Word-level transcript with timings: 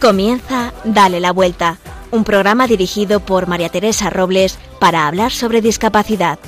Comienza 0.00 0.72
Dale 0.82 1.20
la 1.20 1.30
Vuelta, 1.30 1.76
un 2.10 2.24
programa 2.24 2.66
dirigido 2.66 3.20
por 3.20 3.46
María 3.46 3.68
Teresa 3.68 4.08
Robles 4.08 4.58
para 4.78 5.06
hablar 5.06 5.30
sobre 5.30 5.60
discapacidad. 5.60 6.38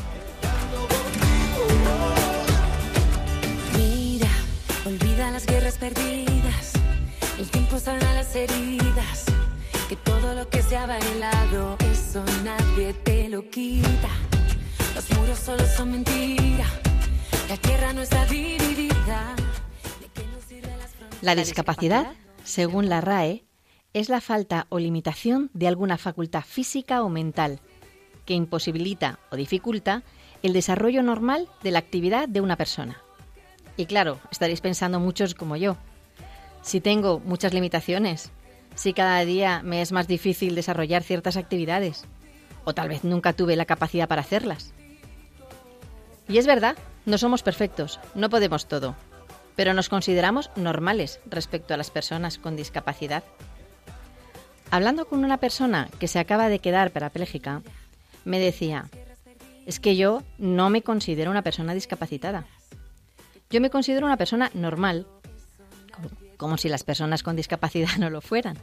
Mira, 3.77 4.30
olvida 4.87 5.30
las 5.30 5.45
guerras 5.45 5.77
perdidas, 5.77 6.73
el 7.38 7.46
tiempo 7.51 7.79
sana 7.79 8.15
las 8.15 8.34
heridas, 8.34 9.27
que 9.87 9.96
todo 9.96 10.32
lo 10.34 10.48
que 10.48 10.62
se 10.62 10.79
ha 10.79 10.87
bailado, 10.87 11.77
eso 11.93 12.24
nadie 12.43 12.95
te 13.05 13.29
lo 13.29 13.51
quita. 13.51 14.09
Los 14.95 15.10
muros 15.10 15.38
solo 15.38 15.62
son 15.77 15.91
mentira, 15.91 16.65
la 17.51 17.59
tierra 17.59 17.93
no 17.93 18.01
está 18.01 18.24
dividida. 18.24 19.37
¿De 20.01 20.09
qué 20.15 20.27
nos 20.34 20.43
sirven 20.48 20.79
las? 20.79 20.88
La 21.21 21.34
discapacidad, 21.34 22.07
según 22.45 22.88
la 22.88 23.01
RAE, 23.01 23.45
es 23.95 24.09
la 24.09 24.20
falta 24.20 24.66
o 24.70 24.78
limitación 24.78 25.51
de 25.52 25.69
alguna 25.69 25.98
facultad 25.98 26.42
física 26.42 27.02
o 27.02 27.09
mental 27.09 27.60
que 28.24 28.34
imposibilita 28.34 29.18
o 29.30 29.37
dificulta 29.37 30.02
el 30.42 30.52
desarrollo 30.52 31.02
normal 31.02 31.48
de 31.62 31.70
la 31.70 31.78
actividad 31.78 32.28
de 32.28 32.41
una 32.41 32.56
persona. 32.56 33.02
Y 33.77 33.87
claro, 33.87 34.20
estaréis 34.30 34.60
pensando 34.60 35.01
muchos 35.01 35.34
como 35.34 35.56
yo. 35.56 35.77
Si 36.62 36.80
tengo 36.80 37.20
muchas 37.20 37.52
limitaciones, 37.54 38.30
si 38.74 38.93
cada 38.93 39.24
día 39.24 39.63
me 39.63 39.82
es 39.82 39.93
más 39.93 40.09
difícil 40.09 40.54
desarrollar 40.54 41.02
ciertas 41.02 41.37
actividades, 41.37 42.04
o 42.65 42.74
tal 42.74 42.88
vez 42.88 43.04
nunca 43.04 43.32
tuve 43.32 43.57
la 43.57 43.66
capacidad 43.66 44.09
para 44.09 44.23
hacerlas. 44.23 44.73
Y 46.29 46.38
es 46.38 46.46
verdad, 46.46 46.76
no 47.04 47.18
somos 47.18 47.43
perfectos, 47.43 47.98
no 48.15 48.30
podemos 48.30 48.66
todo, 48.66 48.95
pero 49.56 49.74
nos 49.74 49.88
consideramos 49.88 50.50
normales 50.56 51.20
respecto 51.26 51.74
a 51.74 51.76
las 51.76 51.90
personas 51.90 52.38
con 52.38 52.56
discapacidad. 52.56 53.24
Hablando 54.70 55.06
con 55.06 55.24
una 55.24 55.36
persona 55.36 55.88
que 55.98 56.08
se 56.08 56.18
acaba 56.18 56.48
de 56.48 56.58
quedar 56.58 56.92
parapléjica, 56.92 57.62
me 58.24 58.38
decía, 58.38 58.88
es 59.66 59.80
que 59.80 59.96
yo 59.96 60.23
no 60.38 60.70
me 60.70 60.82
considero 60.82 61.30
una 61.30 61.42
persona 61.42 61.74
discapacitada. 61.74 62.46
Yo 63.50 63.60
me 63.60 63.70
considero 63.70 64.06
una 64.06 64.16
persona 64.16 64.50
normal, 64.54 65.06
como, 66.38 66.56
si 66.56 66.69
las 66.69 66.84
personas 66.84 67.22
con 67.22 67.36
discapacidad 67.36 67.91
no 67.98 68.10
lo 68.10 68.20
fueran. 68.20 68.56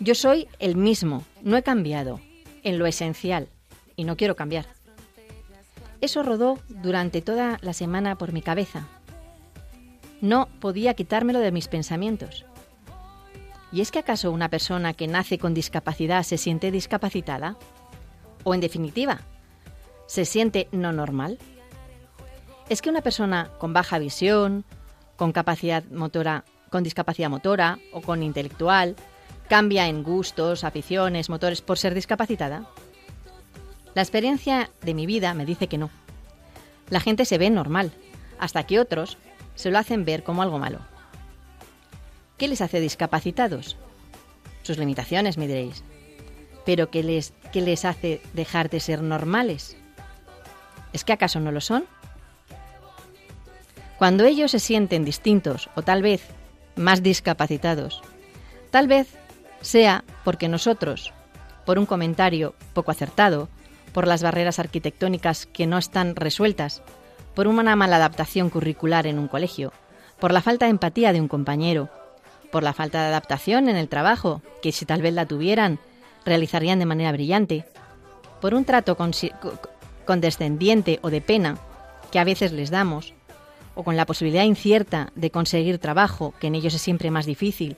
Yo 0.00 0.14
soy 0.14 0.48
el 0.58 0.76
mismo, 0.76 1.24
no 1.42 1.56
he 1.56 1.62
cambiado, 1.62 2.20
en 2.64 2.78
lo 2.78 2.86
esencial, 2.86 3.48
y 3.94 4.04
no 4.04 4.16
quiero 4.16 4.34
cambiar. 4.34 4.66
Eso 6.00 6.22
rodó 6.22 6.58
durante 6.68 7.22
toda 7.22 7.58
la 7.62 7.72
semana 7.72 8.18
por 8.18 8.32
mi 8.32 8.42
cabeza. 8.42 8.88
No 10.20 10.48
podía 10.60 10.94
quitármelo 10.94 11.40
de 11.40 11.52
mis 11.52 11.68
pensamientos. 11.68 12.44
¿Y 13.72 13.80
es 13.80 13.90
que 13.90 13.98
acaso 13.98 14.30
una 14.30 14.48
persona 14.48 14.94
que 14.94 15.08
nace 15.08 15.38
con 15.38 15.52
discapacidad 15.52 16.22
se 16.22 16.38
siente 16.38 16.70
discapacitada? 16.70 17.56
O 18.44 18.54
en 18.54 18.60
definitiva, 18.60 19.20
¿se 20.06 20.24
siente 20.24 20.68
no 20.70 20.92
normal? 20.92 21.38
¿Es 22.68 22.80
que 22.80 22.90
una 22.90 23.02
persona 23.02 23.50
con 23.58 23.72
baja 23.72 23.98
visión, 23.98 24.64
con 25.16 25.32
capacidad 25.32 25.84
motora, 25.86 26.44
con 26.70 26.84
discapacidad 26.84 27.30
motora 27.30 27.78
o 27.92 28.00
con 28.00 28.22
intelectual 28.22 28.96
cambia 29.48 29.88
en 29.88 30.02
gustos, 30.02 30.64
aficiones, 30.64 31.28
motores 31.28 31.60
por 31.60 31.78
ser 31.78 31.94
discapacitada? 31.94 32.66
La 33.94 34.02
experiencia 34.02 34.70
de 34.82 34.94
mi 34.94 35.06
vida 35.06 35.34
me 35.34 35.46
dice 35.46 35.66
que 35.66 35.78
no. 35.78 35.90
La 36.90 37.00
gente 37.00 37.24
se 37.24 37.38
ve 37.38 37.50
normal, 37.50 37.92
hasta 38.38 38.64
que 38.64 38.80
otros 38.80 39.18
se 39.54 39.70
lo 39.70 39.78
hacen 39.78 40.04
ver 40.04 40.22
como 40.22 40.42
algo 40.42 40.58
malo. 40.58 40.80
¿Qué 42.38 42.48
les 42.48 42.60
hace 42.60 42.80
discapacitados? 42.80 43.76
Sus 44.62 44.78
limitaciones, 44.78 45.38
me 45.38 45.46
diréis. 45.46 45.84
¿Pero 46.64 46.90
qué 46.90 47.02
les, 47.02 47.32
qué 47.52 47.60
les 47.60 47.84
hace 47.84 48.20
dejar 48.32 48.70
de 48.70 48.80
ser 48.80 49.02
normales? 49.02 49.76
¿Es 50.92 51.04
que 51.04 51.12
acaso 51.12 51.40
no 51.40 51.52
lo 51.52 51.60
son? 51.60 51.84
Cuando 53.98 54.24
ellos 54.24 54.50
se 54.50 54.58
sienten 54.58 55.04
distintos 55.04 55.70
o 55.76 55.82
tal 55.82 56.02
vez 56.02 56.22
más 56.76 57.02
discapacitados, 57.02 58.02
tal 58.70 58.88
vez 58.88 59.08
sea 59.60 60.04
porque 60.24 60.48
nosotros, 60.48 61.12
por 61.64 61.78
un 61.78 61.86
comentario 61.86 62.54
poco 62.72 62.90
acertado, 62.90 63.48
por 63.92 64.08
las 64.08 64.22
barreras 64.22 64.58
arquitectónicas 64.58 65.46
que 65.46 65.66
no 65.66 65.78
están 65.78 66.16
resueltas, 66.16 66.82
por 67.34 67.46
una 67.46 67.76
mala 67.76 67.96
adaptación 67.96 68.50
curricular 68.50 69.06
en 69.06 69.18
un 69.18 69.28
colegio, 69.28 69.72
por 70.20 70.32
la 70.32 70.42
falta 70.42 70.66
de 70.66 70.70
empatía 70.70 71.12
de 71.12 71.20
un 71.20 71.28
compañero, 71.28 71.90
por 72.50 72.62
la 72.62 72.72
falta 72.72 73.00
de 73.02 73.08
adaptación 73.08 73.68
en 73.68 73.76
el 73.76 73.88
trabajo, 73.88 74.40
que 74.62 74.72
si 74.72 74.86
tal 74.86 75.02
vez 75.02 75.12
la 75.12 75.26
tuvieran, 75.26 75.78
realizarían 76.24 76.78
de 76.78 76.86
manera 76.86 77.12
brillante, 77.12 77.64
por 78.40 78.54
un 78.54 78.64
trato 78.64 78.96
condescendiente 80.04 81.00
o 81.02 81.10
de 81.10 81.20
pena 81.20 81.58
que 82.12 82.18
a 82.18 82.24
veces 82.24 82.52
les 82.52 82.70
damos, 82.70 83.14
o 83.74 83.82
con 83.82 83.96
la 83.96 84.06
posibilidad 84.06 84.44
incierta 84.44 85.10
de 85.16 85.30
conseguir 85.30 85.78
trabajo, 85.78 86.32
que 86.38 86.46
en 86.46 86.54
ellos 86.54 86.74
es 86.74 86.82
siempre 86.82 87.10
más 87.10 87.26
difícil, 87.26 87.76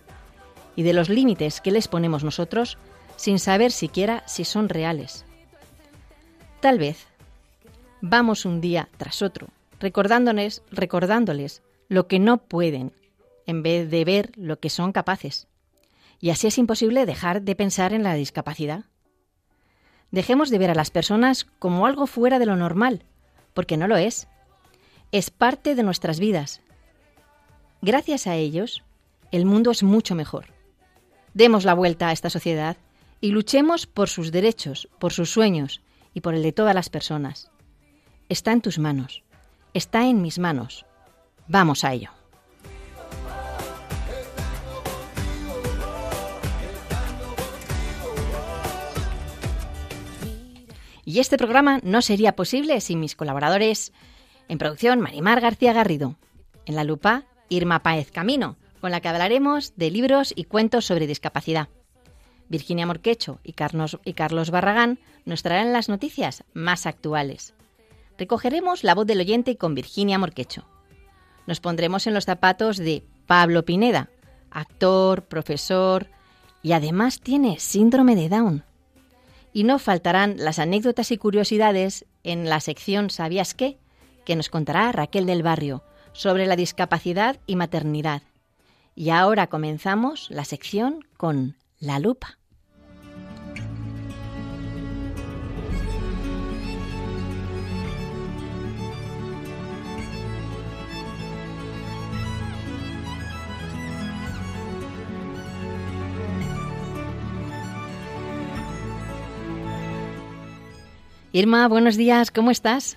y 0.74 0.82
de 0.82 0.92
los 0.92 1.08
límites 1.08 1.62
que 1.62 1.70
les 1.70 1.88
ponemos 1.88 2.22
nosotros 2.22 2.76
sin 3.16 3.38
saber 3.38 3.72
siquiera 3.72 4.22
si 4.26 4.44
son 4.44 4.68
reales. 4.68 5.24
Tal 6.60 6.78
vez 6.78 7.06
vamos 8.00 8.44
un 8.44 8.60
día 8.60 8.88
tras 8.96 9.22
otro, 9.22 9.48
recordándoles, 9.80 10.62
recordándoles 10.70 11.62
lo 11.88 12.06
que 12.06 12.18
no 12.18 12.38
pueden, 12.38 12.92
en 13.46 13.62
vez 13.62 13.90
de 13.90 14.04
ver 14.04 14.32
lo 14.36 14.58
que 14.58 14.70
son 14.70 14.92
capaces. 14.92 15.48
Y 16.20 16.30
así 16.30 16.46
es 16.46 16.58
imposible 16.58 17.06
dejar 17.06 17.42
de 17.42 17.54
pensar 17.54 17.92
en 17.92 18.02
la 18.02 18.14
discapacidad. 18.14 18.84
Dejemos 20.10 20.50
de 20.50 20.58
ver 20.58 20.70
a 20.70 20.74
las 20.74 20.90
personas 20.90 21.44
como 21.58 21.86
algo 21.86 22.06
fuera 22.06 22.38
de 22.38 22.46
lo 22.46 22.56
normal, 22.56 23.04
porque 23.54 23.76
no 23.76 23.86
lo 23.86 23.96
es. 23.96 24.28
Es 25.12 25.30
parte 25.30 25.74
de 25.74 25.82
nuestras 25.82 26.18
vidas. 26.20 26.62
Gracias 27.82 28.26
a 28.26 28.34
ellos, 28.34 28.82
el 29.30 29.44
mundo 29.44 29.70
es 29.70 29.82
mucho 29.82 30.14
mejor. 30.14 30.46
Demos 31.34 31.64
la 31.64 31.74
vuelta 31.74 32.08
a 32.08 32.12
esta 32.12 32.30
sociedad 32.30 32.76
y 33.20 33.30
luchemos 33.30 33.86
por 33.86 34.08
sus 34.08 34.32
derechos, 34.32 34.88
por 34.98 35.12
sus 35.12 35.30
sueños 35.30 35.82
y 36.14 36.20
por 36.20 36.34
el 36.34 36.42
de 36.42 36.52
todas 36.52 36.74
las 36.74 36.88
personas. 36.88 37.50
Está 38.28 38.50
en 38.50 38.60
tus 38.60 38.80
manos, 38.80 39.22
está 39.72 40.04
en 40.06 40.20
mis 40.20 40.40
manos. 40.40 40.84
Vamos 41.46 41.84
a 41.84 41.92
ello. 41.92 42.10
Y 51.04 51.20
este 51.20 51.38
programa 51.38 51.78
no 51.84 52.02
sería 52.02 52.34
posible 52.34 52.80
sin 52.80 52.98
mis 52.98 53.14
colaboradores 53.14 53.92
en 54.48 54.58
producción 54.58 55.00
Marimar 55.00 55.40
García 55.40 55.72
Garrido, 55.72 56.16
en 56.64 56.74
la 56.74 56.82
lupa 56.82 57.26
Irma 57.48 57.84
Páez 57.84 58.10
Camino, 58.10 58.56
con 58.80 58.90
la 58.90 59.00
que 59.00 59.08
hablaremos 59.08 59.72
de 59.76 59.92
libros 59.92 60.32
y 60.34 60.44
cuentos 60.44 60.84
sobre 60.84 61.06
discapacidad. 61.06 61.68
Virginia 62.48 62.86
Morquecho 62.86 63.38
y 63.44 63.52
Carlos, 63.52 64.00
y 64.04 64.14
Carlos 64.14 64.50
Barragán 64.50 64.98
nos 65.24 65.44
traerán 65.44 65.72
las 65.72 65.88
noticias 65.88 66.42
más 66.54 66.86
actuales. 66.86 67.55
Recogeremos 68.18 68.84
la 68.84 68.94
voz 68.94 69.06
del 69.06 69.20
oyente 69.20 69.56
con 69.56 69.74
Virginia 69.74 70.18
Morquecho. 70.18 70.64
Nos 71.46 71.60
pondremos 71.60 72.06
en 72.06 72.14
los 72.14 72.24
zapatos 72.24 72.76
de 72.76 73.04
Pablo 73.26 73.64
Pineda, 73.64 74.10
actor, 74.50 75.24
profesor 75.24 76.08
y 76.62 76.72
además 76.72 77.20
tiene 77.20 77.58
síndrome 77.60 78.16
de 78.16 78.28
Down. 78.28 78.64
Y 79.52 79.64
no 79.64 79.78
faltarán 79.78 80.36
las 80.38 80.58
anécdotas 80.58 81.10
y 81.12 81.18
curiosidades 81.18 82.04
en 82.24 82.48
la 82.48 82.60
sección 82.60 83.10
¿Sabías 83.10 83.54
qué? 83.54 83.78
que 84.24 84.36
nos 84.36 84.48
contará 84.48 84.90
Raquel 84.92 85.26
del 85.26 85.42
Barrio 85.42 85.84
sobre 86.12 86.46
la 86.46 86.56
discapacidad 86.56 87.38
y 87.46 87.56
maternidad. 87.56 88.22
Y 88.94 89.10
ahora 89.10 89.46
comenzamos 89.46 90.28
la 90.30 90.44
sección 90.44 91.06
con 91.16 91.56
La 91.78 91.98
Lupa. 91.98 92.38
Irma, 111.36 111.68
buenos 111.68 111.98
días, 111.98 112.30
¿cómo 112.30 112.50
estás? 112.50 112.96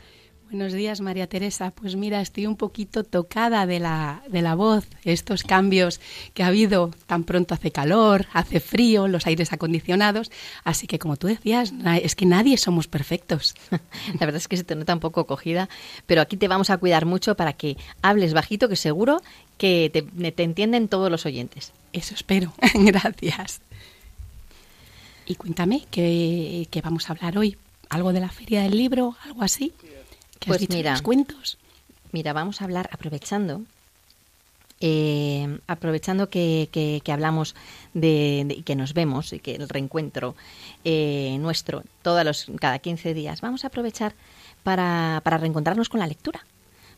Buenos 0.49 0.71
días, 0.71 1.01
María 1.01 1.27
Teresa. 1.27 1.71
Pues 1.71 1.97
mira, 1.97 2.21
estoy 2.21 2.45
un 2.45 2.55
poquito 2.55 3.03
tocada 3.03 3.65
de 3.65 3.81
la, 3.81 4.23
de 4.29 4.41
la 4.41 4.55
voz, 4.55 4.87
estos 5.03 5.43
cambios 5.43 5.99
que 6.33 6.43
ha 6.43 6.47
habido. 6.47 6.91
Tan 7.05 7.25
pronto 7.25 7.53
hace 7.53 7.71
calor, 7.71 8.27
hace 8.31 8.61
frío, 8.61 9.09
los 9.09 9.27
aires 9.27 9.51
acondicionados. 9.51 10.31
Así 10.63 10.87
que, 10.87 10.99
como 10.99 11.17
tú 11.17 11.27
decías, 11.27 11.73
es 12.01 12.15
que 12.15 12.25
nadie 12.25 12.57
somos 12.57 12.87
perfectos. 12.87 13.55
La 13.71 14.25
verdad 14.25 14.37
es 14.37 14.47
que 14.47 14.55
se 14.55 14.63
te 14.63 14.73
nota 14.73 14.93
un 14.93 15.01
poco 15.01 15.25
cogida, 15.25 15.67
pero 16.05 16.21
aquí 16.21 16.37
te 16.37 16.47
vamos 16.47 16.69
a 16.69 16.77
cuidar 16.77 17.05
mucho 17.05 17.35
para 17.35 17.51
que 17.51 17.75
hables 18.01 18.33
bajito, 18.33 18.69
que 18.69 18.77
seguro 18.77 19.21
que 19.57 19.89
te, 19.91 20.31
te 20.31 20.43
entienden 20.43 20.87
todos 20.87 21.11
los 21.11 21.25
oyentes. 21.25 21.73
Eso 21.91 22.15
espero. 22.15 22.53
Gracias. 22.73 23.59
Y 25.25 25.35
cuéntame, 25.35 25.87
¿qué, 25.91 26.69
¿qué, 26.71 26.79
vamos 26.79 27.09
a 27.09 27.11
hablar 27.11 27.37
hoy? 27.37 27.57
¿Algo 27.89 28.13
de 28.13 28.19
la 28.19 28.29
feria 28.29 28.61
del 28.61 28.77
libro? 28.77 29.15
¿Algo 29.23 29.41
así? 29.41 29.73
pues 30.45 30.69
mira, 30.69 30.91
los 30.91 31.01
cuentos? 31.01 31.57
Mira, 32.11 32.33
vamos 32.33 32.61
a 32.61 32.65
hablar 32.65 32.89
aprovechando. 32.93 33.63
Eh, 34.81 35.59
aprovechando 35.67 36.29
que, 36.29 36.69
que, 36.71 37.11
hablamos 37.11 37.53
de, 37.93 38.45
de, 38.47 38.61
que 38.61 38.77
nos 38.77 38.93
vemos 38.93 39.33
y 39.33 39.39
que 39.39 39.55
el 39.55 39.67
reencuentro 39.67 40.35
eh, 40.85 41.35
nuestro 41.41 41.83
todos 42.01 42.23
los 42.23 42.47
cada 42.61 42.79
15 42.79 43.13
días, 43.13 43.41
vamos 43.41 43.65
a 43.65 43.67
aprovechar 43.67 44.15
para, 44.63 45.19
para 45.25 45.37
reencontrarnos 45.37 45.89
con 45.89 45.99
la 45.99 46.07
lectura. 46.07 46.45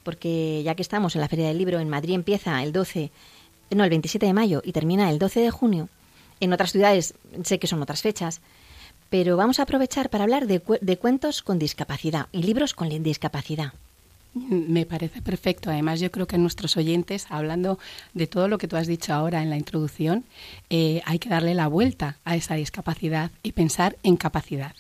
Porque 0.04 0.62
ya 0.64 0.76
que 0.76 0.82
estamos 0.82 1.16
en 1.16 1.22
la 1.22 1.28
Feria 1.28 1.48
del 1.48 1.58
Libro 1.58 1.80
en 1.80 1.90
Madrid 1.90 2.14
empieza 2.14 2.62
el 2.62 2.72
12, 2.72 3.12
no, 3.72 3.84
el 3.84 3.90
27 3.90 4.26
de 4.26 4.34
mayo 4.34 4.62
y 4.64 4.74
termina 4.74 5.10
el 5.10 5.18
12 5.18 5.40
de 5.40 5.52
junio. 5.52 5.90
En 6.40 6.54
otras 6.54 6.72
ciudades 6.72 7.14
sé 7.44 7.60
que 7.60 7.68
son 7.68 7.82
otras 7.82 8.02
fechas, 8.02 8.42
pero 9.12 9.36
vamos 9.36 9.60
a 9.60 9.63
aprovechar 9.63 10.10
para 10.10 10.24
hablar 10.24 10.48
de, 10.48 10.62
de 10.80 10.98
cuentos 10.98 11.44
con 11.44 11.60
discapacidad 11.60 12.28
y 12.31 12.44
libros 12.44 12.74
con 12.74 12.88
discapacidad. 13.04 13.74
Me 14.34 14.86
parece 14.86 15.22
perfecto. 15.22 15.69
Además, 15.69 16.00
yo 16.00 16.10
creo 16.10 16.25
que 16.25 16.38
nuestros 16.38 16.78
oyentes, 16.78 17.28
hablando 17.30 17.78
de 18.13 18.28
todo 18.28 18.48
lo 18.48 18.58
que 18.58 18.69
tú 18.69 18.78
has 18.78 18.88
dicho 18.88 19.13
ahora 19.13 19.44
en 19.44 19.50
la 19.50 19.58
introducción, 19.58 20.24
eh, 20.69 21.02
hay 21.06 21.19
que 21.19 21.28
darle 21.28 21.54
la 21.54 21.68
vuelta 21.68 22.16
a 22.24 22.38
esa 22.38 22.56
discapacidad 22.56 23.31
y 23.44 23.52
pensar 23.52 23.98
en 24.04 24.16
capacidad. 24.16 24.74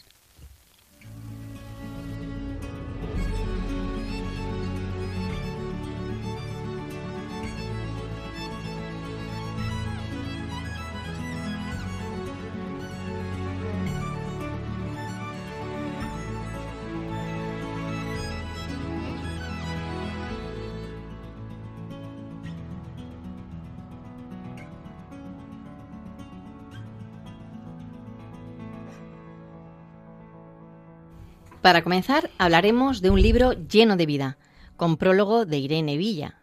Para 31.61 31.83
comenzar, 31.83 32.31
hablaremos 32.39 33.01
de 33.01 33.11
un 33.11 33.21
libro 33.21 33.53
lleno 33.53 33.95
de 33.95 34.07
vida, 34.07 34.37
con 34.77 34.97
prólogo 34.97 35.45
de 35.45 35.59
Irene 35.59 35.95
Villa 35.95 36.39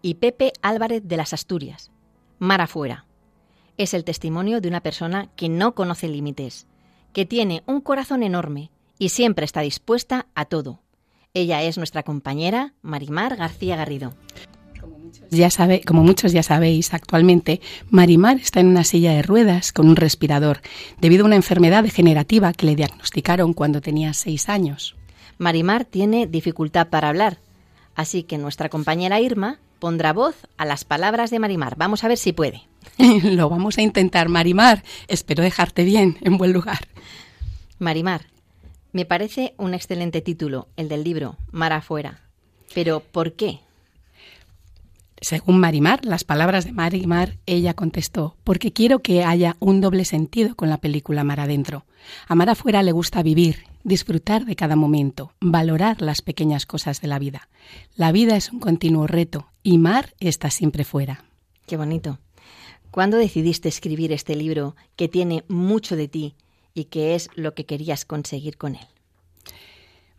y 0.00 0.14
Pepe 0.14 0.54
Álvarez 0.62 1.02
de 1.04 1.18
las 1.18 1.34
Asturias, 1.34 1.90
Mar 2.38 2.62
afuera. 2.62 3.04
Es 3.76 3.92
el 3.92 4.04
testimonio 4.04 4.62
de 4.62 4.68
una 4.68 4.80
persona 4.80 5.28
que 5.36 5.50
no 5.50 5.74
conoce 5.74 6.08
límites, 6.08 6.66
que 7.12 7.26
tiene 7.26 7.62
un 7.66 7.82
corazón 7.82 8.22
enorme 8.22 8.70
y 8.98 9.10
siempre 9.10 9.44
está 9.44 9.60
dispuesta 9.60 10.26
a 10.34 10.46
todo. 10.46 10.80
Ella 11.34 11.62
es 11.62 11.76
nuestra 11.76 12.02
compañera 12.02 12.72
Marimar 12.80 13.36
García 13.36 13.76
Garrido 13.76 14.14
ya 15.30 15.50
sabe, 15.50 15.82
como 15.82 16.02
muchos 16.04 16.32
ya 16.32 16.42
sabéis, 16.42 16.92
actualmente 16.92 17.60
Marimar 17.90 18.36
está 18.36 18.60
en 18.60 18.68
una 18.68 18.84
silla 18.84 19.12
de 19.12 19.22
ruedas 19.22 19.72
con 19.72 19.88
un 19.88 19.96
respirador 19.96 20.60
debido 21.00 21.24
a 21.24 21.26
una 21.26 21.36
enfermedad 21.36 21.82
degenerativa 21.82 22.52
que 22.52 22.66
le 22.66 22.76
diagnosticaron 22.76 23.54
cuando 23.54 23.80
tenía 23.80 24.12
seis 24.12 24.48
años. 24.48 24.96
Marimar 25.38 25.84
tiene 25.84 26.26
dificultad 26.26 26.88
para 26.88 27.08
hablar, 27.08 27.38
así 27.94 28.22
que 28.22 28.38
nuestra 28.38 28.68
compañera 28.68 29.20
Irma 29.20 29.58
pondrá 29.78 30.12
voz 30.12 30.36
a 30.58 30.64
las 30.64 30.84
palabras 30.84 31.30
de 31.30 31.38
Marimar. 31.38 31.76
Vamos 31.76 32.04
a 32.04 32.08
ver 32.08 32.18
si 32.18 32.32
puede. 32.32 32.62
Lo 33.24 33.48
vamos 33.48 33.78
a 33.78 33.82
intentar, 33.82 34.28
Marimar. 34.28 34.84
Espero 35.08 35.42
dejarte 35.42 35.84
bien, 35.84 36.18
en 36.20 36.38
buen 36.38 36.52
lugar. 36.52 36.86
Marimar, 37.78 38.26
me 38.92 39.06
parece 39.06 39.54
un 39.56 39.74
excelente 39.74 40.20
título, 40.20 40.68
el 40.76 40.88
del 40.88 41.02
libro, 41.02 41.36
Mar 41.50 41.72
afuera. 41.72 42.20
Pero, 42.74 43.00
¿por 43.00 43.32
qué? 43.32 43.60
Según 45.22 45.60
Marimar, 45.60 46.04
las 46.04 46.24
palabras 46.24 46.64
de 46.64 46.72
Marimar, 46.72 47.38
ella 47.46 47.74
contestó, 47.74 48.36
porque 48.42 48.72
quiero 48.72 48.98
que 48.98 49.22
haya 49.22 49.56
un 49.60 49.80
doble 49.80 50.04
sentido 50.04 50.56
con 50.56 50.68
la 50.68 50.78
película 50.78 51.22
Mar 51.22 51.38
adentro. 51.38 51.86
A 52.26 52.34
Mar 52.34 52.50
afuera 52.50 52.82
le 52.82 52.90
gusta 52.90 53.22
vivir, 53.22 53.64
disfrutar 53.84 54.44
de 54.44 54.56
cada 54.56 54.74
momento, 54.74 55.32
valorar 55.40 56.02
las 56.02 56.22
pequeñas 56.22 56.66
cosas 56.66 57.00
de 57.00 57.06
la 57.06 57.20
vida. 57.20 57.48
La 57.94 58.10
vida 58.10 58.36
es 58.36 58.50
un 58.50 58.58
continuo 58.58 59.06
reto 59.06 59.46
y 59.62 59.78
Mar 59.78 60.12
está 60.18 60.50
siempre 60.50 60.82
fuera. 60.82 61.24
Qué 61.66 61.76
bonito. 61.76 62.18
¿Cuándo 62.90 63.16
decidiste 63.16 63.68
escribir 63.68 64.10
este 64.10 64.34
libro 64.34 64.74
que 64.96 65.06
tiene 65.06 65.44
mucho 65.46 65.94
de 65.94 66.08
ti 66.08 66.34
y 66.74 66.86
que 66.86 67.14
es 67.14 67.30
lo 67.36 67.54
que 67.54 67.64
querías 67.64 68.04
conseguir 68.04 68.56
con 68.56 68.74
él? 68.74 68.86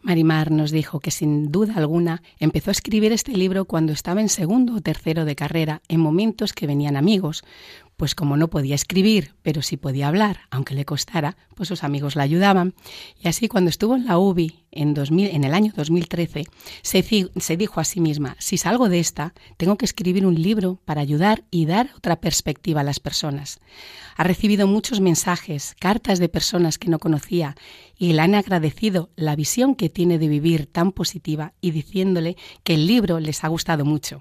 Marimar 0.03 0.51
nos 0.51 0.71
dijo 0.71 0.99
que 0.99 1.11
sin 1.11 1.49
duda 1.49 1.75
alguna 1.77 2.21
empezó 2.37 2.69
a 2.69 2.73
escribir 2.73 3.13
este 3.13 3.31
libro 3.31 3.63
cuando 3.63 3.93
estaba 3.93 4.19
en 4.19 4.27
segundo 4.27 4.75
o 4.75 4.81
tercero 4.81 5.23
de 5.23 5.37
carrera, 5.37 5.81
en 5.87 6.01
momentos 6.01 6.51
que 6.51 6.67
venían 6.67 6.97
amigos, 6.97 7.45
pues 8.03 8.15
como 8.15 8.35
no 8.35 8.49
podía 8.49 8.75
escribir, 8.75 9.33
pero 9.43 9.61
sí 9.61 9.77
podía 9.77 10.09
hablar, 10.09 10.41
aunque 10.51 10.75
le 10.75 10.83
costara, 10.83 11.37
pues 11.55 11.69
sus 11.69 11.85
amigos 11.85 12.17
la 12.17 12.23
ayudaban. 12.23 12.73
Y 13.17 13.29
así 13.29 13.47
cuando 13.47 13.69
estuvo 13.69 13.95
en 13.95 14.07
la 14.07 14.17
UBI 14.17 14.65
en, 14.71 14.93
2000, 14.93 15.29
en 15.29 15.45
el 15.45 15.53
año 15.53 15.71
2013, 15.73 16.43
se, 16.81 17.29
se 17.37 17.55
dijo 17.55 17.79
a 17.79 17.85
sí 17.85 18.01
misma, 18.01 18.35
si 18.39 18.57
salgo 18.57 18.89
de 18.89 18.99
esta, 18.99 19.33
tengo 19.55 19.77
que 19.77 19.85
escribir 19.85 20.25
un 20.25 20.35
libro 20.35 20.81
para 20.83 20.99
ayudar 20.99 21.45
y 21.49 21.65
dar 21.65 21.91
otra 21.95 22.17
perspectiva 22.17 22.81
a 22.81 22.83
las 22.83 22.99
personas. 22.99 23.61
Ha 24.17 24.25
recibido 24.25 24.67
muchos 24.67 24.99
mensajes, 24.99 25.73
cartas 25.79 26.19
de 26.19 26.27
personas 26.27 26.77
que 26.77 26.89
no 26.89 26.99
conocía 26.99 27.55
y 27.97 28.11
le 28.11 28.21
han 28.21 28.35
agradecido 28.35 29.11
la 29.15 29.37
visión 29.37 29.75
que 29.75 29.87
tiene 29.87 30.19
de 30.19 30.27
vivir 30.27 30.65
tan 30.65 30.91
positiva 30.91 31.53
y 31.61 31.71
diciéndole 31.71 32.35
que 32.65 32.73
el 32.73 32.85
libro 32.85 33.21
les 33.21 33.45
ha 33.45 33.47
gustado 33.47 33.85
mucho. 33.85 34.19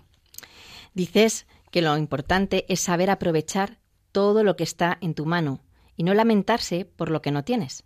Dices 0.94 1.46
que 1.73 1.83
lo 1.83 1.97
importante 1.97 2.66
es 2.68 2.78
saber 2.78 3.11
aprovechar 3.11 3.78
todo 4.12 4.45
lo 4.45 4.57
que 4.57 4.64
está 4.64 4.99
en 5.00 5.14
tu 5.14 5.26
mano 5.26 5.61
y 5.97 6.04
no 6.04 6.14
lamentarse 6.14 6.85
por 6.85 7.11
lo 7.11 7.23
que 7.23 7.31
no 7.31 7.45
tienes. 7.45 7.85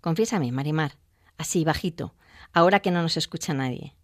Confiésame, 0.00 0.52
Marimar, 0.52 0.96
así 1.36 1.64
bajito, 1.64 2.14
ahora 2.52 2.80
que 2.80 2.90
no 2.90 3.02
nos 3.02 3.16
escucha 3.16 3.52
nadie. 3.54 3.94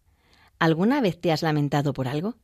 ¿Alguna 0.59 1.01
vez 1.01 1.21
te 1.21 1.33
has 1.33 1.43
lamentado 1.43 1.93
por 1.95 2.09
algo? 2.09 2.35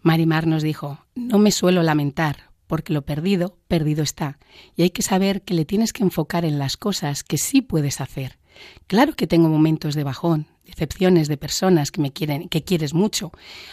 Marimar 0.00 0.46
nos 0.46 0.62
dijo, 0.62 1.04
no 1.14 1.38
me 1.38 1.50
suelo 1.50 1.82
lamentar, 1.82 2.50
porque 2.66 2.92
lo 2.92 3.02
perdido, 3.02 3.58
perdido 3.66 4.02
está, 4.02 4.38
y 4.76 4.82
hay 4.82 4.90
que 4.90 5.02
saber 5.02 5.42
que 5.42 5.54
le 5.54 5.64
tienes 5.64 5.92
que 5.92 6.04
enfocar 6.04 6.44
en 6.44 6.58
las 6.58 6.76
cosas 6.76 7.24
que 7.24 7.36
sí 7.36 7.62
puedes 7.62 8.00
hacer. 8.00 8.38
Claro 8.86 9.14
que 9.14 9.26
tengo 9.26 9.48
momentos 9.48 9.94
de 9.94 10.04
bajón, 10.04 10.46
decepciones 10.64 11.28
de 11.28 11.36
personas 11.36 11.90
que 11.90 12.00
me 12.00 12.12
quieren, 12.12 12.48
que 12.48 12.62
quieres 12.62 12.94
mucho. 12.94 13.32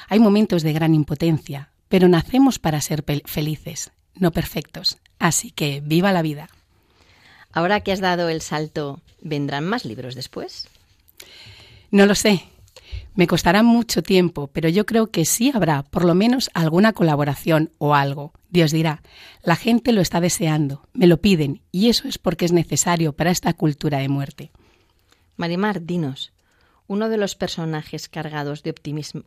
Hay 0.09 0.19
momentos 0.19 0.63
de 0.63 0.73
gran 0.73 0.95
impotencia, 0.95 1.71
pero 1.89 2.07
nacemos 2.07 2.59
para 2.59 2.81
ser 2.81 3.03
felices, 3.25 3.91
no 4.15 4.31
perfectos. 4.31 4.97
Así 5.19 5.51
que 5.51 5.81
viva 5.81 6.11
la 6.11 6.21
vida. 6.21 6.49
Ahora 7.51 7.81
que 7.81 7.91
has 7.91 8.01
dado 8.01 8.29
el 8.29 8.41
salto, 8.41 8.99
¿vendrán 9.21 9.65
más 9.65 9.85
libros 9.85 10.15
después? 10.15 10.67
No 11.89 12.05
lo 12.05 12.15
sé. 12.15 12.43
Me 13.13 13.27
costará 13.27 13.63
mucho 13.63 14.03
tiempo, 14.03 14.47
pero 14.47 14.67
yo 14.67 14.85
creo 14.85 15.07
que 15.07 15.23
sí 15.23 15.51
habrá 15.53 15.83
por 15.83 16.03
lo 16.03 16.15
menos 16.15 16.49
alguna 16.53 16.91
colaboración 16.91 17.71
o 17.77 17.95
algo. 17.95 18.33
Dios 18.49 18.71
dirá, 18.71 19.01
la 19.41 19.55
gente 19.55 19.93
lo 19.93 20.01
está 20.01 20.19
deseando, 20.19 20.85
me 20.93 21.07
lo 21.07 21.21
piden, 21.21 21.61
y 21.71 21.87
eso 21.87 22.09
es 22.09 22.17
porque 22.17 22.43
es 22.43 22.51
necesario 22.51 23.13
para 23.13 23.31
esta 23.31 23.53
cultura 23.53 23.99
de 23.99 24.09
muerte. 24.09 24.51
Marimar, 25.37 25.85
dinos, 25.85 26.33
uno 26.87 27.07
de 27.07 27.17
los 27.17 27.35
personajes 27.35 28.09
cargados 28.09 28.63
de 28.63 28.71
optimismo. 28.71 29.23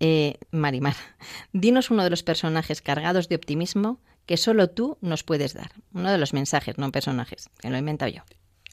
Eh, 0.00 0.38
Marimar, 0.50 0.96
dinos 1.52 1.90
uno 1.92 2.02
de 2.02 2.10
los 2.10 2.24
personajes 2.24 2.82
cargados 2.82 3.28
de 3.28 3.36
optimismo 3.36 4.00
que 4.30 4.36
solo 4.36 4.70
tú 4.70 4.96
nos 5.00 5.24
puedes 5.24 5.54
dar. 5.54 5.72
Uno 5.92 6.08
de 6.08 6.16
los 6.16 6.32
mensajes, 6.32 6.78
no 6.78 6.92
personajes, 6.92 7.50
que 7.58 7.68
lo 7.68 7.74
he 7.74 7.80
inventado 7.80 8.12
yo. 8.12 8.22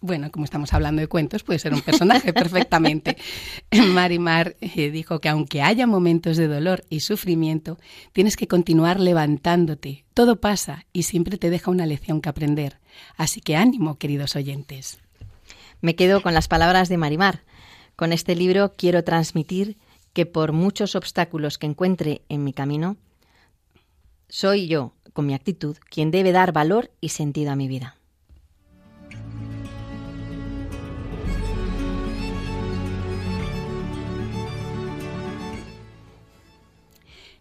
Bueno, 0.02 0.30
como 0.30 0.46
estamos 0.46 0.72
hablando 0.72 1.00
de 1.00 1.08
cuentos, 1.08 1.42
puede 1.42 1.58
ser 1.58 1.74
un 1.74 1.82
personaje 1.82 2.32
perfectamente. 2.32 3.18
Marimar 3.88 4.56
eh, 4.62 4.92
dijo 4.92 5.20
que 5.20 5.30
aunque 5.30 5.64
haya 5.64 5.88
momentos 5.88 6.38
de 6.38 6.48
dolor 6.48 6.86
y 6.92 7.00
sufrimiento, 7.00 7.80
tienes 8.14 8.38
que 8.38 8.48
continuar 8.48 9.00
levantándote. 9.00 10.06
Todo 10.14 10.40
pasa 10.40 10.86
y 10.94 11.02
siempre 11.02 11.40
te 11.40 11.50
deja 11.50 11.72
una 11.72 11.88
lección 11.88 12.22
que 12.22 12.30
aprender. 12.30 12.80
Así 13.16 13.42
que 13.42 13.56
ánimo, 13.56 13.98
queridos 13.98 14.36
oyentes. 14.36 15.00
Me 15.82 15.96
quedo 15.96 16.22
con 16.22 16.36
las 16.36 16.48
palabras 16.48 16.88
de 16.88 16.98
Marimar. 16.98 17.42
Con 17.96 18.14
este 18.14 18.36
libro 18.36 18.74
quiero 18.78 19.04
transmitir 19.04 19.80
que 20.14 20.28
por 20.28 20.52
muchos 20.52 20.94
obstáculos 20.94 21.58
que 21.58 21.66
encuentre 21.66 22.22
en 22.30 22.44
mi 22.44 22.54
camino, 22.54 22.96
soy 24.30 24.68
yo, 24.68 24.94
con 25.18 25.26
mi 25.26 25.34
actitud, 25.34 25.76
quien 25.90 26.12
debe 26.12 26.32
dar 26.32 26.54
valor 26.54 26.92
y 27.02 27.10
sentido 27.10 27.52
a 27.52 27.56
mi 27.56 27.68
vida. 27.68 27.96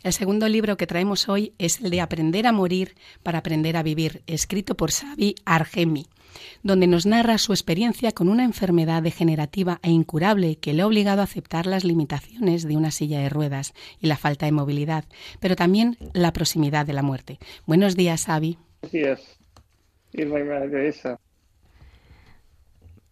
El 0.03 0.15
segundo 0.15 0.49
libro 0.49 0.79
que 0.79 0.87
traemos 0.87 1.29
hoy 1.29 1.53
es 1.59 1.83
el 1.83 1.91
de 1.91 2.01
Aprender 2.01 2.47
a 2.47 2.53
morir 2.53 2.95
para 3.23 3.41
aprender 3.41 3.77
a 3.77 3.83
vivir, 3.83 4.23
escrito 4.27 4.75
por 4.75 4.91
Xavi 4.91 5.35
Argemi, 5.45 6.07
donde 6.63 6.87
nos 6.87 7.07
narra 7.07 7.39
su 7.39 7.53
experiencia 7.53 8.13
con 8.13 8.29
una 8.29 8.45
enfermedad 8.45 9.03
degenerativa 9.03 9.79
e 9.83 9.91
incurable 9.91 10.57
que 10.57 10.73
le 10.73 10.83
ha 10.83 10.87
obligado 10.87 11.21
a 11.21 11.25
aceptar 11.25 11.67
las 11.67 11.85
limitaciones 11.85 12.67
de 12.67 12.77
una 12.77 12.91
silla 12.91 13.21
de 13.21 13.29
ruedas 13.29 13.75
y 14.01 14.07
la 14.07 14.17
falta 14.17 14.47
de 14.47 14.53
movilidad, 14.53 15.05
pero 15.41 15.57
también 15.57 15.97
la 16.13 16.33
proximidad 16.33 16.87
de 16.87 16.93
la 16.93 17.03
muerte. 17.03 17.39
Buenos 17.67 17.97
días, 17.97 18.27
Xavi. 18.27 18.59
Buenos 18.83 18.93
días. 18.93 19.39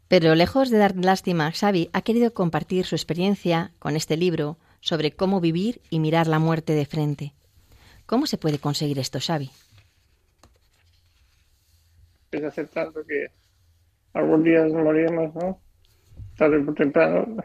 Pero 0.08 0.34
lejos 0.34 0.70
de 0.70 0.78
dar 0.78 0.94
lástima, 0.96 1.50
Xavi 1.50 1.90
ha 1.92 2.02
querido 2.02 2.32
compartir 2.34 2.84
su 2.84 2.94
experiencia 2.94 3.72
con 3.78 3.96
este 3.96 4.16
libro 4.16 4.58
sobre 4.80 5.12
cómo 5.12 5.40
vivir 5.40 5.80
y 5.90 5.98
mirar 5.98 6.26
la 6.26 6.38
muerte 6.38 6.74
de 6.74 6.86
frente. 6.86 7.34
¿Cómo 8.06 8.26
se 8.26 8.38
puede 8.38 8.58
conseguir 8.58 8.98
esto, 8.98 9.18
Xavi? 9.18 9.50
Es 12.34 12.42
aceptando 12.42 13.04
que 13.04 13.28
algún 14.12 14.42
día 14.42 14.64
nos 14.64 14.72
moriremos, 14.72 15.34
¿no? 15.34 15.60
Tarde 16.36 16.64
o 16.66 16.74
temprano, 16.74 17.36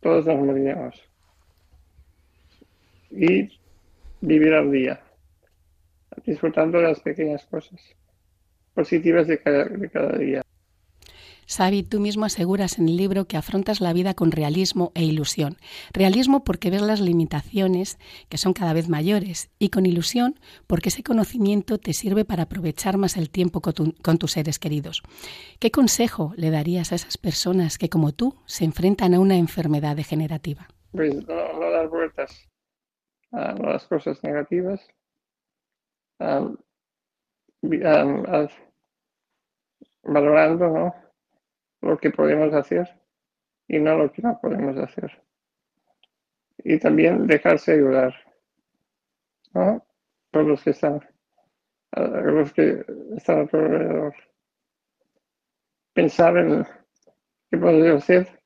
todos 0.00 0.26
nos 0.26 0.38
moriremos. 0.38 1.02
Y 3.10 3.60
vivir 4.20 4.54
al 4.54 4.72
día, 4.72 5.00
disfrutando 6.24 6.78
de 6.78 6.84
las 6.84 7.00
pequeñas 7.00 7.44
cosas 7.46 7.80
positivas 8.72 9.26
de 9.26 9.38
cada 9.38 10.16
día. 10.16 10.43
Sabi, 11.46 11.82
tú 11.82 12.00
mismo 12.00 12.24
aseguras 12.24 12.78
en 12.78 12.88
el 12.88 12.96
libro 12.96 13.26
que 13.26 13.36
afrontas 13.36 13.80
la 13.80 13.92
vida 13.92 14.14
con 14.14 14.32
realismo 14.32 14.92
e 14.94 15.04
ilusión. 15.04 15.56
Realismo 15.92 16.44
porque 16.44 16.70
ves 16.70 16.82
las 16.82 17.00
limitaciones, 17.00 17.98
que 18.28 18.38
son 18.38 18.52
cada 18.52 18.72
vez 18.72 18.88
mayores, 18.88 19.50
y 19.58 19.68
con 19.68 19.86
ilusión 19.86 20.38
porque 20.66 20.88
ese 20.88 21.02
conocimiento 21.02 21.78
te 21.78 21.92
sirve 21.92 22.24
para 22.24 22.44
aprovechar 22.44 22.96
más 22.96 23.16
el 23.16 23.30
tiempo 23.30 23.60
con, 23.60 24.18
tus 24.18 24.32
seres 24.32 24.58
queridos. 24.58 25.02
¿Qué 25.58 25.70
consejo 25.70 26.32
le 26.36 26.50
darías 26.50 26.92
a 26.92 26.94
esas 26.94 27.18
personas 27.18 27.78
que, 27.78 27.88
como 27.88 28.12
tú, 28.12 28.36
se 28.46 28.64
enfrentan 28.64 29.14
a 29.14 29.20
una 29.20 29.36
enfermedad 29.36 29.96
degenerativa? 29.96 30.68
Pues 30.92 31.14
no, 31.26 31.70
dar 31.70 31.88
vueltas 31.88 32.48
a 33.32 33.54
las 33.54 33.84
cosas 33.86 34.22
negativas, 34.22 34.80
valorando, 40.04 40.68
¿no? 40.68 41.03
Lo 41.84 41.98
que 41.98 42.10
podemos 42.10 42.52
hacer 42.54 42.88
y 43.68 43.78
no 43.78 43.96
lo 43.96 44.12
que 44.12 44.22
no 44.22 44.38
podemos 44.40 44.76
hacer. 44.76 45.22
Y 46.58 46.78
también 46.78 47.26
dejarse 47.26 47.72
ayudar 47.72 48.14
¿no? 49.52 49.84
por 50.30 50.44
los 50.44 50.62
que 50.62 50.70
están, 50.70 51.00
los 51.92 52.52
que 52.52 52.84
están 53.16 53.40
alrededor. 53.40 54.14
Pensar 55.92 56.36
en 56.38 56.64
qué 57.50 57.58
podemos 57.58 58.02
hacer 58.02 58.40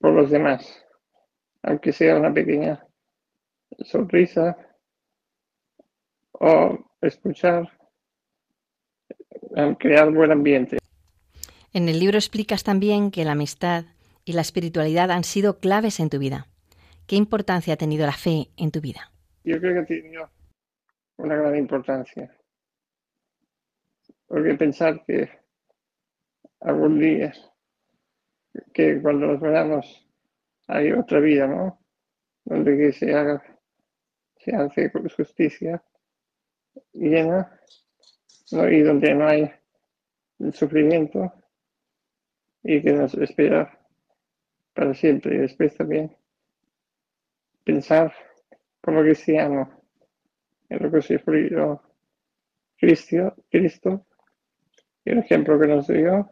por 0.00 0.12
los 0.12 0.30
demás, 0.30 0.84
aunque 1.62 1.92
sea 1.92 2.16
una 2.16 2.32
pequeña 2.32 2.84
sonrisa 3.80 4.56
o 6.32 6.78
escuchar, 7.00 7.70
crear 9.78 10.10
buen 10.12 10.32
ambiente. 10.32 10.77
En 11.72 11.88
el 11.88 11.98
libro 11.98 12.16
explicas 12.16 12.64
también 12.64 13.10
que 13.10 13.24
la 13.24 13.32
amistad 13.32 13.84
y 14.24 14.32
la 14.32 14.40
espiritualidad 14.40 15.10
han 15.10 15.24
sido 15.24 15.58
claves 15.58 16.00
en 16.00 16.08
tu 16.08 16.18
vida. 16.18 16.46
¿Qué 17.06 17.16
importancia 17.16 17.74
ha 17.74 17.76
tenido 17.76 18.06
la 18.06 18.12
fe 18.12 18.48
en 18.56 18.70
tu 18.70 18.80
vida? 18.80 19.12
Yo 19.44 19.58
creo 19.60 19.74
que 19.74 19.80
ha 19.80 19.86
tenido 19.86 20.30
una 21.18 21.36
gran 21.36 21.56
importancia. 21.56 22.34
Porque 24.26 24.54
pensar 24.54 25.04
que 25.06 25.30
algún 26.60 26.98
día, 26.98 27.32
que 28.72 29.00
cuando 29.00 29.26
nos 29.26 29.40
veamos 29.40 30.06
hay 30.66 30.92
otra 30.92 31.20
vida, 31.20 31.46
¿no? 31.46 31.80
Donde 32.44 32.92
se 32.92 33.14
haga, 33.14 33.42
se 34.36 34.54
hace 34.54 34.90
justicia 35.16 35.82
llena. 36.92 37.60
Y 38.50 38.80
donde 38.80 39.14
no 39.14 39.28
hay 39.28 39.50
sufrimiento, 40.52 41.32
y 42.68 42.82
que 42.82 42.92
nos 42.92 43.14
espera 43.14 43.80
para 44.74 44.92
siempre. 44.92 45.36
Y 45.36 45.38
después 45.38 45.74
también 45.74 46.14
pensar 47.64 48.12
como 48.82 49.00
cristiano 49.00 49.82
en 50.68 50.82
lo 50.82 50.90
que 50.90 51.00
sufrió 51.00 51.80
Cristo, 52.76 53.36
Cristo 53.50 54.06
y 55.02 55.10
el 55.12 55.18
ejemplo 55.20 55.58
que 55.58 55.66
nos 55.66 55.86
dio 55.86 56.30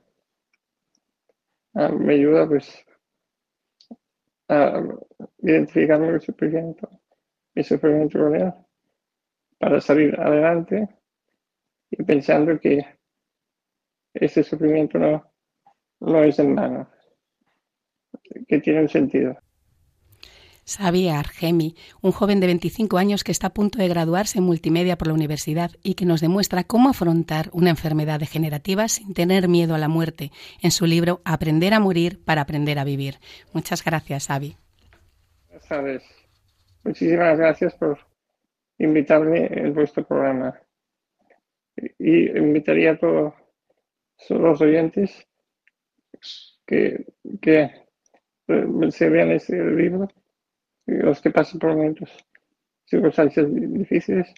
ah, 1.72 1.88
me 1.88 2.14
ayuda 2.14 2.46
pues 2.46 2.84
a 4.48 4.82
identificar 5.38 5.98
mi 5.98 6.20
sufrimiento, 6.20 6.90
mi 7.54 7.64
sufrimiento 7.64 8.18
con 8.18 8.66
para 9.58 9.80
salir 9.80 10.20
adelante 10.20 10.86
y 11.90 12.02
pensando 12.02 12.60
que 12.60 12.84
ese 14.12 14.42
sufrimiento 14.42 14.98
no, 14.98 15.35
no 16.00 16.22
es 16.22 16.38
en 16.38 16.54
vano, 16.54 16.88
que 18.48 18.60
tiene 18.60 18.82
un 18.82 18.88
sentido. 18.88 19.36
Sabía 20.68 21.20
Argemi, 21.20 21.76
un 22.02 22.10
joven 22.10 22.40
de 22.40 22.48
25 22.48 22.98
años 22.98 23.22
que 23.22 23.30
está 23.30 23.46
a 23.46 23.54
punto 23.54 23.78
de 23.78 23.86
graduarse 23.86 24.38
en 24.38 24.44
multimedia 24.44 24.98
por 24.98 25.06
la 25.06 25.14
universidad 25.14 25.70
y 25.84 25.94
que 25.94 26.04
nos 26.06 26.20
demuestra 26.20 26.64
cómo 26.64 26.88
afrontar 26.88 27.50
una 27.52 27.70
enfermedad 27.70 28.18
degenerativa 28.18 28.88
sin 28.88 29.14
tener 29.14 29.46
miedo 29.46 29.76
a 29.76 29.78
la 29.78 29.86
muerte 29.86 30.32
en 30.60 30.72
su 30.72 30.86
libro 30.86 31.20
Aprender 31.24 31.72
a 31.72 31.78
morir 31.78 32.18
para 32.24 32.40
aprender 32.40 32.80
a 32.80 32.84
vivir. 32.84 33.14
Muchas 33.52 33.84
gracias, 33.84 34.28
Avi. 34.28 34.56
Sabes. 35.60 36.02
Muchísimas 36.82 37.38
gracias 37.38 37.72
por 37.74 37.98
invitarme 38.78 39.46
en 39.46 39.72
vuestro 39.72 40.04
programa. 40.04 40.60
Y 41.98 42.36
invitaría 42.36 42.92
a 42.92 42.98
todos 42.98 43.34
los 44.30 44.60
oyentes 44.60 45.28
que, 46.66 47.06
que 47.40 47.70
se 48.90 49.08
vean 49.08 49.30
ese 49.32 49.56
libro, 49.64 50.08
los 50.86 51.20
que 51.20 51.30
pasan 51.30 51.58
por 51.58 51.70
momentos, 51.70 52.10
circunstancias 52.84 53.46
difíciles, 53.50 54.32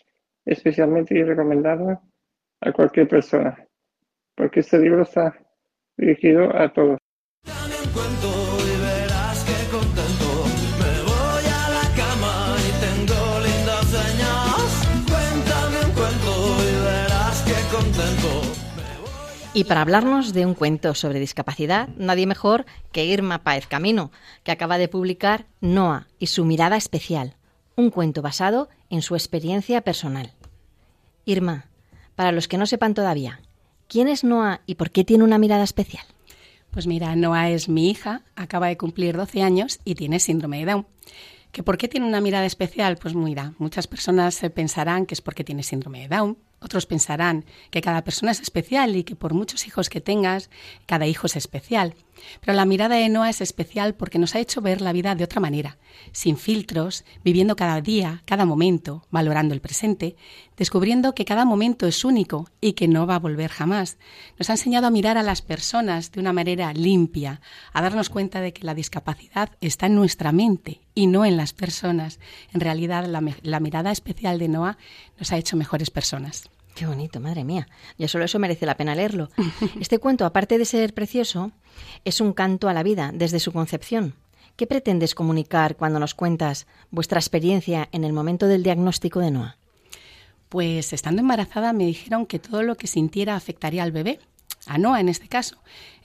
especialmente 0.45 1.17
y 1.17 1.23
recomendado 1.23 2.01
a 2.61 2.73
cualquier 2.73 3.09
persona, 3.09 3.67
porque 4.35 4.61
este 4.61 4.79
libro 4.79 5.03
está 5.03 5.35
dirigido 5.97 6.57
a 6.57 6.73
todos. 6.73 6.99
Y 19.59 19.65
para 19.65 19.81
hablarnos 19.81 20.35
de 20.35 20.47
un 20.47 20.55
cuento 20.55 20.95
sobre 20.95 21.19
discapacidad, 21.19 21.89
nadie 21.97 22.29
mejor 22.29 22.65
que 22.93 23.07
Irma 23.07 23.43
Páez 23.43 23.67
Camino, 23.67 24.13
que 24.45 24.53
acaba 24.53 24.79
de 24.79 24.87
publicar 24.87 25.47
Noa 25.61 26.07
y 26.21 26.29
su 26.29 26.45
mirada 26.45 26.77
especial, 26.77 27.35
un 27.75 27.91
cuento 27.91 28.23
basado 28.23 28.69
en 28.89 29.03
su 29.03 29.17
experiencia 29.17 29.81
personal. 29.81 30.33
Irma, 31.25 31.67
para 32.15 32.31
los 32.31 32.47
que 32.47 32.57
no 32.57 32.67
sepan 32.67 32.95
todavía, 32.95 33.41
¿quién 33.89 34.07
es 34.07 34.23
Noa 34.23 34.61
y 34.65 34.77
por 34.77 34.93
qué 34.93 35.03
tiene 35.03 35.25
una 35.25 35.39
mirada 35.39 35.65
especial? 35.65 36.07
Pues 36.71 36.87
mira, 36.87 37.17
Noa 37.17 37.51
es 37.51 37.69
mi 37.69 37.91
hija, 37.91 38.23
acaba 38.37 38.69
de 38.69 38.77
cumplir 38.77 39.17
12 39.17 39.43
años 39.43 39.81
y 39.85 39.97
tiene 39.97 40.21
síndrome 40.21 40.61
de 40.61 40.67
Down. 40.67 40.87
¿Que 41.51 41.65
¿Por 41.65 41.79
qué 41.79 41.89
tiene 41.89 42.07
una 42.07 42.21
mirada 42.21 42.47
especial? 42.47 42.97
Pues 42.97 43.17
mira, 43.17 43.55
muchas 43.59 43.89
personas 43.89 44.41
pensarán 44.55 45.05
que 45.05 45.15
es 45.15 45.21
porque 45.21 45.43
tiene 45.43 45.65
síndrome 45.65 46.03
de 46.03 46.15
Down, 46.15 46.39
Otros 46.61 46.87
pensarán 46.87 47.45
que 47.71 47.81
cada 47.81 48.03
persona 48.03 48.33
es 48.33 48.41
especial 48.41 48.97
y 48.97 49.05
que 49.05 49.15
por 49.15 49.35
muchos 49.35 49.67
hijos 49.67 49.89
que 49.89 50.01
tengas, 50.01 50.51
cada 50.87 51.07
hijo 51.07 51.27
es 51.27 51.37
especial. 51.37 51.95
Pero 52.41 52.57
la 52.57 52.65
mirada 52.65 52.97
de 52.97 53.09
Noah 53.09 53.31
es 53.31 53.41
especial 53.41 53.95
porque 53.95 54.19
nos 54.19 54.35
ha 54.35 54.41
hecho 54.41 54.61
ver 54.61 54.81
la 54.81 54.93
vida 54.93 55.15
de 55.15 55.25
otra 55.25 55.41
manera, 55.41 55.79
sin 56.13 56.37
filtros, 56.37 57.05
viviendo 57.25 57.57
cada 57.57 57.81
día, 57.81 58.23
cada 58.25 58.45
momento, 58.45 59.07
valorando 59.11 59.55
el 59.55 59.61
presente, 59.61 60.17
descubriendo 60.57 61.15
que 61.15 61.25
cada 61.25 61.45
momento 61.45 61.87
es 61.87 62.05
único 62.05 62.49
y 62.61 62.73
que 62.73 62.89
no 62.89 63.07
va 63.07 63.17
a 63.17 63.21
volver 63.21 63.51
jamás. 63.51 63.99
Nos 64.39 64.51
ha 64.51 64.55
enseñado 64.55 64.87
a 64.87 64.91
mirar 64.91 65.17
a 65.19 65.23
las 65.23 65.43
personas 65.43 66.13
de 66.13 66.21
una 66.21 66.33
manera 66.33 66.73
limpia, 66.73 67.41
a 67.73 67.83
darnos 67.83 68.11
cuenta 68.11 68.41
de 68.41 68.53
que 68.53 68.65
la 68.65 68.75
discapacidad 68.75 69.51
está 69.61 69.87
en 69.87 69.95
nuestra 69.95 70.33
mente 70.33 70.81
y 70.95 71.07
no 71.07 71.25
en 71.25 71.37
las 71.37 71.53
personas. 71.53 72.19
En 72.53 72.61
realidad, 72.61 73.07
la, 73.07 73.61
mirada 73.61 73.93
especial 73.93 74.39
de 74.39 74.49
Noah 74.49 74.79
nos 75.19 75.33
ha 75.33 75.37
hecho 75.37 75.57
mejores 75.57 75.91
personas. 75.91 76.51
Qué 76.79 76.87
bonito, 76.87 77.19
madre 77.19 77.43
mía. 77.43 77.67
Ya 77.97 78.07
solo 78.07 78.27
eso 78.27 78.39
merece 78.39 78.65
la 78.65 78.77
pena 78.77 78.95
leerlo. 78.95 79.31
Este 79.81 79.99
cuento, 79.99 80.25
aparte 80.25 80.59
de 80.59 80.65
ser 80.65 80.95
precioso, 80.95 81.51
es 82.05 82.21
un 82.21 82.33
canto 82.33 82.69
a 82.69 82.73
la 82.73 82.85
vida 82.85 83.11
desde 83.13 83.41
su 83.41 83.51
concepción. 83.51 84.15
¿Qué 84.55 84.69
pretendes 84.69 85.17
comunicar 85.17 85.75
cuando 85.75 85.99
nos 85.99 86.15
cuentas 86.15 86.69
vuestra 86.93 87.19
experiencia 87.19 87.89
en 87.91 88.05
el 88.05 88.13
momento 88.13 88.47
del 88.47 88.63
diagnóstico 88.63 89.19
de 89.19 89.33
Noah? 89.33 89.57
Pues 90.49 90.93
estando 90.93 91.21
embarazada 91.21 91.73
me 91.73 91.85
dijeron 91.85 92.27
que 92.27 92.39
todo 92.39 92.63
lo 92.63 92.77
que 92.77 92.87
sintiera 92.87 93.35
afectaría 93.35 93.83
al 93.83 93.91
bebé, 93.91 94.21
a 94.67 94.79
Noah 94.79 95.01
en 95.01 95.09
este 95.09 95.27
caso. 95.27 95.57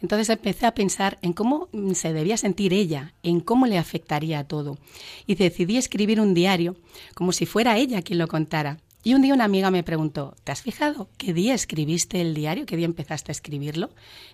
Entonces 0.02 0.28
empecé 0.30 0.66
a 0.66 0.74
pensar 0.74 1.20
en 1.22 1.34
cómo 1.34 1.70
se 1.94 2.14
debía 2.14 2.36
sentir 2.38 2.74
ella, 2.74 3.14
en 3.22 3.42
cómo 3.42 3.68
le 3.68 3.78
afectaría 3.78 4.44
todo. 4.46 4.80
Y 5.28 5.36
decidí 5.36 5.78
escribir 5.78 6.20
un 6.20 6.34
diario 6.34 6.76
como 7.14 7.32
si 7.32 7.46
fuera 7.46 7.78
ella 7.78 8.02
quien 8.02 8.18
lo 8.18 8.28
contara. 8.28 8.80
Y 9.06 9.16
un 9.16 9.22
día 9.22 9.34
una 9.34 9.44
amiga 9.44 9.70
me 9.70 9.84
preguntó, 9.84 10.34
¿te 10.46 10.54
has 10.54 10.62
fijado 10.62 11.10
qué 11.18 11.34
día 11.34 11.54
escribiste 11.54 12.22
el 12.22 12.34
diario? 12.34 12.66
¿Qué 12.66 12.78
día 12.78 12.86
empezaste 12.86 13.32
a 13.32 13.34
escribirlo? 13.34 13.90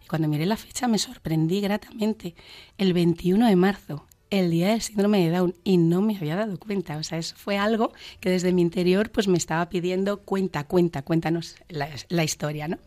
Y 0.05 0.07
cuando 0.07 0.27
miré 0.27 0.45
la 0.45 0.57
fecha 0.57 0.87
me 0.87 0.99
sorprendí 0.99 1.59
gratamente. 1.59 2.35
El 2.77 2.93
21 2.93 3.47
de 3.47 3.55
marzo, 3.55 4.05
el 4.29 4.51
día 4.51 4.69
del 4.69 4.81
síndrome 4.81 5.25
de 5.27 5.35
Down, 5.35 5.55
y 5.63 5.77
no 5.77 6.01
me 6.01 6.15
había 6.15 6.35
dado 6.35 6.59
cuenta. 6.59 6.97
O 6.97 7.03
sea, 7.03 7.17
eso 7.17 7.35
fue 7.35 7.57
algo 7.57 7.93
que 8.19 8.29
desde 8.29 8.53
mi 8.53 8.61
interior 8.61 9.09
pues 9.09 9.27
me 9.27 9.39
estaba 9.39 9.67
pidiendo, 9.69 10.21
cuenta, 10.21 10.63
cuenta, 10.65 11.01
cuéntanos 11.01 11.55
la, 11.67 11.89
la 12.09 12.23
historia, 12.23 12.67
¿no? 12.67 12.77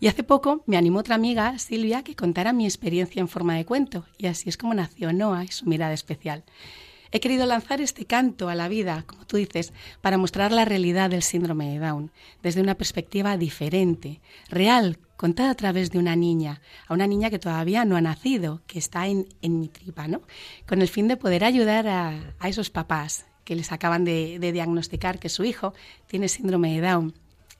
Y 0.00 0.08
hace 0.08 0.24
poco 0.24 0.64
me 0.66 0.76
animó 0.76 0.98
otra 0.98 1.14
amiga, 1.14 1.56
Silvia, 1.60 2.02
que 2.02 2.16
contara 2.16 2.52
mi 2.52 2.64
experiencia 2.64 3.20
en 3.20 3.28
forma 3.28 3.54
de 3.54 3.64
cuento. 3.64 4.04
Y 4.18 4.26
así 4.26 4.48
es 4.48 4.56
como 4.56 4.74
nació 4.74 5.12
Noah 5.12 5.44
y 5.44 5.48
su 5.48 5.66
mirada 5.66 5.92
especial. 5.92 6.42
He 7.14 7.20
querido 7.20 7.46
lanzar 7.46 7.80
este 7.80 8.06
canto 8.06 8.48
a 8.48 8.56
la 8.56 8.66
vida, 8.66 9.04
como 9.06 9.24
tú 9.24 9.36
dices, 9.36 9.72
para 10.00 10.18
mostrar 10.18 10.50
la 10.50 10.64
realidad 10.64 11.10
del 11.10 11.22
síndrome 11.22 11.70
de 11.70 11.78
Down 11.78 12.10
desde 12.42 12.60
una 12.60 12.74
perspectiva 12.74 13.36
diferente, 13.36 14.20
real, 14.48 14.98
contada 15.16 15.50
a 15.50 15.54
través 15.54 15.92
de 15.92 16.00
una 16.00 16.16
niña, 16.16 16.60
a 16.88 16.92
una 16.92 17.06
niña 17.06 17.30
que 17.30 17.38
todavía 17.38 17.84
no 17.84 17.94
ha 17.94 18.00
nacido, 18.00 18.62
que 18.66 18.80
está 18.80 19.06
en, 19.06 19.28
mi 19.42 19.68
tripa, 19.68 20.08
¿no? 20.08 20.22
Con 20.66 20.82
el 20.82 20.88
fin 20.88 21.06
de 21.06 21.16
poder 21.16 21.44
ayudar 21.44 21.86
a, 21.86 22.34
esos 22.48 22.70
papás 22.70 23.26
que 23.44 23.54
les 23.54 23.70
acaban 23.70 24.04
de 24.04 24.50
diagnosticar 24.52 25.20
que 25.20 25.28
su 25.28 25.44
hijo 25.44 25.72
tiene 26.08 26.26
síndrome 26.26 26.74
de 26.74 26.80
Down 26.80 27.14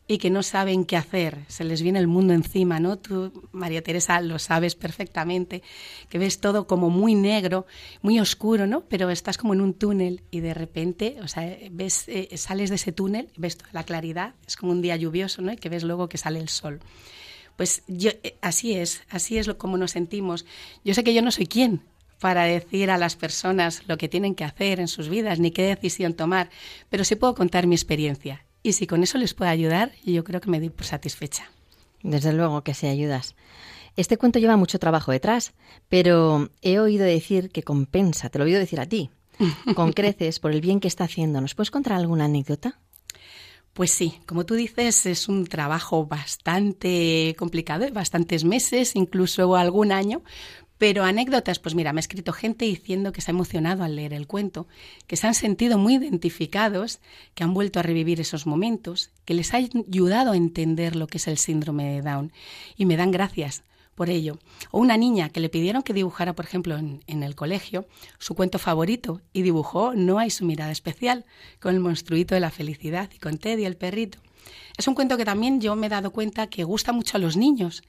y 0.07 0.19
que 0.19 0.31
no 0.31 0.43
saben 0.43 0.85
qué 0.85 0.97
hacer, 0.97 1.45
se 1.49 1.65
les 1.65 1.81
viene 1.81 1.99
el 1.99 2.07
mundo 2.07 2.35
encima, 2.35 2.79
¿no? 2.79 2.99
Tú, 2.99 3.49
María 3.53 3.83
Teresa, 3.83 4.21
lo 4.21 4.39
sabes 4.39 4.75
perfectamente, 4.75 5.63
que 6.11 6.19
ves 6.19 6.41
todo 6.41 6.67
como 6.67 6.91
muy 6.91 7.15
negro, 7.15 7.67
muy 8.03 8.21
oscuro, 8.21 8.67
¿no? 8.67 8.83
Pero 8.83 9.09
estás 9.09 9.39
como 9.39 9.55
en 9.55 9.63
un 9.63 9.73
túnel 9.73 10.23
y 10.31 10.41
de 10.41 10.53
repente, 10.53 11.17
o 11.23 11.29
sea, 11.29 11.57
ves, 11.71 12.05
eh, 12.09 12.29
sales 12.37 12.69
de 12.69 12.77
ese 12.77 12.93
túnel, 12.93 13.31
ves 13.37 13.57
toda 13.57 13.71
la 13.73 13.85
claridad, 13.85 14.35
es 14.47 14.57
como 14.57 14.73
un 14.73 14.83
día 14.83 14.97
lluvioso, 14.97 15.41
¿no? 15.41 15.53
Y 15.53 15.57
que 15.57 15.71
ves 15.71 15.85
luego 15.85 16.09
que 16.09 16.19
sale 16.19 16.39
el 16.39 16.51
sol. 16.51 16.81
Pues 17.57 17.83
yo, 17.87 18.11
eh, 18.23 18.37
así 18.43 18.75
es, 18.75 19.03
así 19.09 19.39
es 19.39 19.47
lo, 19.47 19.57
como 19.57 19.79
nos 19.79 19.93
sentimos. 19.93 20.45
Yo 20.85 20.93
sé 20.93 21.03
que 21.03 21.15
yo 21.15 21.23
no 21.23 21.31
soy 21.31 21.47
quien 21.47 21.81
para 22.21 22.45
decir 22.45 22.91
a 22.91 22.99
las 22.99 23.17
personas 23.17 23.83
lo 23.87 23.97
que 23.97 24.09
tienen 24.09 24.35
que 24.35 24.45
hacer 24.45 24.81
en 24.81 24.89
sus 24.89 25.09
vidas, 25.09 25.41
ni 25.41 25.51
qué 25.51 25.63
decisión 25.63 26.13
tomar, 26.13 26.51
pero 26.91 27.05
sí 27.05 27.17
puedo 27.17 27.35
contar 27.35 27.67
mi 27.67 27.75
experiencia 27.75 28.44
y 28.65 28.73
si 28.73 28.87
con 28.87 29.03
eso 29.03 29.19
les 29.19 29.35
puedo 29.35 29.51
ayudar, 29.51 29.93
yo 30.05 30.25
creo 30.25 30.41
que 30.41 30.51
me 30.51 30.59
doy 30.59 30.71
por 30.71 30.87
satisfecha. 30.87 31.51
Desde 32.03 32.33
luego 32.33 32.65
que 32.65 32.73
sí 32.73 32.87
ayudas. 32.87 33.37
Este 33.95 34.17
cuento 34.17 34.39
lleva 34.39 34.57
mucho 34.57 34.79
trabajo 34.79 35.13
detrás, 35.13 35.53
pero 35.89 36.51
he 36.63 36.79
oído 36.79 37.05
decir 37.05 37.51
que 37.51 37.63
compensa, 37.63 38.31
te 38.31 38.39
lo 38.39 38.45
he 38.45 38.49
oído 38.49 38.59
decir 38.59 38.81
a 38.81 38.87
ti, 38.87 39.11
con 39.77 39.93
creces 39.93 40.41
por 40.41 40.51
el 40.51 40.63
bien 40.63 40.81
que 40.81 40.89
está 40.89 41.05
haciendo. 41.05 41.43
¿Nos 41.43 41.55
puedes 41.55 41.71
contar 41.71 41.93
alguna 41.93 42.25
anécdota? 42.25 42.81
Pues 43.75 43.91
sí, 43.91 44.21
como 44.25 44.47
tú 44.47 44.55
dices, 44.55 45.05
es 45.05 45.29
un 45.29 45.47
trabajo 45.47 46.07
bastante 46.07 47.35
complicado, 47.39 47.85
bastantes 47.93 48.45
meses, 48.45 48.97
incluso 48.97 49.57
algún 49.57 49.93
año, 49.93 50.23
pero 50.85 51.05
anécdotas, 51.05 51.61
pues 51.61 51.75
mira, 51.75 51.95
me 51.95 51.99
ha 51.99 52.01
escrito 52.01 52.35
gente 52.35 52.67
diciendo 52.67 53.11
que 53.11 53.23
se 53.23 53.31
ha 53.31 53.33
emocionado 53.33 53.85
al 53.85 53.97
leer 53.97 54.13
el 54.13 54.27
cuento, 54.27 54.67
que 55.07 55.17
se 55.17 55.27
han 55.27 55.33
sentido 55.33 55.79
muy 55.79 55.95
identificados, 55.95 57.01
que 57.35 57.43
han 57.43 57.55
vuelto 57.55 57.81
a 57.81 57.83
revivir 57.83 58.21
esos 58.21 58.45
momentos, 58.45 59.09
que 59.25 59.33
les 59.33 59.55
ha 59.55 59.57
ayudado 59.57 60.33
a 60.33 60.37
entender 60.37 60.95
lo 60.95 61.07
que 61.07 61.17
es 61.17 61.27
el 61.27 61.39
síndrome 61.39 61.91
de 61.91 62.03
Down 62.03 62.33
y 62.77 62.85
me 62.85 62.99
dan 62.99 63.13
gracias 63.13 63.63
por 63.95 64.11
ello. 64.11 64.39
O 64.73 64.79
una 64.79 64.99
niña 64.99 65.31
que 65.31 65.41
le 65.41 65.49
pidieron 65.49 65.83
que 65.83 65.95
dibujara, 65.95 66.35
por 66.35 66.45
ejemplo, 66.45 66.77
en, 66.77 67.23
el 67.23 67.35
colegio, 67.35 67.87
su 68.19 68.35
cuento 68.35 68.59
favorito 68.59 69.23
y 69.33 69.41
dibujó 69.41 69.95
No 69.95 70.19
hay 70.19 70.29
su 70.29 70.45
mirada 70.45 70.71
especial, 70.71 71.25
con 71.61 71.75
el 71.75 71.81
monstruito 71.81 72.35
de 72.35 72.43
la 72.43 72.51
felicidad 72.51 73.09
y 73.15 73.19
con 73.21 73.39
Teddy 73.39 73.65
el 73.65 73.79
perrito. 73.79 74.19
Es 74.77 74.87
un 74.87 74.95
cuento 74.95 75.17
que 75.17 75.25
también 75.25 75.63
yo 75.63 75.77
me 75.77 75.87
he 75.87 75.89
dado 75.89 76.11
cuenta 76.11 76.49
que 76.49 76.63
gusta 76.63 76.93
mucho 76.93 77.17
a 77.17 77.21
los 77.21 77.39
niños 77.39 77.83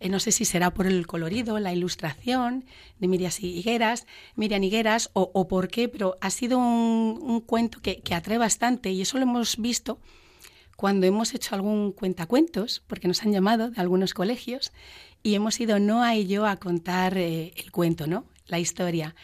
eh, 0.00 0.08
no 0.08 0.18
sé 0.18 0.32
si 0.32 0.46
será 0.46 0.72
por 0.72 0.86
el 0.86 1.06
colorido, 1.06 1.58
la 1.58 1.74
ilustración 1.74 2.64
de 2.98 3.06
Miriam 3.06 3.30
Higueras, 3.38 4.06
Miriam 4.34 4.62
Higueras 4.62 5.10
o, 5.12 5.46
por 5.46 5.68
qué, 5.68 5.88
pero 5.88 6.16
ha 6.22 6.30
sido 6.30 6.58
un, 6.58 7.42
cuento 7.42 7.80
que, 7.82 8.02
atrae 8.14 8.38
bastante 8.38 8.90
y 8.90 9.02
eso 9.02 9.18
lo 9.18 9.24
hemos 9.24 9.58
visto 9.58 10.00
cuando 10.76 11.06
hemos 11.06 11.34
hecho 11.34 11.54
algún 11.54 11.92
cuentacuentos, 11.92 12.82
porque 12.86 13.06
nos 13.06 13.22
han 13.22 13.32
llamado 13.32 13.70
de 13.70 13.80
algunos 13.80 14.14
colegios 14.14 14.72
y 15.22 15.34
hemos 15.34 15.60
ido 15.60 15.78
Noa 15.78 16.16
y 16.16 16.26
yo 16.26 16.46
a 16.46 16.56
contar 16.56 17.18
eh, 17.18 17.52
el 17.56 17.70
cuento, 17.70 18.06
¿no? 18.06 18.24
La 18.46 18.58
historia. 18.58 19.14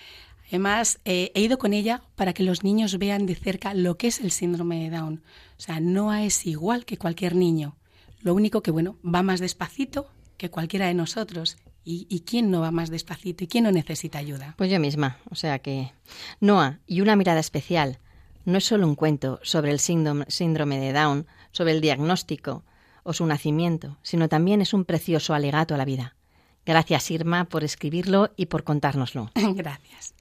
Además, 0.48 1.00
eh, 1.06 1.32
he 1.34 1.40
ido 1.40 1.56
con 1.58 1.72
ella 1.72 2.02
para 2.14 2.34
que 2.34 2.42
los 2.42 2.62
niños 2.62 2.98
vean 2.98 3.24
de 3.24 3.34
cerca 3.34 3.72
lo 3.72 3.96
que 3.96 4.08
es 4.08 4.20
el 4.20 4.30
síndrome 4.30 4.84
de 4.84 4.96
Down. 4.96 5.22
O 5.58 5.60
sea, 5.60 5.80
Noah 5.80 6.24
es 6.24 6.44
igual 6.44 6.84
que 6.84 6.98
cualquier 6.98 7.34
niño. 7.34 7.76
Lo 8.20 8.34
único 8.34 8.62
que, 8.62 8.70
bueno, 8.70 8.98
va 9.02 9.22
más 9.22 9.40
despacito, 9.40 10.10
que 10.36 10.50
cualquiera 10.50 10.86
de 10.86 10.94
nosotros. 10.94 11.56
¿Y, 11.88 12.24
quién 12.26 12.50
no 12.50 12.62
va 12.62 12.72
más 12.72 12.90
despacito? 12.90 13.44
¿Y 13.44 13.46
quién 13.46 13.62
no 13.62 13.70
necesita 13.70 14.18
ayuda? 14.18 14.54
Pues 14.58 14.70
yo 14.72 14.80
misma. 14.80 15.18
O 15.30 15.36
sea 15.36 15.60
que 15.60 15.92
Noah 16.40 16.80
y 16.84 17.00
una 17.00 17.14
mirada 17.14 17.38
especial 17.38 18.00
no 18.44 18.58
es 18.58 18.64
solo 18.64 18.88
un 18.88 18.96
cuento 18.96 19.38
sobre 19.44 19.70
el 19.70 19.78
síndrome 19.78 20.80
de 20.80 20.92
Down, 20.92 21.26
sobre 21.52 21.72
el 21.72 21.80
diagnóstico 21.80 22.64
o 23.04 23.12
su 23.12 23.24
nacimiento, 23.24 23.98
sino 24.02 24.28
también 24.28 24.62
es 24.62 24.74
un 24.74 24.84
precioso 24.84 25.32
alegato 25.32 25.74
a 25.74 25.78
la 25.78 25.84
vida. 25.84 26.16
Gracias, 26.64 27.08
Irma, 27.12 27.44
por 27.44 27.62
escribirlo 27.62 28.32
y 28.36 28.46
por 28.46 28.64
contárnoslo. 28.64 29.30
Gracias. 29.54 30.14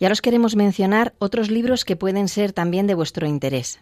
Y 0.00 0.04
ahora 0.04 0.14
os 0.14 0.22
queremos 0.22 0.56
mencionar 0.56 1.14
otros 1.18 1.50
libros 1.50 1.84
que 1.84 1.94
pueden 1.94 2.26
ser 2.26 2.52
también 2.52 2.88
de 2.88 2.94
vuestro 2.94 3.28
interés. 3.28 3.78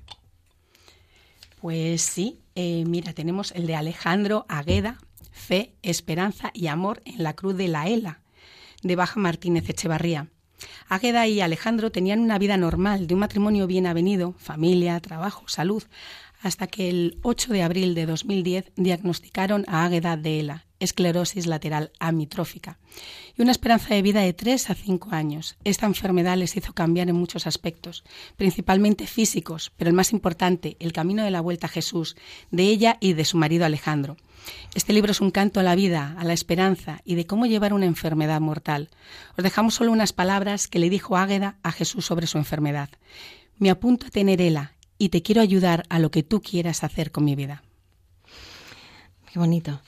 Pues 1.62 2.02
sí, 2.02 2.40
eh, 2.56 2.82
mira, 2.88 3.12
tenemos 3.12 3.52
el 3.52 3.68
de 3.68 3.76
Alejandro 3.76 4.46
Agueda, 4.48 4.98
Fe, 5.30 5.76
Esperanza 5.82 6.50
y 6.52 6.66
Amor 6.66 7.02
en 7.04 7.22
la 7.22 7.34
Cruz 7.34 7.56
de 7.56 7.68
la 7.68 7.86
Ela, 7.86 8.20
de 8.82 8.96
Baja 8.96 9.20
Martínez 9.20 9.70
Echevarría. 9.70 10.26
Águeda 10.88 11.28
y 11.28 11.40
Alejandro 11.40 11.92
tenían 11.92 12.18
una 12.18 12.36
vida 12.40 12.56
normal, 12.56 13.06
de 13.06 13.14
un 13.14 13.20
matrimonio 13.20 13.68
bien 13.68 13.86
avenido, 13.86 14.34
familia, 14.38 14.98
trabajo, 14.98 15.44
salud, 15.46 15.84
hasta 16.40 16.66
que 16.66 16.90
el 16.90 17.20
8 17.22 17.52
de 17.52 17.62
abril 17.62 17.94
de 17.94 18.06
2010 18.06 18.72
diagnosticaron 18.74 19.64
a 19.68 19.84
Águeda 19.84 20.16
de 20.16 20.40
ELA, 20.40 20.66
esclerosis 20.82 21.46
lateral 21.46 21.92
amitrófica, 21.98 22.78
y 23.36 23.42
una 23.42 23.52
esperanza 23.52 23.94
de 23.94 24.02
vida 24.02 24.20
de 24.20 24.32
3 24.32 24.70
a 24.70 24.74
5 24.74 25.10
años. 25.12 25.56
Esta 25.64 25.86
enfermedad 25.86 26.36
les 26.36 26.56
hizo 26.56 26.72
cambiar 26.72 27.08
en 27.08 27.16
muchos 27.16 27.46
aspectos, 27.46 28.04
principalmente 28.36 29.06
físicos, 29.06 29.72
pero 29.76 29.88
el 29.88 29.96
más 29.96 30.12
importante, 30.12 30.76
el 30.80 30.92
camino 30.92 31.24
de 31.24 31.30
la 31.30 31.40
vuelta 31.40 31.66
a 31.66 31.70
Jesús, 31.70 32.16
de 32.50 32.64
ella 32.64 32.98
y 33.00 33.14
de 33.14 33.24
su 33.24 33.36
marido 33.36 33.64
Alejandro. 33.64 34.16
Este 34.74 34.92
libro 34.92 35.12
es 35.12 35.20
un 35.20 35.30
canto 35.30 35.60
a 35.60 35.62
la 35.62 35.74
vida, 35.74 36.16
a 36.18 36.24
la 36.24 36.32
esperanza 36.32 37.00
y 37.04 37.14
de 37.14 37.26
cómo 37.26 37.46
llevar 37.46 37.72
una 37.72 37.86
enfermedad 37.86 38.40
mortal. 38.40 38.90
Os 39.36 39.44
dejamos 39.44 39.74
solo 39.74 39.92
unas 39.92 40.12
palabras 40.12 40.66
que 40.66 40.78
le 40.78 40.90
dijo 40.90 41.16
Águeda 41.16 41.56
a 41.62 41.72
Jesús 41.72 42.06
sobre 42.06 42.26
su 42.26 42.38
enfermedad. 42.38 42.90
Me 43.58 43.70
apunto 43.70 44.06
a 44.06 44.10
tener 44.10 44.40
ELA 44.40 44.72
y 44.98 45.10
te 45.10 45.22
quiero 45.22 45.40
ayudar 45.40 45.84
a 45.88 45.98
lo 45.98 46.10
que 46.10 46.22
tú 46.22 46.40
quieras 46.40 46.84
hacer 46.84 47.12
con 47.12 47.24
mi 47.24 47.36
vida. 47.36 47.62
Qué 49.32 49.38
bonito. 49.38 49.80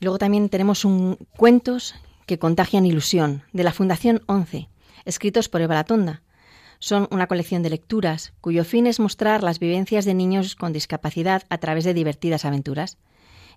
Luego 0.00 0.18
también 0.18 0.48
tenemos 0.48 0.84
un 0.84 1.16
cuentos 1.36 1.94
que 2.26 2.40
contagian 2.40 2.86
ilusión 2.86 3.44
de 3.52 3.62
la 3.62 3.72
Fundación 3.72 4.20
11, 4.26 4.68
escritos 5.04 5.48
por 5.48 5.60
Eva 5.60 5.76
Latonda. 5.76 6.22
Son 6.80 7.06
una 7.12 7.28
colección 7.28 7.62
de 7.62 7.70
lecturas 7.70 8.32
cuyo 8.40 8.64
fin 8.64 8.88
es 8.88 8.98
mostrar 8.98 9.44
las 9.44 9.60
vivencias 9.60 10.04
de 10.06 10.14
niños 10.14 10.56
con 10.56 10.72
discapacidad 10.72 11.44
a 11.50 11.58
través 11.58 11.84
de 11.84 11.94
divertidas 11.94 12.44
aventuras. 12.44 12.98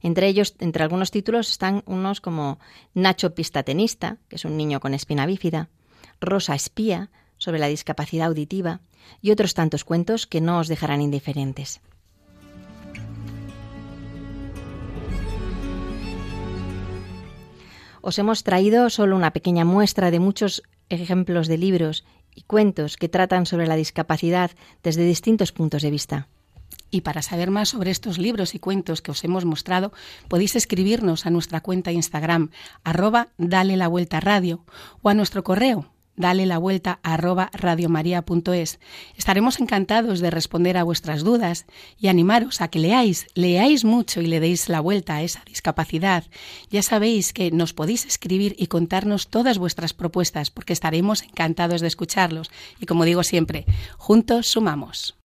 Entre 0.04 0.28
ellos, 0.28 0.54
entre 0.60 0.84
algunos 0.84 1.10
títulos 1.10 1.50
están 1.50 1.82
unos 1.88 2.22
como 2.22 2.60
Nacho 2.94 3.34
Pistatenista, 3.34 4.18
que 4.28 4.36
es 4.36 4.46
un 4.46 4.56
niño 4.56 4.80
con 4.80 4.94
espina 4.94 5.26
bífida, 5.26 5.70
Rosa 6.22 6.54
Espía, 6.54 7.10
sobre 7.40 7.58
la 7.58 7.68
discapacidad 7.68 8.28
auditiva, 8.28 8.82
y 9.20 9.32
otros 9.32 9.56
tantos 9.56 9.84
cuentos 9.84 10.28
que 10.28 10.42
no 10.42 10.60
os 10.60 10.68
dejarán 10.68 11.02
indiferentes. 11.02 11.82
Os 18.06 18.20
hemos 18.20 18.44
traído 18.44 18.90
solo 18.90 19.16
una 19.16 19.32
pequeña 19.32 19.64
muestra 19.64 20.12
de 20.12 20.20
muchos 20.20 20.62
ejemplos 20.90 21.48
de 21.48 21.58
libros 21.58 22.04
y 22.36 22.42
cuentos 22.42 22.98
que 22.98 23.08
tratan 23.08 23.46
sobre 23.46 23.66
la 23.66 23.78
discapacidad 23.78 24.52
desde 24.84 25.06
distintos 25.06 25.54
puntos 25.54 25.82
de 25.82 25.90
vista. 25.90 26.28
Y 26.92 27.02
para 27.02 27.22
saber 27.22 27.50
más 27.50 27.70
sobre 27.70 27.92
estos 27.92 28.18
libros 28.18 28.56
y 28.56 28.60
cuentos 28.60 29.02
que 29.02 29.12
os 29.12 29.24
hemos 29.24 29.46
mostrado, 29.46 29.94
podéis 30.28 30.58
escribirnos 30.58 31.26
a 31.26 31.30
nuestra 31.30 31.62
cuenta 31.62 31.94
Instagram, 31.94 32.52
arroba 32.84 33.30
dale 33.38 33.78
la 33.78 33.88
vuelta 33.88 34.20
radio, 34.20 34.66
o 35.02 35.08
a 35.08 35.14
nuestro 35.14 35.46
correo, 35.46 35.93
dale 36.16 36.46
la 36.46 36.58
vuelta 36.58 37.00
a 37.04 37.14
arroba 37.14 37.50
radiomaria.es. 37.54 38.80
Estaremos 39.16 39.60
encantados 39.60 40.20
de 40.20 40.32
responder 40.32 40.78
a 40.78 40.84
vuestras 40.84 41.24
dudas 41.24 41.66
y 41.98 42.08
animaros 42.08 42.62
a 42.62 42.68
que 42.68 42.80
leáis, 42.80 43.28
leáis 43.36 43.86
mucho 43.86 44.22
y 44.22 44.28
le 44.28 44.40
deis 44.40 44.70
la 44.70 44.80
vuelta 44.80 45.16
a 45.16 45.24
esa 45.24 45.44
discapacidad. 45.46 46.26
Ya 46.70 46.82
sabéis 46.82 47.34
que 47.34 47.52
nos 47.52 47.74
podéis 47.74 48.06
escribir 48.06 48.56
y 48.58 48.68
contarnos 48.68 49.28
todas 49.28 49.58
vuestras 49.58 49.94
propuestas 49.94 50.52
porque 50.52 50.74
estaremos 50.74 51.24
encantados 51.24 51.82
de 51.82 51.88
escucharlos. 51.88 52.52
Y 52.80 52.86
como 52.86 53.06
digo 53.06 53.24
siempre, 53.24 53.66
juntos 53.98 54.48
sumamos. 54.48 55.16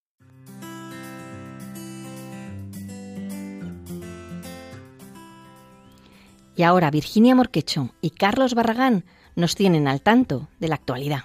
Y 6.57 6.65
ahora 6.65 6.91
Virginia 6.91 7.37
Morquecho 7.37 7.91
y 8.01 8.11
Carlos 8.11 8.55
Barragán 8.55 9.05
nos 9.39 9.55
tienen 9.55 9.87
al 9.87 10.01
tanto 10.01 10.49
de 10.59 10.67
la 10.67 10.75
actualidad. 10.75 11.21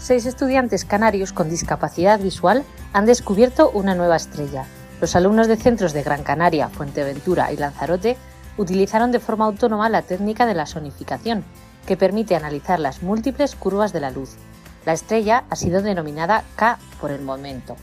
Seis 0.00 0.26
estudiantes 0.26 0.84
canarios 0.84 1.32
con 1.32 1.48
discapacidad 1.48 2.18
visual 2.18 2.64
han 2.92 3.06
descubierto 3.06 3.70
una 3.70 3.94
nueva 3.94 4.16
estrella. 4.16 4.66
Los 5.00 5.14
alumnos 5.14 5.46
de 5.46 5.56
centros 5.56 5.92
de 5.92 6.02
Gran 6.02 6.24
Canaria, 6.24 6.68
Fuenteventura 6.68 7.52
y 7.52 7.56
Lanzarote 7.56 8.16
utilizaron 8.56 9.12
de 9.12 9.20
forma 9.20 9.44
autónoma 9.44 9.88
la 9.88 10.02
técnica 10.02 10.44
de 10.44 10.54
la 10.54 10.66
sonificación, 10.66 11.44
que 11.86 11.96
permite 11.96 12.34
analizar 12.34 12.80
las 12.80 13.00
múltiples 13.00 13.54
curvas 13.54 13.92
de 13.92 14.00
la 14.00 14.10
luz, 14.10 14.36
la 14.84 14.92
estrella 14.92 15.44
ha 15.48 15.56
sido 15.56 15.82
denominada 15.82 16.44
K 16.56 16.78
por 17.00 17.10
el 17.10 17.22
momento. 17.22 17.76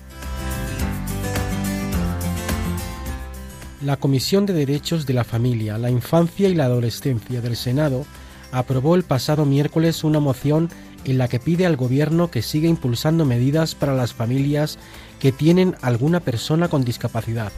La 3.82 3.96
Comisión 3.96 4.46
de 4.46 4.54
Derechos 4.54 5.06
de 5.06 5.14
la 5.14 5.24
Familia, 5.24 5.78
la 5.78 5.90
Infancia 5.90 6.50
y 6.50 6.56
la 6.56 6.66
Adolescencia 6.66 7.40
del 7.40 7.56
Senado 7.56 8.06
aprobó 8.52 8.96
el 8.96 9.04
pasado 9.04 9.46
miércoles 9.46 10.04
una 10.04 10.20
moción 10.20 10.70
en 11.06 11.18
la 11.18 11.30
que 11.30 11.40
pide 11.40 11.66
al 11.66 11.78
Gobierno 11.78 12.30
que 12.30 12.42
siga 12.42 12.68
impulsando 12.68 13.24
medidas 13.24 13.76
para 13.76 13.96
las 13.96 14.14
familias 14.14 14.78
que 15.20 15.32
tienen 15.32 15.76
alguna 15.82 16.20
persona 16.20 16.68
con 16.68 16.84
discapacidad. 16.84 17.54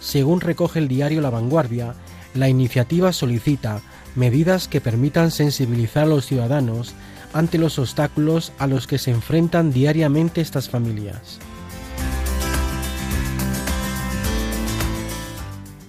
Según 0.00 0.40
recoge 0.40 0.80
el 0.80 0.88
diario 0.88 1.20
La 1.20 1.30
Vanguardia, 1.30 1.94
la 2.34 2.48
iniciativa 2.48 3.12
solicita 3.12 3.80
medidas 4.16 4.66
que 4.66 4.80
permitan 4.80 5.30
sensibilizar 5.30 6.04
a 6.04 6.06
los 6.06 6.26
ciudadanos 6.26 6.94
ante 7.34 7.58
los 7.58 7.78
obstáculos 7.78 8.52
a 8.58 8.66
los 8.66 8.86
que 8.86 8.96
se 8.96 9.10
enfrentan 9.10 9.72
diariamente 9.72 10.40
estas 10.40 10.70
familias. 10.70 11.38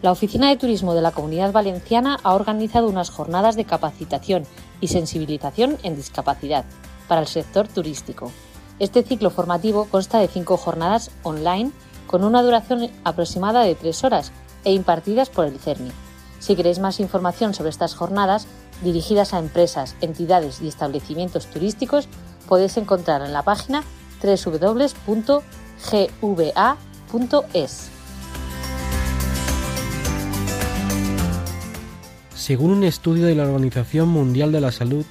La 0.02 0.12
Oficina 0.12 0.50
de 0.50 0.58
Turismo 0.58 0.94
de 0.94 1.02
la 1.02 1.12
Comunidad 1.12 1.52
Valenciana 1.52 2.20
ha 2.22 2.34
organizado 2.34 2.90
unas 2.90 3.10
jornadas 3.10 3.56
de 3.56 3.66
capacitación 3.66 4.44
y 4.82 4.90
sensibilización 4.90 5.78
en 5.84 5.96
discapacidad 5.96 6.66
para 7.08 7.22
el 7.22 7.28
sector 7.28 7.68
turístico. 7.68 8.32
Este 8.78 9.04
ciclo 9.04 9.30
formativo 9.30 9.86
consta 9.86 10.20
de 10.20 10.28
cinco 10.28 10.58
jornadas 10.58 11.12
online 11.24 11.72
con 12.08 12.24
una 12.24 12.44
duración 12.44 12.90
aproximada 13.04 13.64
de 13.64 13.76
tres 13.76 14.04
horas 14.04 14.32
e 14.64 14.74
impartidas 14.74 15.30
por 15.30 15.46
el 15.46 15.58
CERNI. 15.60 15.92
Si 16.40 16.56
queréis 16.56 16.80
más 16.80 17.00
información 17.00 17.54
sobre 17.54 17.70
estas 17.70 17.96
jornadas, 17.96 18.48
dirigidas 18.84 19.34
a 19.34 19.40
empresas, 19.40 19.96
entidades 20.02 20.62
y 20.62 20.68
establecimientos 20.68 21.48
turísticos, 21.48 22.08
podéis 22.48 22.78
encontrar 22.78 23.22
en 23.22 23.34
la 23.34 23.44
página 23.44 23.84
www.gva.es. 24.22 25.16
Según 32.36 32.72
un 32.72 32.84
estudio 32.84 33.26
de 33.26 33.36
la 33.36 33.44
Organización 33.44 34.10
Mundial 34.10 34.52
de 34.52 34.62
la 34.62 34.72
Salud, 34.72 35.06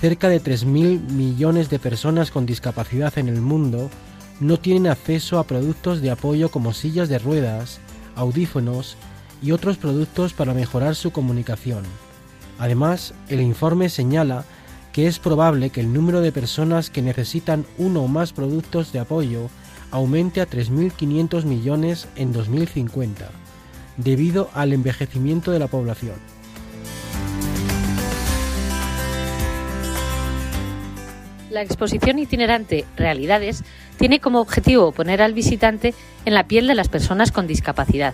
cerca 0.00 0.28
de 0.28 0.40
3.000 0.40 1.10
millones 1.10 1.68
de 1.68 1.78
personas 1.78 2.30
con 2.30 2.46
discapacidad 2.46 3.18
en 3.18 3.28
el 3.28 3.40
mundo 3.40 3.90
no 4.38 4.56
tienen 4.58 4.86
acceso 4.86 5.38
a 5.38 5.44
productos 5.44 6.00
de 6.00 6.10
apoyo 6.10 6.50
como 6.50 6.72
sillas 6.72 7.08
de 7.08 7.18
ruedas, 7.18 7.80
audífonos 8.14 8.96
y 9.42 9.52
otros 9.52 9.76
productos 9.76 10.32
para 10.32 10.54
mejorar 10.54 10.94
su 10.94 11.10
comunicación. 11.10 11.84
Además, 12.60 13.14
el 13.30 13.40
informe 13.40 13.88
señala 13.88 14.44
que 14.92 15.06
es 15.06 15.18
probable 15.18 15.70
que 15.70 15.80
el 15.80 15.94
número 15.94 16.20
de 16.20 16.30
personas 16.30 16.90
que 16.90 17.00
necesitan 17.00 17.64
uno 17.78 18.02
o 18.02 18.08
más 18.08 18.34
productos 18.34 18.92
de 18.92 18.98
apoyo 18.98 19.48
aumente 19.90 20.42
a 20.42 20.46
3.500 20.46 21.44
millones 21.44 22.06
en 22.16 22.34
2050, 22.34 23.30
debido 23.96 24.50
al 24.52 24.74
envejecimiento 24.74 25.52
de 25.52 25.58
la 25.58 25.68
población. 25.68 26.16
La 31.48 31.62
exposición 31.62 32.18
itinerante 32.18 32.84
Realidades 32.94 33.64
tiene 33.96 34.20
como 34.20 34.38
objetivo 34.38 34.92
poner 34.92 35.22
al 35.22 35.32
visitante 35.32 35.94
en 36.26 36.34
la 36.34 36.46
piel 36.46 36.66
de 36.66 36.74
las 36.74 36.90
personas 36.90 37.32
con 37.32 37.46
discapacidad 37.46 38.12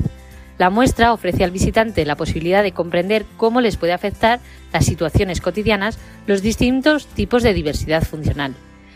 la 0.58 0.70
muestra 0.70 1.12
ofrece 1.12 1.44
al 1.44 1.50
visitante 1.50 2.04
la 2.04 2.16
posibilidad 2.16 2.62
de 2.62 2.72
comprender 2.72 3.24
cómo 3.36 3.60
les 3.60 3.76
puede 3.76 3.92
afectar 3.92 4.40
las 4.72 4.86
situaciones 4.86 5.40
cotidianas 5.40 5.98
los 6.26 6.42
distintos 6.42 7.06
tipos 7.06 7.42
de 7.42 7.54
diversidad 7.54 8.02
funcional. 8.02 8.54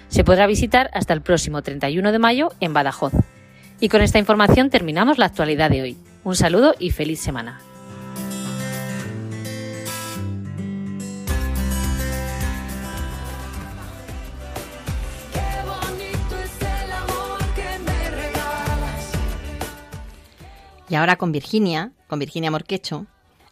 Se 0.08 0.24
podrá 0.24 0.46
visitar 0.46 0.90
hasta 0.92 1.14
el 1.14 1.22
próximo 1.22 1.62
31 1.62 2.12
de 2.12 2.18
mayo 2.18 2.52
en 2.60 2.72
Badajoz. 2.72 3.12
Y 3.78 3.88
con 3.88 4.02
esta 4.02 4.18
información 4.18 4.70
terminamos 4.70 5.18
la 5.18 5.26
actualidad 5.26 5.70
de 5.70 5.82
hoy. 5.82 5.96
Un 6.24 6.34
saludo 6.34 6.74
y 6.78 6.90
feliz 6.90 7.20
semana. 7.20 7.60
Y 20.90 20.96
ahora 20.96 21.14
con 21.14 21.30
Virginia, 21.30 21.92
con 22.08 22.18
Virginia 22.18 22.50
Morquecho, 22.50 23.06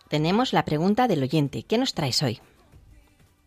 tenemos 0.08 0.52
la 0.52 0.64
pregunta 0.64 1.06
del 1.06 1.22
oyente. 1.22 1.62
¿Qué 1.62 1.78
nos 1.78 1.94
traes 1.94 2.20
hoy? 2.24 2.40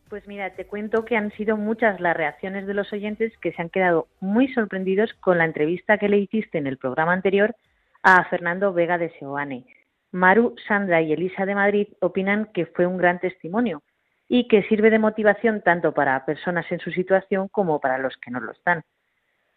Pues 0.09 0.25
mira, 0.27 0.49
te 0.51 0.65
cuento 0.65 1.03
que 1.03 1.17
han 1.17 1.31
sido 1.33 1.57
muchas 1.57 1.99
las 1.99 2.15
reacciones 2.15 2.65
de 2.67 2.73
los 2.73 2.91
oyentes 2.93 3.33
que 3.39 3.51
se 3.51 3.61
han 3.61 3.69
quedado 3.69 4.07
muy 4.21 4.47
sorprendidos 4.53 5.11
con 5.19 5.37
la 5.37 5.43
entrevista 5.43 5.97
que 5.97 6.07
le 6.07 6.19
hiciste 6.19 6.57
en 6.57 6.67
el 6.67 6.77
programa 6.77 7.11
anterior 7.11 7.53
a 8.01 8.23
Fernando 8.29 8.71
Vega 8.71 8.97
de 8.97 9.11
Seoane. 9.19 9.65
Maru, 10.13 10.55
Sandra 10.69 11.01
y 11.01 11.11
Elisa 11.11 11.45
de 11.45 11.55
Madrid 11.55 11.87
opinan 11.99 12.49
que 12.53 12.67
fue 12.67 12.85
un 12.87 12.97
gran 12.97 13.19
testimonio 13.19 13.83
y 14.29 14.47
que 14.47 14.63
sirve 14.63 14.89
de 14.89 14.99
motivación 14.99 15.61
tanto 15.61 15.93
para 15.93 16.25
personas 16.25 16.65
en 16.71 16.79
su 16.79 16.91
situación 16.91 17.49
como 17.49 17.81
para 17.81 17.97
los 17.97 18.15
que 18.17 18.31
no 18.31 18.39
lo 18.39 18.53
están. 18.53 18.83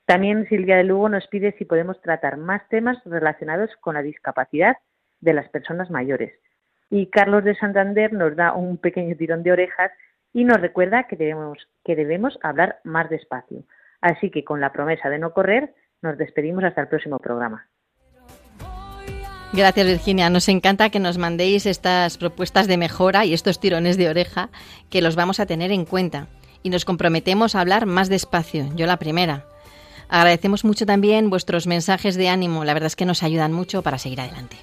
También 0.06 0.46
Silvia 0.48 0.76
de 0.76 0.84
Lugo 0.84 1.08
nos 1.08 1.26
pide 1.28 1.54
si 1.58 1.64
podemos 1.64 2.00
tratar 2.02 2.36
más 2.36 2.68
temas 2.68 2.98
relacionados 3.04 3.70
con 3.80 3.94
la 3.94 4.02
discapacidad 4.02 4.76
de 5.20 5.32
las 5.32 5.48
personas 5.48 5.90
mayores. 5.90 6.32
Y 6.90 7.06
Carlos 7.06 7.44
de 7.44 7.56
Santander 7.56 8.12
nos 8.12 8.36
da 8.36 8.52
un 8.52 8.76
pequeño 8.76 9.16
tirón 9.16 9.42
de 9.42 9.52
orejas 9.52 9.90
y 10.34 10.44
nos 10.44 10.60
recuerda 10.60 11.04
que 11.04 11.16
debemos, 11.16 11.58
que 11.84 11.96
debemos 11.96 12.38
hablar 12.42 12.80
más 12.84 13.08
despacio. 13.08 13.64
Así 14.02 14.30
que 14.30 14.44
con 14.44 14.60
la 14.60 14.72
promesa 14.72 15.08
de 15.08 15.18
no 15.18 15.32
correr, 15.32 15.74
nos 16.02 16.18
despedimos 16.18 16.64
hasta 16.64 16.82
el 16.82 16.88
próximo 16.88 17.18
programa. 17.18 17.66
Gracias 19.54 19.86
Virginia, 19.86 20.28
nos 20.28 20.48
encanta 20.48 20.90
que 20.90 20.98
nos 20.98 21.16
mandéis 21.16 21.64
estas 21.64 22.18
propuestas 22.18 22.66
de 22.66 22.76
mejora 22.76 23.24
y 23.24 23.32
estos 23.32 23.60
tirones 23.60 23.96
de 23.96 24.08
oreja 24.08 24.50
que 24.90 25.00
los 25.00 25.14
vamos 25.14 25.38
a 25.38 25.46
tener 25.46 25.70
en 25.70 25.84
cuenta 25.84 26.26
y 26.62 26.70
nos 26.70 26.84
comprometemos 26.84 27.54
a 27.54 27.60
hablar 27.60 27.86
más 27.86 28.08
despacio, 28.08 28.64
yo 28.74 28.86
la 28.86 28.98
primera. 28.98 29.44
Agradecemos 30.08 30.64
mucho 30.64 30.86
también 30.86 31.30
vuestros 31.30 31.66
mensajes 31.66 32.14
de 32.16 32.28
ánimo, 32.28 32.64
la 32.64 32.74
verdad 32.74 32.88
es 32.88 32.96
que 32.96 33.06
nos 33.06 33.22
ayudan 33.22 33.52
mucho 33.52 33.82
para 33.82 33.98
seguir 33.98 34.20
adelante. 34.20 34.56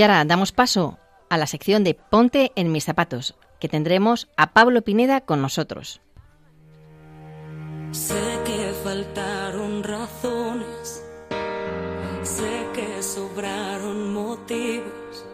Y 0.00 0.02
ahora 0.02 0.24
damos 0.24 0.50
paso 0.50 0.98
a 1.28 1.36
la 1.36 1.46
sección 1.46 1.84
de 1.84 1.92
Ponte 1.92 2.52
en 2.56 2.72
mis 2.72 2.86
zapatos, 2.86 3.34
que 3.58 3.68
tendremos 3.68 4.30
a 4.38 4.54
Pablo 4.54 4.80
Pineda 4.80 5.20
con 5.20 5.42
nosotros. 5.42 6.00
Sé 7.90 8.38
que 8.46 8.72
faltaron 8.82 9.82
razones, 9.82 11.04
sé 12.22 12.66
que 12.72 13.02
sobraron 13.02 14.14
motivos. 14.14 15.26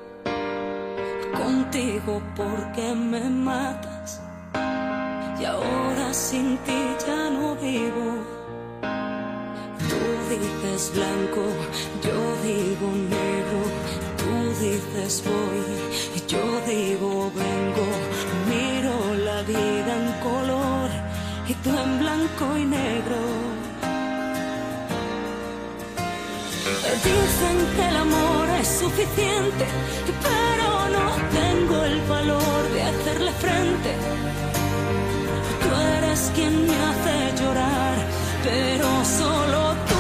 Contigo 1.33 2.21
porque 2.35 2.93
me 2.93 3.21
matas 3.21 4.21
y 5.41 5.45
ahora 5.45 6.13
sin 6.13 6.59
ti 6.65 6.83
ya 7.07 7.31
no 7.31 7.55
vivo. 7.55 8.09
Tú 9.79 10.01
dices 10.29 10.91
blanco, 10.93 11.43
yo 12.03 12.43
digo 12.43 12.91
negro 12.91 14.06
dices 14.61 15.23
voy 15.25 15.63
y 16.17 16.21
yo 16.27 16.43
digo 16.67 17.31
vengo. 17.35 17.87
Miro 18.49 19.15
la 19.25 19.43
vida 19.43 19.93
en 20.01 20.13
color 20.29 20.89
y 21.49 21.55
tú 21.55 21.71
en 21.71 21.99
blanco 21.99 22.57
y 22.57 22.65
negro. 22.65 23.21
Dicen 27.05 27.57
que 27.77 27.89
el 27.89 27.97
amor 27.97 28.49
es 28.61 28.69
suficiente, 28.69 29.65
pero 30.27 30.69
no 30.97 31.07
tengo 31.41 31.85
el 31.85 32.01
valor 32.03 32.61
de 32.75 32.83
hacerle 32.83 33.33
frente. 33.33 33.91
Tú 35.63 35.69
eres 35.99 36.31
quien 36.35 36.67
me 36.67 36.77
hace 36.89 37.43
llorar, 37.43 37.97
pero 38.43 38.89
solo 39.05 39.75
tú 39.89 39.96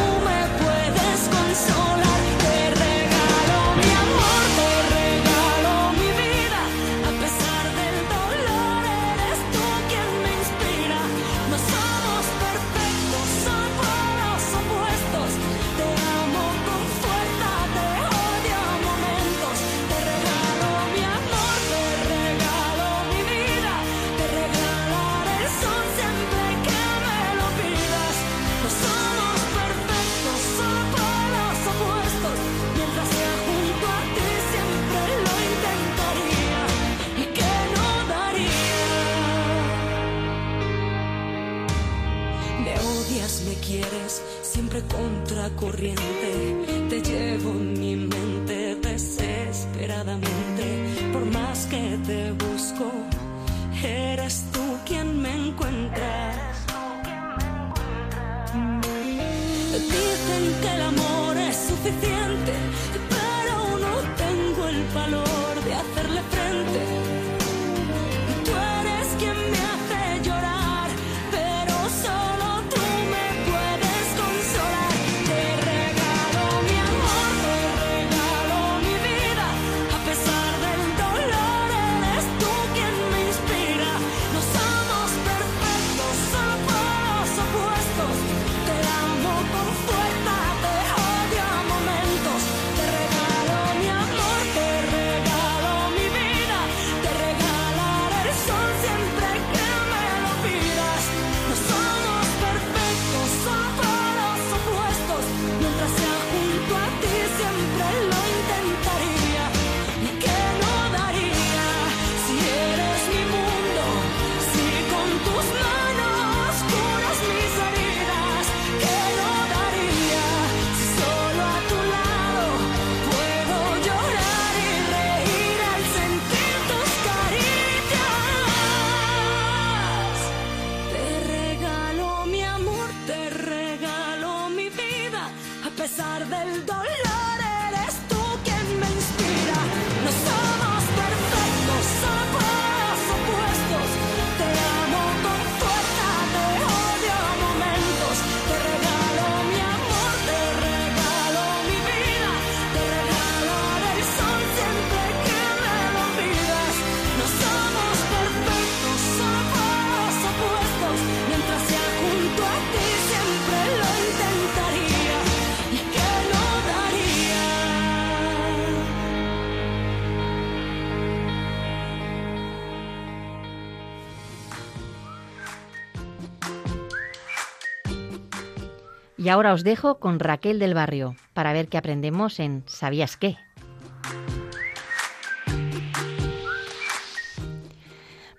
Y 179.26 179.28
ahora 179.28 179.54
os 179.54 179.64
dejo 179.64 179.98
con 179.98 180.20
Raquel 180.20 180.60
del 180.60 180.72
Barrio 180.72 181.16
para 181.34 181.52
ver 181.52 181.66
qué 181.66 181.78
aprendemos 181.78 182.38
en 182.38 182.62
¿Sabías 182.68 183.16
qué? 183.16 183.36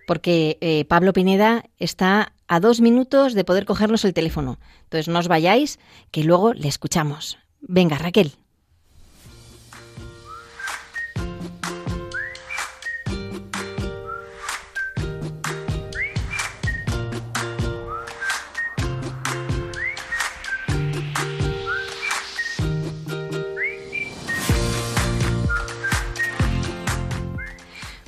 Porque 0.07 0.57
eh, 0.61 0.85
Pablo 0.85 1.11
Pineda 1.11 1.65
está 1.77 2.31
a 2.47 2.61
dos 2.61 2.79
minutos 2.79 3.33
de 3.33 3.43
poder 3.43 3.65
cogernos 3.65 4.05
el 4.05 4.13
teléfono. 4.13 4.59
Entonces 4.83 5.09
no 5.09 5.19
os 5.19 5.27
vayáis, 5.27 5.77
que 6.09 6.23
luego 6.23 6.53
le 6.53 6.69
escuchamos. 6.69 7.37
Venga, 7.59 7.97
Raquel. 7.97 8.37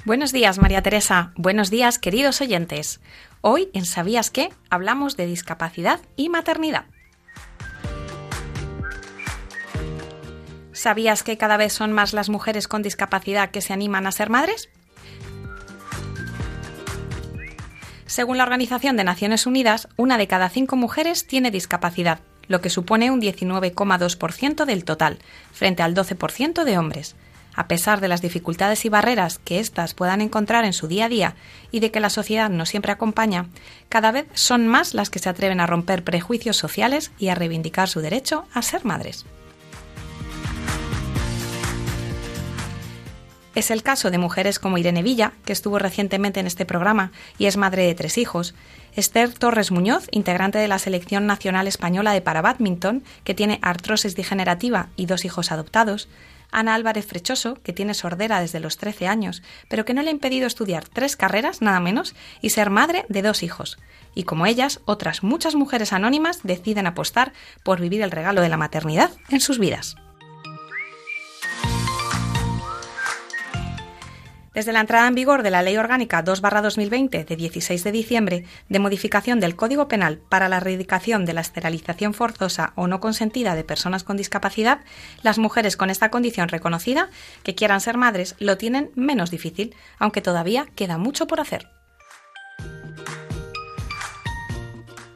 Buenos 0.09 0.31
días, 0.31 0.57
María 0.57 0.81
Teresa. 0.81 1.33
Buenos 1.35 1.69
días, 1.69 1.99
queridos 1.99 2.41
oyentes. 2.41 2.99
Hoy 3.41 3.69
en 3.75 3.85
¿Sabías 3.85 4.31
qué? 4.31 4.49
hablamos 4.71 5.17
de 5.17 5.27
discapacidad 5.27 5.99
y 6.15 6.29
maternidad. 6.29 6.85
¿Sabías 10.71 11.21
que 11.21 11.37
cada 11.37 11.57
vez 11.57 11.73
son 11.73 11.91
más 11.91 12.13
las 12.13 12.29
mujeres 12.29 12.67
con 12.67 12.81
discapacidad 12.81 13.51
que 13.51 13.61
se 13.61 13.71
animan 13.71 14.07
a 14.07 14.11
ser 14.11 14.31
madres? 14.31 14.69
Según 18.07 18.39
la 18.39 18.45
Organización 18.45 18.97
de 18.97 19.03
Naciones 19.03 19.45
Unidas, 19.45 19.89
una 19.95 20.17
de 20.17 20.25
cada 20.25 20.49
cinco 20.49 20.75
mujeres 20.75 21.27
tiene 21.27 21.51
discapacidad, 21.51 22.19
lo 22.47 22.61
que 22.61 22.71
supone 22.71 23.11
un 23.11 23.21
19,2% 23.21 24.65
del 24.65 24.85
total, 24.85 25.19
frente 25.51 25.83
al 25.83 25.93
12% 25.93 26.63
de 26.63 26.79
hombres. 26.79 27.15
A 27.55 27.67
pesar 27.67 28.01
de 28.01 28.07
las 28.07 28.21
dificultades 28.21 28.85
y 28.85 28.89
barreras 28.89 29.39
que 29.39 29.59
éstas 29.59 29.93
puedan 29.93 30.21
encontrar 30.21 30.65
en 30.65 30.73
su 30.73 30.87
día 30.87 31.05
a 31.05 31.09
día 31.09 31.35
y 31.71 31.79
de 31.79 31.91
que 31.91 31.99
la 31.99 32.09
sociedad 32.09 32.49
no 32.49 32.65
siempre 32.65 32.91
acompaña, 32.91 33.47
cada 33.89 34.11
vez 34.11 34.27
son 34.33 34.67
más 34.67 34.93
las 34.93 35.09
que 35.09 35.19
se 35.19 35.29
atreven 35.29 35.59
a 35.59 35.67
romper 35.67 36.03
prejuicios 36.03 36.57
sociales 36.57 37.11
y 37.19 37.29
a 37.29 37.35
reivindicar 37.35 37.89
su 37.89 38.01
derecho 38.01 38.45
a 38.53 38.61
ser 38.61 38.85
madres. 38.85 39.25
Es 43.55 43.71
el 43.71 43.83
caso 43.83 44.09
de 44.09 44.17
mujeres 44.17 44.57
como 44.57 44.77
Irene 44.77 45.03
Villa, 45.03 45.33
que 45.43 45.51
estuvo 45.51 45.79
recientemente 45.79 46.39
en 46.39 46.47
este 46.47 46.65
programa 46.65 47.11
y 47.37 47.47
es 47.47 47.57
madre 47.57 47.83
de 47.83 47.93
tres 47.93 48.17
hijos, 48.17 48.53
Esther 48.95 49.33
Torres 49.33 49.71
Muñoz, 49.71 50.07
integrante 50.11 50.59
de 50.59 50.67
la 50.69 50.79
Selección 50.79 51.25
Nacional 51.25 51.67
Española 51.67 52.13
de 52.13 52.21
para 52.21 52.41
badminton, 52.41 53.03
que 53.25 53.33
tiene 53.33 53.59
artrosis 53.61 54.15
degenerativa 54.15 54.89
y 54.95 55.07
dos 55.07 55.25
hijos 55.25 55.51
adoptados, 55.51 56.07
Ana 56.51 56.75
Álvarez 56.75 57.05
Frechoso, 57.05 57.55
que 57.63 57.73
tiene 57.73 57.93
sordera 57.93 58.41
desde 58.41 58.59
los 58.59 58.77
13 58.77 59.07
años, 59.07 59.43
pero 59.69 59.85
que 59.85 59.93
no 59.93 60.01
le 60.01 60.09
ha 60.09 60.11
impedido 60.11 60.47
estudiar 60.47 60.87
tres 60.87 61.15
carreras, 61.15 61.61
nada 61.61 61.79
menos, 61.79 62.15
y 62.41 62.49
ser 62.49 62.69
madre 62.69 63.05
de 63.09 63.21
dos 63.21 63.43
hijos. 63.43 63.77
Y 64.15 64.23
como 64.23 64.45
ellas, 64.45 64.81
otras 64.85 65.23
muchas 65.23 65.55
mujeres 65.55 65.93
anónimas 65.93 66.41
deciden 66.43 66.87
apostar 66.87 67.33
por 67.63 67.79
vivir 67.79 68.01
el 68.01 68.11
regalo 68.11 68.41
de 68.41 68.49
la 68.49 68.57
maternidad 68.57 69.11
en 69.29 69.39
sus 69.39 69.59
vidas. 69.59 69.95
Desde 74.59 74.73
la 74.73 74.81
entrada 74.81 75.07
en 75.07 75.15
vigor 75.15 75.41
de 75.41 75.51
la 75.51 75.61
Ley 75.61 75.77
Orgánica 75.77 76.21
2-2020 76.21 77.25
de 77.25 77.35
16 77.37 77.81
de 77.81 77.91
diciembre 77.93 78.43
de 78.67 78.79
modificación 78.79 79.39
del 79.39 79.55
Código 79.55 79.87
Penal 79.87 80.19
para 80.27 80.49
la 80.49 80.57
erradicación 80.57 81.23
de 81.23 81.31
la 81.31 81.39
esterilización 81.39 82.13
forzosa 82.13 82.73
o 82.75 82.85
no 82.85 82.99
consentida 82.99 83.55
de 83.55 83.63
personas 83.63 84.03
con 84.03 84.17
discapacidad, 84.17 84.81
las 85.23 85.37
mujeres 85.37 85.77
con 85.77 85.89
esta 85.89 86.11
condición 86.11 86.49
reconocida 86.49 87.09
que 87.43 87.55
quieran 87.55 87.79
ser 87.79 87.95
madres 87.95 88.35
lo 88.39 88.57
tienen 88.57 88.91
menos 88.95 89.31
difícil, 89.31 89.73
aunque 89.97 90.19
todavía 90.19 90.65
queda 90.75 90.97
mucho 90.97 91.25
por 91.25 91.39
hacer. 91.39 91.78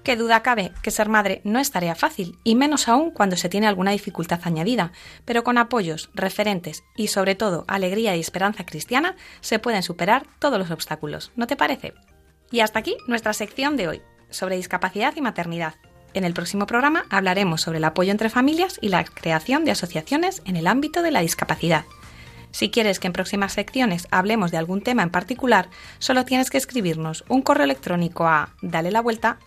Qué 0.04 0.18
duda 0.18 0.44
cabe 0.44 0.74
que 0.82 0.92
ser 0.92 1.08
madre 1.08 1.39
no 1.46 1.60
es 1.60 1.72
tarea 1.72 1.96
fácil, 1.96 2.38
y 2.44 2.56
menos 2.56 2.89
aún 2.89 3.12
cuando 3.12 3.38
se 3.38 3.48
tiene 3.48 3.68
alguna 3.68 3.92
dificultad 3.92 4.42
añadida, 4.44 4.92
pero 5.24 5.46
con 5.46 5.58
apoyos, 5.58 6.10
referentes 6.13 6.84
y 6.98 7.08
sobre 7.08 7.36
todo 7.36 7.63
alegría 7.70 8.13
y 8.16 8.20
esperanza 8.20 8.66
cristiana 8.66 9.16
se 9.39 9.60
pueden 9.60 9.82
superar 9.82 10.28
todos 10.39 10.60
los 10.60 10.72
obstáculos, 10.72 11.32
¿no 11.38 11.48
te 11.48 11.56
parece? 11.56 11.94
Y 12.52 12.60
hasta 12.60 12.80
aquí 12.80 12.98
nuestra 13.08 13.32
sección 13.32 13.78
de 13.78 13.88
hoy, 13.88 14.02
sobre 14.30 14.58
discapacidad 14.58 15.13
y 15.16 15.22
maternidad. 15.22 15.76
En 16.13 16.26
el 16.26 16.34
próximo 16.34 16.68
programa 16.68 17.06
hablaremos 17.10 17.62
sobre 17.62 17.78
el 17.78 17.86
apoyo 17.86 18.12
entre 18.12 18.30
familias 18.30 18.80
y 18.82 18.89
la 18.89 19.06
creación 19.06 19.63
de 19.63 19.72
asociaciones 19.72 20.42
en 20.46 20.58
el 20.58 20.68
ámbito 20.68 21.02
de 21.02 21.12
la 21.12 21.22
discapacidad. 21.22 21.86
Si 22.54 22.70
quieres 22.70 23.00
que 23.00 23.08
en 23.08 23.13
próximas 23.13 23.54
secciones 23.54 24.08
hablemos 24.12 24.52
de 24.52 24.58
algún 24.58 24.82
tema 24.82 25.02
en 25.02 25.10
particular, 25.10 25.70
solo 25.98 26.24
tienes 26.24 26.52
que 26.52 26.60
escribirnos 26.60 27.26
un 27.28 27.42
correo 27.42 27.63
electrónico 27.63 28.28
a 28.28 28.54
dale 28.62 28.92
la 28.92 29.02
vuelta. 29.02 29.39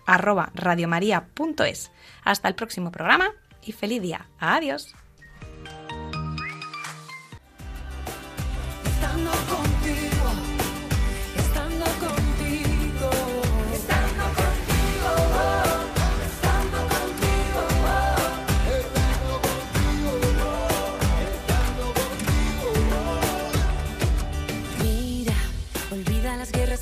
Hasta 2.25 2.49
el 2.49 2.57
próximo 2.57 2.91
programa 2.91 3.31
y 3.63 3.71
feliz 3.71 4.03
día. 4.03 4.27
Adiós. 4.41 4.93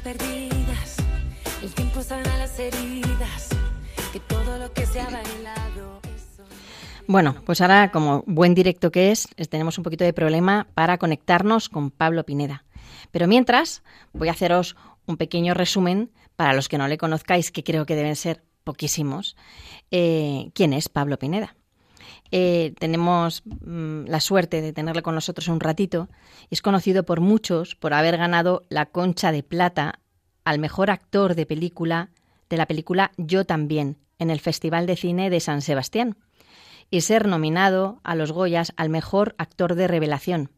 Perdidas. 0.05 0.97
El 1.63 1.73
tiempo 1.75 2.03
sana 2.03 2.37
las 2.37 2.59
heridas. 2.59 3.49
Que 4.13 4.21
todo 4.21 4.59
lo 4.59 4.73
que 4.73 4.87
se 4.87 5.01
ha 5.01 5.09
bailado. 5.09 6.01
Bueno, 7.07 7.37
pues 7.45 7.61
ahora, 7.61 7.91
como 7.91 8.23
buen 8.27 8.55
directo 8.55 8.93
que 8.93 9.11
es, 9.11 9.27
tenemos 9.49 9.79
un 9.79 9.85
poquito 9.85 10.05
de 10.05 10.13
problema 10.13 10.69
para 10.75 10.99
conectarnos 10.99 11.69
con 11.69 11.91
Pablo 11.91 12.25
Pineda. 12.25 12.65
Pero 13.11 13.27
mientras, 13.27 13.83
voy 14.13 14.29
a 14.29 14.33
haceros 14.33 14.77
un 15.07 15.17
pequeño 15.17 15.55
resumen 15.55 16.11
para 16.37 16.53
los 16.53 16.69
que 16.69 16.79
no 16.79 16.87
le 16.87 16.99
conozcáis, 16.99 17.51
que 17.51 17.65
creo 17.65 17.87
que 17.87 17.97
deben 17.97 18.17
ser 18.17 18.43
poquísimos. 18.63 19.37
Eh, 19.91 20.51
¿Quién 20.55 20.73
es 20.73 20.89
Pablo 20.89 21.19
Pineda? 21.19 21.57
Eh, 22.37 22.75
tenemos 22.81 23.45
mm, 23.45 24.07
la 24.07 24.19
suerte 24.19 24.61
de 24.61 24.73
tenerle 24.73 25.03
con 25.03 25.15
nosotros 25.15 25.47
un 25.47 25.61
ratito. 25.61 26.09
Es 26.51 26.63
conocido 26.63 27.05
por 27.05 27.21
muchos 27.21 27.77
por 27.77 27.95
haber 27.95 28.17
ganado 28.17 28.65
la 28.69 28.87
Concha 28.87 29.31
de 29.31 29.45
Plata 29.45 30.01
al 30.43 30.59
mejor 30.59 30.91
actor 30.91 31.37
de 31.37 31.47
película 31.47 32.11
de 32.51 32.57
la 32.57 32.67
película 32.67 33.13
Yo 33.19 33.45
también 33.45 33.99
en 34.19 34.31
el 34.31 34.41
Festival 34.41 34.87
de 34.87 34.97
Cine 34.97 35.31
de 35.31 35.39
San 35.39 35.63
Sebastián 35.63 36.17
y 36.91 37.03
ser 37.03 37.29
nominado 37.29 38.01
a 38.03 38.17
los 38.17 38.33
Goyas 38.33 38.73
al 38.77 38.89
mejor 38.89 39.37
actor 39.39 39.77
de 39.77 39.87
revelación. 39.87 40.51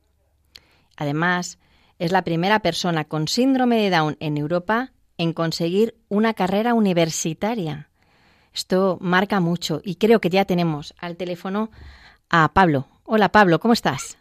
Además, 0.96 1.58
es 1.98 2.10
la 2.10 2.24
primera 2.24 2.60
persona 2.60 3.04
con 3.04 3.28
síndrome 3.28 3.76
de 3.82 3.90
Down 3.90 4.16
en 4.20 4.38
Europa 4.38 4.94
en 5.18 5.34
conseguir 5.34 5.94
una 6.08 6.32
carrera 6.32 6.72
universitaria. 6.72 7.90
Esto 8.56 8.96
marca 9.02 9.38
mucho 9.38 9.82
y 9.84 9.96
creo 9.96 10.18
que 10.18 10.30
ya 10.30 10.46
tenemos 10.46 10.94
al 10.98 11.18
teléfono 11.18 11.70
a 12.30 12.54
Pablo. 12.54 12.86
Hola 13.04 13.28
Pablo, 13.28 13.60
¿cómo 13.60 13.74
estás? 13.74 14.16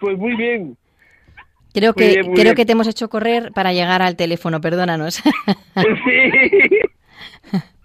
Pues 0.00 0.18
muy 0.18 0.34
bien. 0.34 0.76
Creo 1.72 1.94
que 1.94 2.20
creo 2.34 2.56
que 2.56 2.66
te 2.66 2.72
hemos 2.72 2.88
hecho 2.88 3.08
correr 3.08 3.52
para 3.52 3.72
llegar 3.72 4.02
al 4.02 4.16
teléfono, 4.16 4.60
perdónanos. 4.60 5.22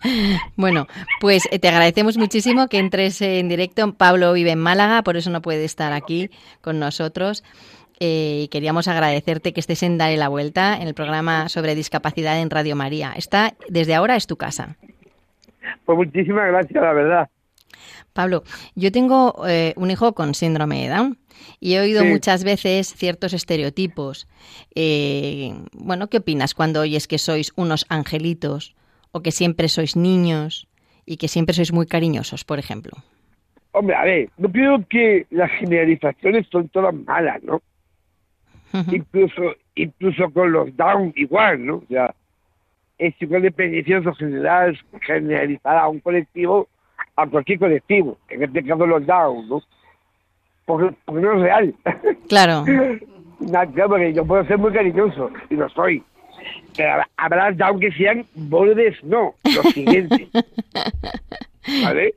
Bueno, 0.56 0.88
pues 1.20 1.46
eh, 1.52 1.60
te 1.60 1.68
agradecemos 1.68 2.18
muchísimo 2.18 2.70
que 2.70 2.78
entres 2.78 3.22
en 3.22 3.50
directo. 3.50 3.94
Pablo 3.96 4.32
vive 4.32 4.52
en 4.52 4.60
Málaga, 4.60 5.04
por 5.04 5.18
eso 5.18 5.30
no 5.30 5.42
puede 5.42 5.66
estar 5.66 5.92
aquí 5.92 6.30
con 6.62 6.80
nosotros. 6.80 7.44
Eh, 8.00 8.44
y 8.44 8.48
queríamos 8.48 8.88
agradecerte 8.88 9.52
que 9.52 9.60
estés 9.60 9.84
en 9.84 9.98
Dale 9.98 10.16
la 10.16 10.30
Vuelta 10.30 10.78
en 10.82 10.88
el 10.88 10.94
programa 10.94 11.50
sobre 11.50 11.76
discapacidad 11.76 12.40
en 12.40 12.50
Radio 12.50 12.78
María. 12.78 13.12
Está 13.18 13.56
desde 13.68 13.94
ahora 13.94 14.16
es 14.16 14.26
tu 14.26 14.38
casa. 14.38 14.78
Pues 15.86 15.98
muchísimas 15.98 16.48
gracias, 16.48 16.84
la 16.84 16.94
verdad. 16.94 17.30
Pablo, 18.14 18.44
yo 18.76 18.92
tengo 18.92 19.48
eh, 19.48 19.74
un 19.78 19.92
hijo 19.92 20.14
con 20.14 20.34
síndrome 20.34 20.84
de 20.84 20.90
Down 20.90 21.18
y 21.60 21.76
he 21.76 21.80
oído 21.80 22.04
muchas 22.04 22.44
veces 22.44 22.94
ciertos 22.94 23.34
estereotipos. 23.34 24.28
Eh, 24.76 25.54
bueno, 25.74 26.08
¿qué 26.08 26.18
opinas 26.18 26.54
cuando 26.54 26.82
oyes 26.82 27.08
que 27.08 27.18
sois 27.18 27.54
unos 27.56 27.86
angelitos 27.90 28.76
o 29.12 29.22
que 29.22 29.32
siempre 29.32 29.68
sois 29.68 29.96
niños 29.96 30.68
y 31.06 31.18
que 31.18 31.28
siempre 31.28 31.54
sois 31.54 31.72
muy 31.72 31.86
cariñosos, 31.86 32.44
por 32.44 32.60
ejemplo? 32.60 32.94
Hombre, 33.72 33.96
a 33.96 34.04
ver, 34.04 34.30
no 34.38 34.52
creo 34.52 34.86
que 34.90 35.28
las 35.30 35.52
generalizaciones 35.52 36.48
son 36.52 36.70
todas 36.70 36.94
malas, 36.94 37.42
¿no? 37.44 37.62
Incluso 38.92 39.56
incluso 39.76 40.30
con 40.32 40.52
los 40.52 40.76
Down 40.76 41.14
igual, 41.16 41.66
¿no? 41.66 41.76
O 41.78 41.86
sea, 41.88 42.14
es 43.00 43.16
igual 43.22 43.42
de 43.42 43.50
beneficioso 43.50 44.14
general, 44.14 44.78
generalizar 45.02 45.78
a 45.78 45.88
un 45.88 46.02
colectivo 46.02 46.68
a 47.16 47.26
cualquier 47.28 47.60
colectivo, 47.60 48.17
en 48.30 48.44
este 48.44 48.63
caso 48.63 48.86
los 48.86 49.06
down, 49.06 49.50
¿no? 49.50 49.62
Porque, 50.65 50.96
no 51.12 51.34
es 51.34 51.42
real. 51.42 51.76
Claro. 52.28 52.63
porque 53.88 54.13
yo 54.13 54.26
puedo 54.26 54.46
ser 54.46 54.58
muy 54.58 54.71
cariñoso, 54.71 55.32
y 55.50 55.56
lo 55.56 55.67
soy. 55.69 56.04
Pero 56.76 57.04
habrá 57.17 57.52
down 57.52 57.80
que 57.80 57.92
sean 57.94 58.26
bordes, 58.36 59.02
no, 59.04 59.34
lo 59.44 59.63
siguiente. 59.71 60.28
¿Vale? 61.84 62.15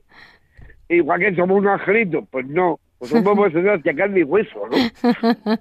Igual 0.89 1.19
que 1.19 1.35
somos 1.35 1.57
un 1.57 1.67
angelito, 1.67 2.25
pues 2.29 2.45
no, 2.47 2.79
pues 2.99 3.11
somos 3.11 3.39
personas 3.51 3.81
que 3.83 3.95
carne 3.95 4.19
y 4.19 4.23
hueso, 4.23 4.67
¿no? 4.69 5.57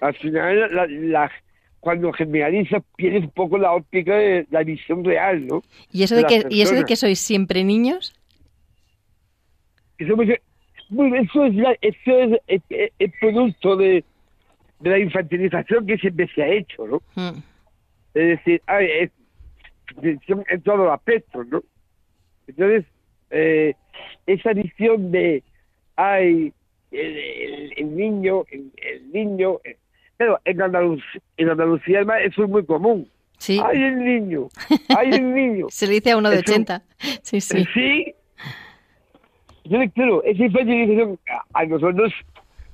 Al 0.00 0.14
final, 0.14 0.74
la, 0.74 0.86
la, 0.86 1.30
cuando 1.80 2.12
generalizas 2.12 2.82
pierdes 2.96 3.24
un 3.24 3.30
poco 3.30 3.58
la 3.58 3.72
óptica 3.72 4.16
de 4.16 4.46
la 4.50 4.62
visión 4.64 5.04
real, 5.04 5.46
¿no? 5.46 5.62
¿Y 5.92 6.02
eso 6.02 6.16
de, 6.16 6.24
que, 6.24 6.44
¿y 6.50 6.62
eso 6.62 6.74
de 6.74 6.84
que 6.84 6.96
sois 6.96 7.18
siempre 7.20 7.62
niños? 7.64 8.14
Eso, 9.98 10.14
eso 10.22 11.44
es, 11.46 11.78
eso 11.80 12.38
es, 12.48 12.62
el 12.98 13.12
producto 13.20 13.76
de, 13.76 14.04
de 14.80 14.90
la 14.90 14.98
infantilización 14.98 15.86
que 15.86 15.96
siempre 15.98 16.28
se 16.34 16.42
ha 16.42 16.48
hecho, 16.48 16.86
¿no? 16.86 17.02
Mm. 17.14 17.38
Es 18.14 18.28
decir, 18.38 18.62
hay, 18.66 18.86
es- 19.00 19.10
son 20.26 20.44
en 20.50 20.60
todos 20.62 20.78
los 20.80 20.90
aspectos, 20.90 21.46
¿no? 21.48 21.62
Entonces, 22.48 22.84
eh, 23.30 23.74
esa 24.26 24.52
visión 24.52 25.10
de, 25.12 25.42
ay, 25.96 26.52
el, 26.90 27.16
el- 27.18 27.72
el 27.76 27.96
niño, 27.96 28.44
el, 28.50 28.70
el 28.76 29.12
niño, 29.12 29.58
eh, 29.64 29.76
pero 30.16 30.38
en, 30.44 30.60
en 30.60 31.48
Andalucía 31.50 32.00
eso 32.24 32.44
es 32.44 32.50
muy 32.50 32.64
común. 32.64 33.08
Sí. 33.38 33.60
Ay, 33.62 33.82
el 33.82 34.02
niño, 34.04 34.48
ay, 34.96 35.10
el 35.12 35.34
niño. 35.34 35.66
Se 35.68 35.86
le 35.86 35.94
dice 35.94 36.12
a 36.12 36.16
uno 36.16 36.30
de 36.30 36.36
Es 36.36 36.42
un- 36.48 36.54
80. 36.54 36.82
Sí, 37.22 37.40
sí. 37.40 37.64
Sí. 37.74 38.14
Entonces, 39.64 39.92
claro, 39.94 40.22
esa 40.24 40.44
infantilización 40.44 41.18
a, 41.28 41.60
a 41.60 41.66
nosotros 41.66 42.12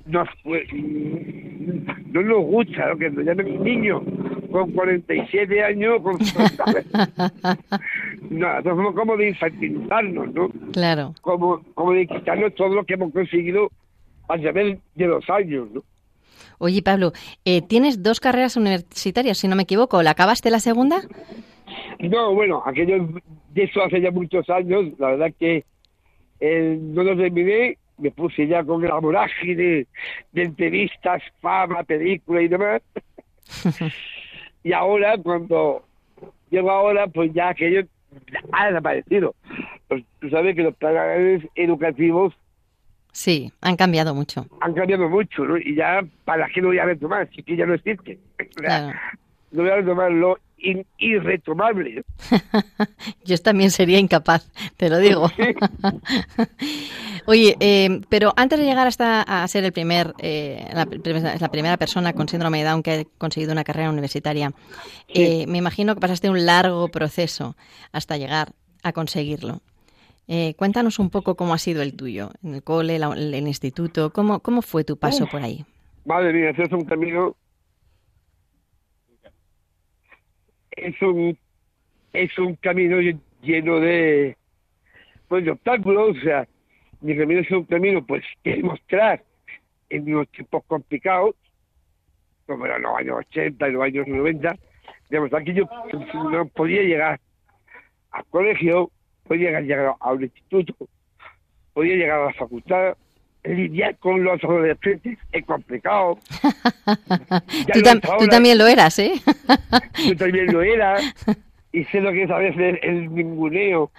nos, 0.05 0.27
pues, 0.43 0.63
no 0.73 2.21
nos 2.21 2.43
gusta, 2.45 2.87
¿no? 2.89 2.97
que 2.97 3.09
nos 3.09 3.25
llamen 3.25 3.63
niño 3.63 4.01
con 4.51 4.71
47 4.71 5.63
años, 5.63 6.01
con... 6.03 6.17
no, 8.29 8.47
nosotros 8.47 8.75
somos 8.77 8.95
como 8.95 9.17
de 9.17 9.29
infantilizarnos, 9.29 10.33
¿no? 10.33 10.49
Claro. 10.71 11.13
Como, 11.21 11.61
como 11.73 11.93
de 11.93 12.07
quitarnos 12.07 12.53
todo 12.55 12.69
lo 12.75 12.85
que 12.85 12.93
hemos 12.93 13.11
conseguido 13.11 13.69
a 14.29 14.37
través 14.37 14.77
de 14.95 15.07
los 15.07 15.27
años, 15.29 15.69
¿no? 15.71 15.83
Oye, 16.57 16.81
Pablo, 16.81 17.13
eh, 17.45 17.61
tienes 17.61 18.03
dos 18.03 18.19
carreras 18.19 18.57
universitarias, 18.57 19.37
si 19.37 19.47
no 19.47 19.55
me 19.55 19.63
equivoco. 19.63 20.01
¿La 20.03 20.11
acabaste 20.11 20.49
la 20.49 20.59
segunda? 20.59 21.01
No, 21.99 22.33
bueno, 22.33 22.61
aquello 22.65 23.07
de 23.49 23.63
eso 23.63 23.83
hace 23.83 24.01
ya 24.01 24.11
muchos 24.11 24.49
años, 24.49 24.85
la 24.99 25.11
verdad 25.11 25.33
que 25.39 25.63
eh, 26.39 26.77
no 26.79 27.03
lo 27.03 27.15
terminé, 27.15 27.77
me 27.97 28.11
puse 28.11 28.47
ya 28.47 28.63
con 28.63 28.81
la 28.81 28.99
vorágine 28.99 29.87
de 30.31 30.43
entrevistas, 30.43 31.21
fama, 31.39 31.83
película 31.83 32.41
y 32.41 32.47
demás. 32.47 32.81
y 34.63 34.73
ahora, 34.73 35.17
cuando 35.17 35.83
llego 36.49 36.71
ahora, 36.71 37.07
pues 37.07 37.33
ya 37.33 37.49
aquello 37.49 37.83
ha 38.51 38.67
desaparecido. 38.67 39.35
Pues 39.87 40.03
tú 40.19 40.29
sabes 40.29 40.55
que 40.55 40.63
los 40.63 40.75
planes 40.75 41.43
educativos 41.55 42.33
Sí, 43.15 43.51
han 43.61 43.75
cambiado 43.77 44.13
mucho. 44.15 44.47
han 44.59 44.73
cambiado 44.73 45.07
mucho, 45.07 45.45
¿no? 45.45 45.55
Y 45.57 45.75
ya, 45.75 46.03
¿para 46.25 46.47
qué 46.49 46.59
lo 46.61 46.67
voy 46.69 46.79
a 46.79 46.85
retomar? 46.85 47.29
Si 47.33 47.43
que 47.43 47.55
ya 47.55 47.65
no 47.65 47.75
existe. 47.75 48.19
Claro. 48.55 48.91
No 49.51 49.61
voy 49.61 49.71
a 49.71 49.75
retomar 49.75 50.11
lo 50.11 50.39
in- 50.57 50.85
irretomable. 50.97 52.03
Yo 53.23 53.37
también 53.37 53.69
sería 53.69 53.99
incapaz, 53.99 54.49
te 54.77 54.89
lo 54.89 54.97
digo. 54.97 55.29
Oye, 57.25 57.55
eh, 57.59 58.01
pero 58.09 58.33
antes 58.35 58.59
de 58.59 58.65
llegar 58.65 58.87
hasta 58.87 59.21
a 59.21 59.47
ser 59.47 59.63
el 59.63 59.71
primer, 59.71 60.13
eh, 60.17 60.67
la 60.73 61.49
primera 61.49 61.77
persona 61.77 62.13
con 62.13 62.27
síndrome 62.27 62.57
de 62.59 62.63
Down 62.69 62.83
que 62.83 62.91
ha 62.91 63.03
conseguido 63.17 63.51
una 63.53 63.63
carrera 63.63 63.89
universitaria, 63.91 64.51
eh, 65.07 65.45
me 65.47 65.57
imagino 65.59 65.93
que 65.95 66.01
pasaste 66.01 66.29
un 66.29 66.45
largo 66.45 66.87
proceso 66.89 67.55
hasta 67.91 68.17
llegar 68.17 68.53
a 68.83 68.91
conseguirlo. 68.91 69.61
Eh, 70.27 70.53
cuéntanos 70.55 70.99
un 70.99 71.09
poco 71.09 71.35
cómo 71.35 71.53
ha 71.53 71.57
sido 71.57 71.81
el 71.81 71.95
tuyo, 71.95 72.29
en 72.43 72.55
el 72.55 72.63
cole, 72.63 72.97
la- 72.99 73.13
el, 73.13 73.33
instituto, 73.47 74.11
cómo, 74.13 74.39
cómo 74.39 74.61
fue 74.61 74.83
tu 74.83 74.97
paso 74.97 75.25
Uf. 75.25 75.31
por 75.31 75.41
ahí. 75.41 75.65
Madre 76.05 76.31
mía, 76.33 76.49
ese 76.51 76.63
es 76.63 76.71
un 76.71 76.85
camino. 76.85 77.35
Es 80.71 80.99
un, 81.01 81.37
es 82.13 82.37
un 82.39 82.55
camino 82.55 82.97
lle- 82.99 83.19
lleno 83.41 83.79
de, 83.79 84.35
pues, 85.27 85.45
de 85.45 85.51
obstáculos. 85.51 86.17
O 86.17 86.21
sea, 86.21 86.47
mi 87.01 87.15
camino 87.17 87.41
es 87.41 87.51
un 87.51 87.65
camino, 87.65 88.05
pues, 88.05 88.23
que 88.43 88.55
demostrar 88.55 89.23
en 89.89 90.13
unos 90.13 90.29
tiempos 90.29 90.63
complicados, 90.67 91.35
como 92.47 92.65
eran 92.65 92.81
los 92.81 92.97
años 92.97 93.17
80 93.19 93.69
y 93.69 93.71
los 93.73 93.83
años 93.83 94.07
90, 94.07 94.57
demostrar 95.09 95.43
que 95.43 95.53
yo 95.53 95.65
no 96.31 96.47
podía 96.47 96.81
llegar 96.81 97.19
al 98.11 98.25
colegio, 98.25 98.89
podía 99.23 99.47
llegar, 99.49 99.63
llegar 99.63 99.95
a 99.99 100.11
un 100.11 100.23
instituto, 100.23 100.75
podía 101.73 101.95
llegar 101.95 102.19
a 102.21 102.25
la 102.25 102.33
facultad, 102.33 102.95
lidiar 103.43 103.97
con 103.97 104.23
los 104.23 104.41
adolescentes 104.43 105.17
es 105.31 105.45
complicado. 105.45 106.17
Tú, 107.73 107.79
tam- 107.81 108.29
también 108.29 108.57
lo 108.57 108.67
eras, 108.67 108.97
¿eh? 108.99 109.13
Yo 110.07 110.15
también 110.15 110.51
lo 110.51 110.61
era 110.61 110.97
y 111.71 111.83
sé 111.85 112.01
lo 112.01 112.11
que 112.11 112.23
es 112.23 112.31
a 112.31 112.37
veces 112.37 112.79
el 112.81 113.13
ninguneo 113.13 113.91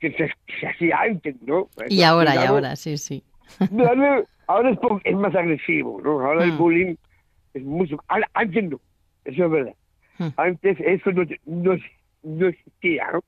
que 0.00 0.10
se, 0.12 0.66
hacía 0.66 1.00
antes, 1.02 1.36
¿no? 1.42 1.68
y 1.88 2.02
ahora, 2.02 2.34
y 2.34 2.38
ahora, 2.38 2.74
sí, 2.74 2.98
sí. 2.98 3.22
ahora, 4.48 4.70
es, 4.70 4.78
es 5.04 5.14
más 5.14 5.34
agresivo, 5.34 6.00
¿no? 6.02 6.20
Ahora 6.20 6.44
el 6.44 6.52
Mm. 6.52 6.58
bullying 6.58 6.94
es 7.54 7.62
mucho... 7.62 8.02
ahora- 8.08 8.28
Antes 8.34 8.64
no, 8.64 8.80
eso 9.24 9.44
es 9.44 9.50
verdad. 9.50 9.74
Mm. 10.18 10.26
Antes 10.36 10.76
eso 10.80 11.12
no, 11.12 11.22
no, 11.46 11.76
no 12.24 12.46
existía, 12.48 13.06
¿no? 13.12 13.22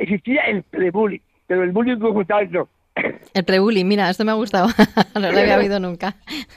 Existía 0.00 0.40
el 0.44 0.62
pre-bullying, 0.62 1.20
pero 1.46 1.62
el 1.62 1.72
bullying 1.72 1.98
tal 2.26 2.50
no. 2.50 2.68
El 3.34 3.44
pre-bullying, 3.44 3.84
mira, 3.84 4.08
esto 4.08 4.24
me 4.24 4.32
ha 4.32 4.34
gustado. 4.34 4.68
no 5.14 5.20
lo 5.20 5.38
había 5.38 5.58
oído 5.58 5.78
nunca. 5.78 6.16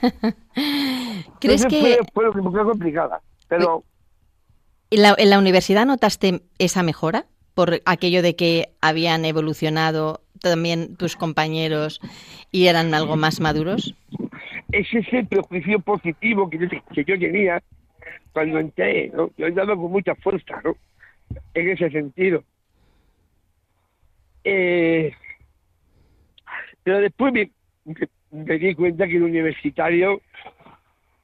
¿Crees 1.40 1.64
Entonces 1.64 1.66
que 1.66 1.98
Fue, 2.14 2.32
fue 2.32 2.40
una 2.40 2.64
complicada, 2.64 3.20
pero... 3.46 3.84
en 4.90 5.02
la, 5.02 5.14
en 5.18 5.28
la 5.28 5.38
universidad 5.38 5.84
notaste 5.84 6.40
esa 6.58 6.82
mejora? 6.82 7.26
Por 7.52 7.82
aquello 7.84 8.22
de 8.22 8.34
que 8.34 8.70
habían 8.80 9.26
evolucionado 9.26 10.22
también 10.40 10.96
tus 10.96 11.16
compañeros 11.16 12.00
y 12.50 12.66
eran 12.68 12.94
algo 12.94 13.16
más 13.16 13.40
maduros. 13.40 13.94
es 14.72 14.86
ese 14.92 15.22
prejuicio 15.24 15.80
positivo 15.80 16.48
que 16.48 16.58
yo, 16.58 16.68
que 16.68 17.04
yo 17.04 17.18
tenía 17.18 17.62
cuando 18.32 18.58
entré, 18.58 19.10
¿no? 19.14 19.30
Yo 19.36 19.46
andaba 19.46 19.76
con 19.76 19.92
mucha 19.92 20.14
fuerza, 20.16 20.60
¿no? 20.64 20.76
En 21.52 21.68
ese 21.68 21.90
sentido. 21.90 22.42
Eh, 24.44 25.12
pero 26.82 27.00
después 27.00 27.32
me, 27.32 27.50
me- 27.84 28.08
me 28.30 28.58
di 28.58 28.74
cuenta 28.74 29.06
que 29.06 29.16
el 29.16 29.22
universitario, 29.22 30.20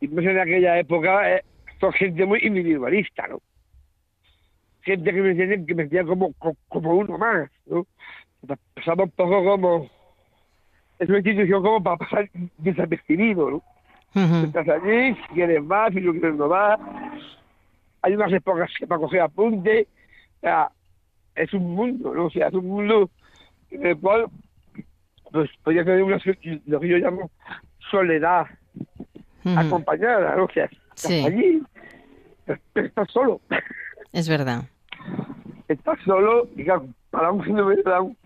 y 0.01 0.09
más 0.09 0.25
en 0.25 0.39
aquella 0.39 0.79
época, 0.79 1.37
eh, 1.37 1.43
son 1.79 1.93
gente 1.93 2.25
muy 2.25 2.41
individualista, 2.43 3.27
¿no? 3.29 3.39
Gente 4.83 5.12
que 5.12 5.21
me 5.21 5.31
entienden 5.33 5.66
que 5.66 5.75
me 5.75 5.83
sentía 5.83 6.05
como, 6.05 6.33
co- 6.35 6.57
como 6.68 6.95
uno 6.95 7.18
más, 7.18 7.51
¿no? 7.66 7.87
Pasaba 8.75 9.05
un 9.05 9.11
poco 9.11 9.45
como... 9.45 9.91
Es 10.99 11.09
una 11.09 11.18
institución 11.18 11.62
como 11.62 11.83
para 11.83 11.97
pasar 11.99 12.31
desapercibido, 12.59 13.51
¿no? 13.51 13.57
Ujú. 14.14 14.47
Estás 14.47 14.68
allí, 14.68 15.14
si 15.14 15.35
quieres 15.35 15.62
más, 15.62 15.93
si 15.93 16.01
no 16.01 16.12
quieres 16.12 16.35
no 16.35 16.49
vas. 16.49 16.79
Hay 18.03 18.14
unas 18.14 18.33
épocas 18.33 18.71
que 18.79 18.87
para 18.87 19.01
coger 19.01 19.21
apunte. 19.21 19.87
O 20.37 20.41
sea, 20.41 20.71
es 21.43 21.53
un 21.55 21.74
mundo, 21.74 22.14
¿no? 22.14 22.26
O 22.26 22.30
sea, 22.30 22.49
es 22.49 22.55
un 22.55 22.66
mundo 22.66 23.11
en 23.70 23.86
el 23.86 23.99
cual 23.99 24.26
pues 25.32 25.51
podría 25.62 25.84
tener 25.84 26.03
una, 26.03 26.18
lo 26.66 26.80
que 26.80 26.88
yo 26.88 26.97
llamo 26.99 27.30
soledad 27.91 28.47
acompañada, 29.57 30.36
¿no? 30.36 30.45
O 30.45 30.51
sea, 30.53 30.68
Sí. 30.95 31.24
allí, 31.24 31.62
estás 32.74 33.11
solo. 33.11 33.41
Es 34.12 34.28
verdad. 34.28 34.64
Estás 35.68 35.99
solo 36.05 36.49
y 36.57 36.64
claro, 36.64 36.86
para 37.11 37.30
un 37.30 37.45
síndrome 37.45 37.76
de 37.76 37.82
Down, 37.84 38.16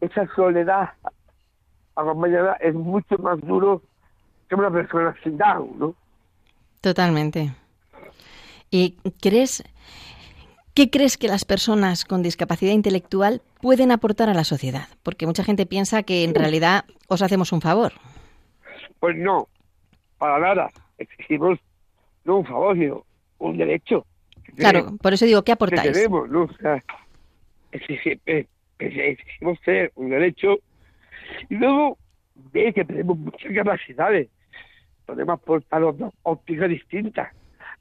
esa 0.00 0.26
soledad 0.34 0.90
acompañada 1.94 2.54
es 2.54 2.74
mucho 2.74 3.16
más 3.18 3.40
duro 3.40 3.82
que 4.48 4.56
una 4.56 4.70
persona 4.70 5.14
sin 5.22 5.38
Down, 5.38 5.78
¿no? 5.78 5.94
Totalmente. 6.80 7.52
¿Y 8.70 8.96
crees 9.20 9.62
qué 10.74 10.90
crees 10.90 11.16
que 11.16 11.28
las 11.28 11.44
personas 11.44 12.04
con 12.04 12.22
discapacidad 12.22 12.72
intelectual 12.72 13.42
pueden 13.60 13.90
aportar 13.90 14.28
a 14.28 14.34
la 14.34 14.44
sociedad? 14.44 14.88
Porque 15.02 15.26
mucha 15.26 15.44
gente 15.44 15.66
piensa 15.66 16.02
que 16.02 16.24
en 16.24 16.34
realidad 16.34 16.84
os 17.08 17.22
hacemos 17.22 17.52
un 17.52 17.60
favor. 17.60 17.92
Pues 19.00 19.16
no, 19.16 19.48
para 20.18 20.38
nada. 20.38 20.70
Exigimos 20.98 21.58
no 22.24 22.38
un 22.38 22.46
favor, 22.46 22.76
sino 22.76 23.04
un 23.38 23.56
derecho. 23.56 24.06
Claro, 24.56 24.96
por 25.00 25.12
eso 25.12 25.24
digo, 25.24 25.42
¿qué 25.42 25.46
que 25.46 25.52
aportáis? 25.52 25.92
tenemos, 25.92 26.28
¿no? 26.28 26.42
O 26.42 26.52
sea, 26.60 26.82
eh, 27.72 28.46
exigimos 28.78 29.60
tener 29.62 29.92
un 29.94 30.10
derecho 30.10 30.58
y 31.48 31.54
luego 31.54 31.98
ver 32.52 32.74
que 32.74 32.84
tenemos 32.84 33.18
muchas 33.18 33.52
capacidades. 33.54 34.28
Podemos 35.06 35.34
aportar 35.34 35.82
otra 35.82 36.10
óptica 36.22 36.68
distinta 36.68 37.32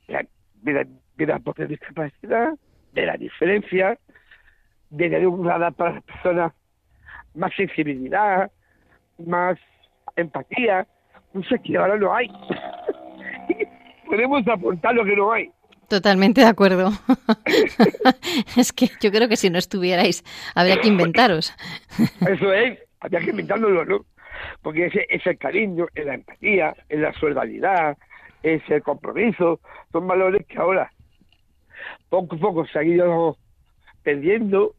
de 0.07 0.13
la, 0.13 0.25
de 0.61 0.73
la, 0.73 0.87
de 1.17 1.25
la 1.25 1.39
propia 1.39 1.65
discapacidad, 1.65 2.53
de 2.93 3.05
la 3.05 3.17
diferencia, 3.17 3.97
de 4.89 5.09
tener 5.09 5.27
un 5.27 5.45
radar 5.45 5.73
para 5.73 5.93
las 5.95 6.03
personas 6.03 6.53
más 7.33 7.53
sensibilidad, 7.55 8.51
más 9.25 9.57
empatía. 10.15 10.85
No 11.33 11.43
sé, 11.43 11.59
que 11.59 11.77
ahora 11.77 11.97
no 11.97 12.13
hay. 12.13 12.27
Podemos 14.05 14.45
aportar 14.47 14.93
lo 14.93 15.05
que 15.05 15.15
no 15.15 15.31
hay. 15.31 15.49
Totalmente 15.87 16.41
de 16.41 16.47
acuerdo. 16.47 16.91
es 18.57 18.71
que 18.73 18.87
yo 19.01 19.11
creo 19.11 19.27
que 19.27 19.37
si 19.37 19.49
no 19.49 19.57
estuvierais, 19.57 20.23
habría 20.55 20.79
que 20.79 20.87
inventaros. 20.87 21.53
Eso 22.27 22.53
es, 22.53 22.79
había 22.99 23.19
que 23.19 23.31
inventándolo, 23.31 23.85
¿no? 23.85 24.05
porque 24.61 24.85
ese 24.87 25.05
es 25.09 25.25
el 25.25 25.37
cariño, 25.37 25.87
es 25.93 26.05
la 26.05 26.15
empatía, 26.15 26.75
es 26.89 26.99
la 26.99 27.13
solidaridad, 27.13 27.97
es 28.43 28.61
el 28.69 28.81
compromiso, 28.81 29.59
son 29.91 30.07
valores 30.07 30.45
que 30.47 30.57
ahora 30.57 30.91
poco 32.09 32.35
a 32.35 32.39
poco 32.39 32.65
se 32.67 32.79
han 32.79 32.87
ido 32.87 33.37
perdiendo 34.03 34.75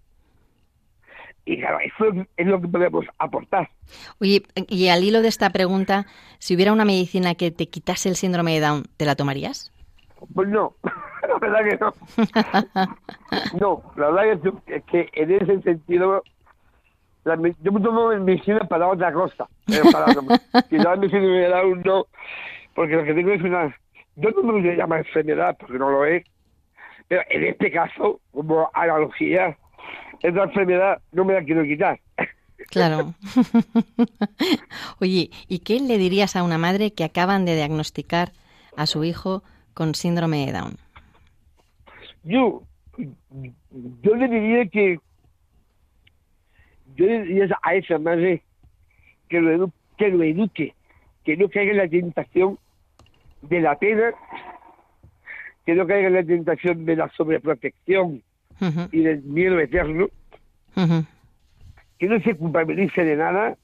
y 1.45 1.59
claro, 1.59 1.79
eso 1.81 2.27
es 2.37 2.47
lo 2.47 2.61
que 2.61 2.69
podemos 2.69 3.05
aportar. 3.19 3.69
Oye, 4.21 4.43
y 4.69 4.89
al 4.89 5.03
hilo 5.03 5.23
de 5.23 5.29
esta 5.29 5.51
pregunta, 5.51 6.07
si 6.39 6.55
hubiera 6.55 6.73
una 6.73 6.85
medicina 6.85 7.35
que 7.35 7.51
te 7.51 7.67
quitase 7.67 8.09
el 8.09 8.17
síndrome 8.17 8.55
de 8.55 8.61
Down, 8.61 8.85
¿te 8.97 9.05
la 9.05 9.17
tomarías? 9.17 9.73
Pues 10.35 10.49
no, 10.49 10.75
la 11.29 11.39
verdad 11.41 11.65
que 11.65 11.79
no. 11.79 11.95
No, 13.61 13.83
la 13.97 14.11
verdad 14.11 14.41
que, 14.67 14.77
es 14.77 14.85
que 14.85 15.09
en 15.15 15.33
ese 15.33 15.63
sentido, 15.63 16.23
la, 17.25 17.37
yo 17.61 17.73
me 17.73 17.81
tomo 17.81 18.09
medicina 18.21 18.61
para 18.61 18.89
otra 18.89 19.13
cosa. 19.13 19.49
Eh, 19.67 19.81
para 19.91 20.15
quitar 20.69 20.99
mi 20.99 21.11
síndrome 21.11 21.39
de 21.39 21.49
Down 21.49 21.83
no, 21.85 22.07
porque 22.75 22.95
lo 22.95 23.05
que 23.05 23.15
tengo 23.15 23.33
es 23.33 23.43
una... 23.43 23.77
Yo 24.15 24.31
no 24.31 24.43
me 24.43 24.53
voy 24.53 24.69
a 24.69 24.75
llamar 24.75 25.01
enfermedad, 25.01 25.57
porque 25.59 25.79
no 25.79 25.91
lo 25.91 26.05
es, 26.05 26.25
pero 27.13 27.25
en 27.29 27.45
este 27.45 27.71
caso, 27.71 28.23
como 28.33 28.71
analogía, 28.73 29.55
esa 30.23 30.45
enfermedad 30.45 31.03
no 31.13 31.27
me 31.27 31.35
la 31.35 31.45
quiero 31.45 31.63
quitar. 31.63 32.01
Claro. 32.71 33.13
Oye, 34.99 35.29
¿y 35.47 35.59
qué 35.59 35.79
le 35.79 35.99
dirías 35.99 36.37
a 36.37 36.43
una 36.43 36.57
madre 36.57 36.95
que 36.95 37.05
acaban 37.05 37.45
de 37.45 37.55
diagnosticar 37.55 38.33
a 38.79 38.87
su 38.87 39.05
hijo 39.05 39.43
con 39.75 39.95
síndrome 39.95 40.47
de 40.47 40.53
Down? 40.53 40.77
Yo, 42.25 42.63
yo 42.97 44.15
le 44.15 44.29
diría 44.29 44.67
que 44.71 44.99
yo 46.97 47.05
le 47.05 47.25
diría 47.25 47.59
a 47.61 47.75
esa 47.75 47.99
madre 47.99 48.43
que 49.29 49.39
lo, 49.39 49.71
que 49.99 50.09
lo 50.09 50.23
eduque, 50.23 50.75
que 51.27 51.37
no 51.37 51.51
caiga 51.51 51.73
en 51.73 51.77
la 51.77 51.89
tentación 51.89 52.59
de 53.43 53.61
la 53.61 53.79
pena, 53.79 54.15
que 55.65 55.75
no 55.75 55.87
caiga 55.87 56.09
en 56.09 56.15
la 56.15 56.25
tentación 56.25 56.85
de 56.85 56.97
la 56.97 57.11
sobreprotección 57.11 58.23
y 58.93 59.01
del 59.01 59.23
miedo 59.23 59.59
eterno, 59.59 60.09
que 61.99 62.07
no 62.07 62.21
se 62.21 62.35
culpabilice 62.37 63.05
de 63.05 63.17
nada 63.17 63.57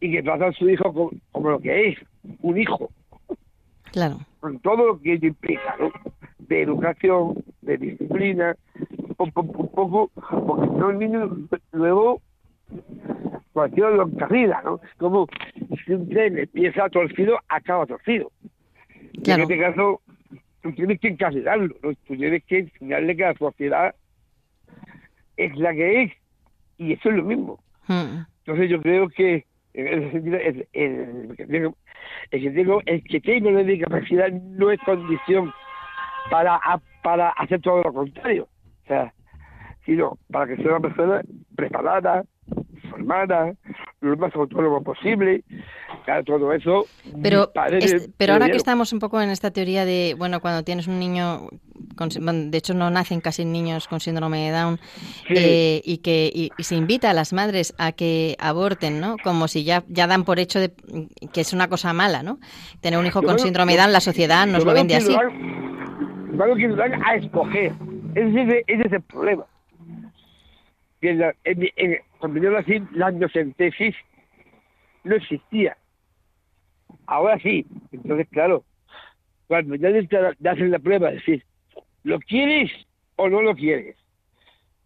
y 0.00 0.12
que 0.12 0.22
trata 0.22 0.46
a 0.46 0.52
su 0.52 0.68
hijo 0.68 0.92
como, 1.32 1.50
lo 1.50 1.60
que 1.60 1.88
es, 1.88 1.98
un 2.40 2.58
hijo. 2.58 2.90
Claro. 3.92 4.18
Con 4.40 4.58
todo 4.60 4.86
lo 4.86 5.00
que 5.00 5.14
ello 5.14 5.28
implica, 5.28 5.76
¿no? 5.80 5.90
De 6.38 6.62
educación, 6.62 7.42
de 7.62 7.78
disciplina, 7.78 8.56
un, 9.18 9.32
poco, 9.32 10.10
porque 10.46 10.66
no 10.66 10.90
el 10.90 10.98
niño 10.98 11.36
luego 11.72 12.20
cualquier 13.52 13.92
lo 13.92 14.06
encarrila, 14.06 14.60
¿no? 14.62 14.80
Como 14.98 15.26
si 15.84 15.92
un 15.92 16.08
tren 16.08 16.38
empieza 16.38 16.88
torcido, 16.90 17.38
acaba 17.48 17.86
torcido. 17.86 18.30
En 19.24 19.40
este 19.40 19.58
caso, 19.58 20.02
tú 20.66 20.76
tienes 20.76 21.00
que 21.00 21.08
encarrilarlo, 21.08 21.74
¿no? 21.82 21.94
Tú 22.06 22.16
tienes 22.16 22.44
que 22.44 22.58
enseñarle 22.58 23.16
que 23.16 23.22
la 23.22 23.34
sociedad 23.34 23.94
es 25.36 25.56
la 25.56 25.72
que 25.72 26.02
es 26.02 26.12
y 26.78 26.92
eso 26.92 27.10
es 27.10 27.16
lo 27.16 27.24
mismo. 27.24 27.60
Hmm. 27.86 28.24
Entonces 28.38 28.70
yo 28.70 28.80
creo 28.80 29.08
que 29.08 29.44
en 29.74 29.86
ese 29.86 30.10
sentido 30.12 30.38
el, 30.38 30.66
el, 30.72 31.36
que 31.36 31.46
tengo, 31.46 31.76
el 32.30 32.42
que 32.42 32.50
tengo 32.50 32.82
el 32.86 33.04
que 33.04 33.20
tengo 33.20 33.48
una 33.48 33.62
discapacidad 33.62 34.30
no 34.30 34.70
es 34.70 34.80
condición 34.80 35.52
para 36.30 36.60
para 37.02 37.30
hacer 37.30 37.60
todo 37.60 37.82
lo 37.82 37.92
contrario, 37.92 38.48
o 38.84 38.86
sea, 38.88 39.12
sino 39.84 40.18
para 40.30 40.46
que 40.46 40.56
sea 40.56 40.76
una 40.76 40.80
persona 40.80 41.22
preparada, 41.54 42.24
formada, 42.86 43.54
lo 44.00 44.16
más 44.16 44.34
autónomo 44.34 44.82
posible, 44.82 45.42
todo 46.24 46.52
eso. 46.52 46.86
Pero, 47.22 47.50
pero 48.16 48.32
ahora 48.34 48.48
que 48.48 48.56
estamos 48.56 48.92
un 48.92 48.98
poco 48.98 49.20
en 49.20 49.30
esta 49.30 49.50
teoría 49.50 49.84
de, 49.84 50.14
bueno, 50.18 50.40
cuando 50.40 50.62
tienes 50.62 50.86
un 50.86 50.98
niño, 50.98 51.48
de 51.72 52.58
hecho 52.58 52.74
no 52.74 52.90
nacen 52.90 53.20
casi 53.20 53.44
niños 53.44 53.88
con 53.88 54.00
síndrome 54.00 54.46
de 54.46 54.50
Down, 54.50 54.78
eh, 55.30 55.80
y 55.84 55.98
que 55.98 56.30
y, 56.32 56.50
se 56.62 56.76
invita 56.76 57.10
a 57.10 57.14
las 57.14 57.32
madres 57.32 57.74
a 57.78 57.92
que 57.92 58.36
aborten, 58.38 59.00
¿no? 59.00 59.16
Como 59.22 59.48
si 59.48 59.64
ya, 59.64 59.84
ya 59.88 60.06
dan 60.06 60.24
por 60.24 60.38
hecho 60.38 60.60
de 60.60 60.72
que 61.32 61.40
es 61.40 61.52
una 61.52 61.68
cosa 61.68 61.92
mala, 61.92 62.22
¿no? 62.22 62.38
Tener 62.80 62.98
un 62.98 63.06
hijo 63.06 63.22
con 63.22 63.38
síndrome 63.38 63.72
de 63.72 63.78
Down, 63.78 63.92
la 63.92 64.00
sociedad 64.00 64.46
nos 64.46 64.64
lo 64.64 64.72
vende 64.72 64.96
así. 64.96 65.14
Claro 65.14 65.30
dan 66.76 67.02
a 67.04 67.14
escoger. 67.16 67.72
Ese, 68.14 68.64
ese 68.66 68.82
es 68.86 68.92
el 68.92 69.02
problema. 69.02 69.44
Que 71.00 71.10
en 71.10 71.34
en, 71.44 71.98
cuando 72.18 72.40
yo 72.40 72.50
nací, 72.50 72.82
la 72.92 73.12
tesis 73.56 73.94
no 75.04 75.16
existía. 75.16 75.76
Ahora 77.06 77.38
sí. 77.40 77.66
Entonces, 77.92 78.26
claro, 78.30 78.64
cuando 79.46 79.74
ya 79.76 79.88
te 80.08 80.48
hacen 80.48 80.70
la 80.70 80.78
prueba, 80.78 81.10
decir, 81.10 81.44
¿lo 82.02 82.18
quieres 82.20 82.70
o 83.16 83.28
no 83.28 83.42
lo 83.42 83.54
quieres? 83.54 83.96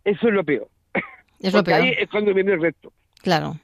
Eso 0.04 0.28
es 0.28 0.34
lo 0.34 0.44
peor. 0.44 0.68
Es 1.40 1.52
lo 1.52 1.64
peor. 1.64 1.80
Ahí 1.80 1.94
es 1.98 2.08
cuando 2.10 2.34
viene 2.34 2.52
el 2.52 2.60
resto. 2.60 2.92
Claro. 3.22 3.56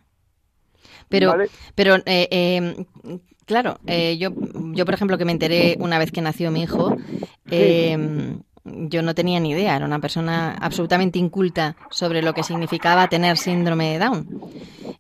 Pero, 1.09 1.35
pero 1.75 1.97
eh, 2.07 2.29
eh, 2.31 2.87
claro, 3.45 3.79
eh, 3.87 4.19
yo, 4.19 4.31
yo, 4.73 4.85
por 4.85 4.95
ejemplo, 4.95 5.19
que 5.19 5.25
me 5.25 5.33
enteré 5.33 5.77
una 5.79 5.99
vez 5.99 6.11
que 6.11 6.21
nació 6.21 6.51
mi 6.51 6.63
hijo, 6.63 6.97
eh, 7.51 7.97
yo 8.67 9.03
no 9.03 9.15
tenía 9.15 9.41
ni 9.41 9.51
idea, 9.51 9.77
era 9.77 9.87
una 9.87 10.01
persona 10.01 10.57
absolutamente 10.61 11.19
inculta 11.19 11.77
sobre 11.91 12.23
lo 12.23 12.35
que 12.35 12.43
significaba 12.43 13.09
tener 13.09 13.37
síndrome 13.37 13.93
de 13.93 13.99
Down. 13.99 14.29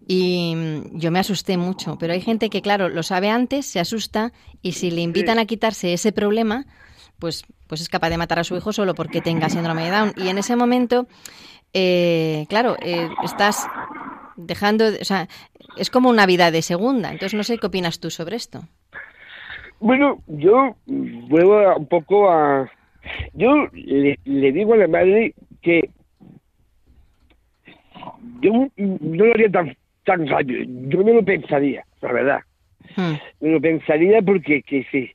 Y 0.06 0.54
mm, 0.54 0.98
yo 0.98 1.10
me 1.10 1.18
asusté 1.18 1.56
mucho, 1.56 1.98
pero 1.98 2.12
hay 2.12 2.20
gente 2.20 2.48
que, 2.48 2.62
claro, 2.62 2.88
lo 2.88 3.02
sabe 3.02 3.28
antes, 3.30 3.66
se 3.66 3.80
asusta 3.80 4.32
y 4.62 4.72
si 4.72 4.90
le 4.90 5.00
invitan 5.00 5.38
a 5.38 5.46
quitarse 5.46 5.92
ese 5.92 6.12
problema, 6.12 6.66
pues, 7.18 7.44
pues 7.66 7.80
es 7.80 7.88
capaz 7.88 8.10
de 8.10 8.18
matar 8.18 8.38
a 8.38 8.44
su 8.44 8.56
hijo 8.56 8.72
solo 8.72 8.94
porque 8.94 9.20
tenga 9.20 9.48
síndrome 9.48 9.84
de 9.84 9.90
Down. 9.90 10.12
Y 10.16 10.28
en 10.28 10.38
ese 10.38 10.54
momento, 10.54 11.08
eh, 11.72 12.46
claro, 12.48 12.76
eh, 12.80 13.08
estás 13.24 13.66
dejando, 14.36 14.84
o 15.00 15.04
sea, 15.04 15.28
es 15.76 15.90
como 15.90 16.08
una 16.08 16.26
vida 16.26 16.50
de 16.50 16.62
segunda. 16.62 17.10
Entonces, 17.10 17.34
no 17.34 17.42
sé 17.42 17.58
qué 17.58 17.66
opinas 17.66 17.98
tú 17.98 18.10
sobre 18.10 18.36
esto. 18.36 18.62
Bueno, 19.80 20.22
yo 20.26 20.76
vuelvo 20.86 21.76
un 21.76 21.86
poco 21.86 22.30
a, 22.30 22.70
yo 23.34 23.68
le, 23.72 24.52
digo 24.52 24.74
a 24.74 24.78
la 24.78 24.88
madre 24.88 25.34
que 25.62 25.90
yo 28.40 28.68
no 28.76 29.24
lo 29.24 29.32
haría 29.32 29.50
tan, 29.50 29.76
tan 30.04 30.26
rápido, 30.26 30.62
yo 30.88 31.02
no 31.02 31.14
lo 31.14 31.24
pensaría, 31.24 31.84
la 32.00 32.12
verdad. 32.12 32.40
Hmm. 32.96 33.14
No 33.40 33.52
lo 33.52 33.60
pensaría 33.60 34.22
porque 34.22 34.62
que 34.62 34.86
sí, 34.90 35.10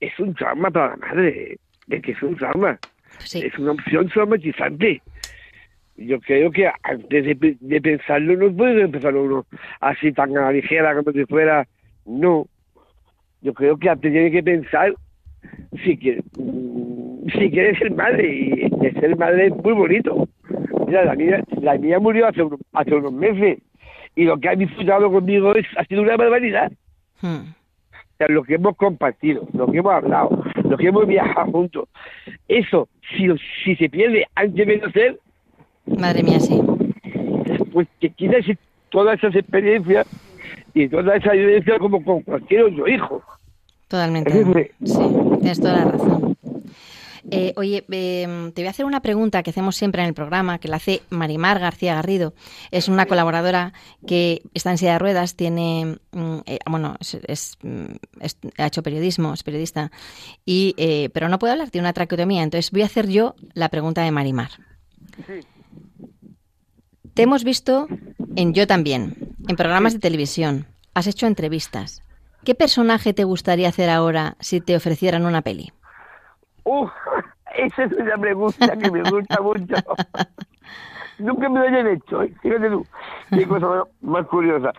es 0.00 0.18
un 0.18 0.34
trauma 0.34 0.70
para 0.70 0.90
la 0.90 0.96
madre, 0.96 1.58
es 1.88 2.02
que 2.02 2.12
es 2.12 2.22
un 2.22 2.36
trauma. 2.36 2.78
Es 3.32 3.58
una 3.58 3.72
opción 3.72 4.08
traumatizante. 4.08 5.00
Yo 5.96 6.20
creo 6.20 6.50
que 6.50 6.70
antes 6.82 7.24
de, 7.24 7.56
de 7.58 7.80
pensarlo 7.80 8.36
no 8.36 8.54
puede 8.54 8.82
empezar 8.82 9.14
uno 9.14 9.46
así 9.80 10.12
tan 10.12 10.36
a 10.36 10.42
la 10.42 10.52
ligera 10.52 10.94
como 10.94 11.12
si 11.12 11.24
fuera, 11.24 11.66
no. 12.04 12.46
Yo 13.40 13.54
creo 13.54 13.78
que 13.78 13.88
antes 13.88 14.12
tiene 14.12 14.30
que 14.30 14.42
pensar 14.42 14.94
si 15.84 15.96
que 15.96 16.22
si 17.32 17.50
quieres 17.50 17.78
ser 17.78 17.90
madre 17.92 18.28
y 18.28 18.90
ser 19.00 19.16
madre 19.16 19.48
es 19.48 19.56
muy 19.56 19.72
bonito. 19.72 20.28
Mira, 20.86 21.04
la 21.04 21.14
mía, 21.14 21.42
la 21.60 21.76
mía 21.78 21.98
murió 21.98 22.28
hace, 22.28 22.42
hace 22.72 22.94
unos 22.94 23.12
meses 23.12 23.58
y 24.14 24.24
lo 24.24 24.38
que 24.38 24.48
ha 24.48 24.54
disfrutado 24.54 25.10
conmigo 25.10 25.54
es, 25.54 25.66
ha 25.76 25.84
sido 25.84 26.02
una 26.02 26.16
barbaridad. 26.16 26.72
Hmm. 27.20 27.52
O 27.92 28.16
sea, 28.18 28.28
lo 28.28 28.44
que 28.44 28.54
hemos 28.54 28.76
compartido, 28.76 29.46
lo 29.52 29.70
que 29.70 29.78
hemos 29.78 29.92
hablado, 29.92 30.42
lo 30.64 30.76
que 30.76 30.88
hemos 30.88 31.06
viajado 31.06 31.52
juntos, 31.52 31.88
eso, 32.48 32.88
si, 33.14 33.28
si 33.62 33.76
se 33.76 33.90
pierde 33.90 34.26
antes 34.34 34.66
de 34.66 34.76
nacer, 34.78 35.20
madre 35.98 36.22
mía, 36.22 36.40
sí. 36.40 36.60
Pues 37.72 37.88
que 38.00 38.08
quizás 38.10 38.44
todas 38.88 39.18
esas 39.18 39.34
experiencias 39.34 40.06
y 40.72 40.88
toda 40.88 41.16
esa 41.16 41.32
vivencia 41.32 41.78
como 41.78 42.02
con 42.02 42.22
cualquier 42.22 42.64
otro 42.64 42.88
hijo. 42.88 43.22
Totalmente. 43.88 44.70
Sí, 44.84 44.98
tienes 45.40 45.60
toda 45.60 45.76
la 45.76 45.90
razón. 45.92 46.35
Eh, 47.30 47.52
oye, 47.56 47.84
em, 47.90 48.52
te 48.52 48.62
voy 48.62 48.68
a 48.68 48.70
hacer 48.70 48.86
una 48.86 49.00
pregunta 49.00 49.42
que 49.42 49.50
hacemos 49.50 49.76
siempre 49.76 50.02
en 50.02 50.08
el 50.08 50.14
programa, 50.14 50.58
que 50.58 50.68
la 50.68 50.76
hace 50.76 51.02
Marimar 51.10 51.58
García 51.58 51.94
Garrido. 51.94 52.34
Es 52.70 52.88
una 52.88 53.06
colaboradora 53.06 53.72
que 54.06 54.42
está 54.54 54.70
en 54.70 54.78
silla 54.78 54.92
de 54.92 54.98
ruedas, 54.98 55.34
tiene, 55.34 55.98
mm, 56.12 56.38
eh, 56.46 56.58
bueno, 56.66 56.96
mm, 57.62 57.84
es, 58.20 58.38
ha 58.58 58.66
hecho 58.66 58.82
periodismo, 58.82 59.34
es 59.34 59.42
periodista, 59.42 59.90
y, 60.44 60.74
eh, 60.76 61.10
pero 61.12 61.28
no 61.28 61.38
puede 61.38 61.52
hablar, 61.52 61.70
tiene 61.70 61.86
una 61.86 61.92
traqueotomía. 61.92 62.42
Entonces 62.42 62.70
voy 62.70 62.82
a 62.82 62.86
hacer 62.86 63.08
yo 63.08 63.34
la 63.54 63.68
pregunta 63.68 64.02
de 64.02 64.12
Marimar. 64.12 64.50
Te 67.14 67.22
hemos 67.22 67.44
visto 67.44 67.88
en 68.36 68.52
Yo 68.52 68.66
también, 68.66 69.34
en 69.48 69.56
programas 69.56 69.94
de 69.94 69.98
televisión, 69.98 70.66
has 70.94 71.06
hecho 71.06 71.26
entrevistas. 71.26 72.02
¿Qué 72.44 72.54
personaje 72.54 73.12
te 73.14 73.24
gustaría 73.24 73.68
hacer 73.68 73.90
ahora 73.90 74.36
si 74.38 74.60
te 74.60 74.76
ofrecieran 74.76 75.24
una 75.24 75.42
peli? 75.42 75.72
Uf, 76.68 76.90
esa 77.54 77.84
es 77.84 77.92
una 77.92 78.18
pregunta 78.18 78.76
que 78.76 78.90
me 78.90 79.08
gusta 79.08 79.40
mucho. 79.40 79.76
Nunca 81.18 81.48
me 81.48 81.60
lo 81.60 81.66
hayan 81.66 81.86
hecho, 81.86 82.22
¿eh? 82.22 82.34
fíjate 82.42 82.68
tú, 82.70 82.84
qué 83.30 83.46
cosa 83.48 83.84
más 84.00 84.26
curiosa. 84.26 84.72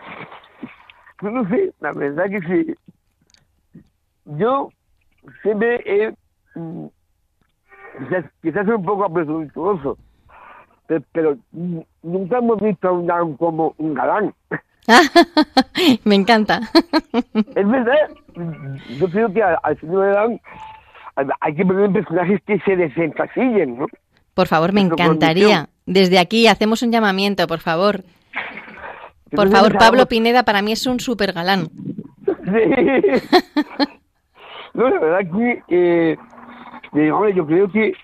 Pues 1.18 1.32
no 1.32 1.48
sé, 1.48 1.72
la 1.80 1.92
verdad 1.92 2.26
que 2.28 2.40
sí. 2.42 2.74
Yo 4.26 4.68
siempre 5.42 5.80
he, 5.86 6.14
mm, 6.58 6.86
quizás, 7.98 8.24
quizás 8.42 8.66
soy 8.66 8.74
un 8.74 8.84
poco 8.84 9.10
presuntuoso, 9.12 9.96
pe- 10.86 11.00
pero 11.12 11.36
nunca 12.02 12.36
hemos 12.38 12.60
visto 12.60 12.86
a 12.88 12.92
un 12.92 13.06
Down 13.06 13.36
como 13.38 13.74
un 13.78 13.94
galán. 13.94 14.34
Me 16.04 16.14
encanta. 16.14 16.60
Es 17.54 17.68
verdad, 17.68 18.10
yo 19.00 19.08
creo 19.10 19.32
que 19.32 19.42
al, 19.42 19.58
al 19.62 19.80
señor 19.80 20.14
Down 20.14 20.40
hay 21.40 21.54
que 21.54 21.64
poner 21.64 21.90
personajes 21.92 22.40
que 22.46 22.58
se 22.60 22.76
desencasillen, 22.76 23.78
¿no? 23.78 23.86
Por 24.34 24.46
favor, 24.46 24.72
me 24.72 24.80
encantaría. 24.80 25.68
Desde 25.86 26.18
aquí 26.18 26.46
hacemos 26.46 26.82
un 26.82 26.92
llamamiento, 26.92 27.46
por 27.46 27.58
favor. 27.58 28.04
Por 29.30 29.50
favor, 29.50 29.76
Pablo 29.76 30.06
Pineda 30.06 30.44
para 30.44 30.62
mí 30.62 30.72
es 30.72 30.86
un 30.86 31.00
super 31.00 31.32
galán. 31.32 31.68
Sí. 32.44 33.62
No, 34.74 34.88
la 34.88 35.00
verdad 35.00 35.32
que, 35.32 35.62
eh, 35.70 36.16
yo 37.34 37.46
creo 37.46 37.72
que 37.72 37.94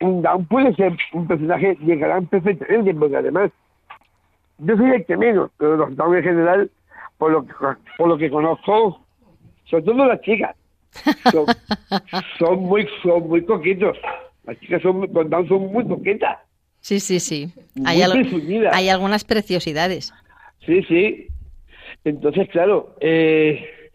un 0.00 0.22
Down 0.22 0.46
puede 0.46 0.74
ser 0.76 0.96
un 1.12 1.26
personaje 1.26 1.76
de 1.78 1.96
galán 1.96 2.26
perfectamente, 2.26 2.94
porque 2.94 3.16
además, 3.18 3.50
yo 4.58 4.76
soy 4.78 4.92
el 4.92 5.04
que 5.04 5.18
menos, 5.18 5.50
pero 5.58 5.76
los 5.76 5.90
en 5.90 6.22
general, 6.22 6.70
por 7.18 7.32
lo 7.32 7.46
que, 7.46 7.52
por 7.98 8.08
lo 8.08 8.16
que 8.16 8.30
conozco, 8.30 9.02
sobre 9.64 9.82
todo 9.84 10.06
las 10.06 10.22
chicas, 10.22 10.56
son, 11.30 11.46
son 12.38 12.60
muy 12.60 12.86
son 13.02 13.28
muy 13.28 13.44
coquetos. 13.44 13.96
Las 14.44 14.58
chicas 14.60 14.82
son, 14.82 15.00
los 15.12 15.30
Down 15.30 15.48
son 15.48 15.72
muy 15.72 15.86
coquetas. 15.86 16.38
Sí, 16.80 16.98
sí, 16.98 17.20
sí. 17.20 17.52
Hay, 17.84 18.00
al- 18.02 18.26
hay 18.72 18.88
algunas 18.88 19.24
preciosidades. 19.24 20.12
Sí, 20.64 20.82
sí. 20.84 21.28
Entonces, 22.04 22.48
claro, 22.48 22.96
eh, 23.00 23.90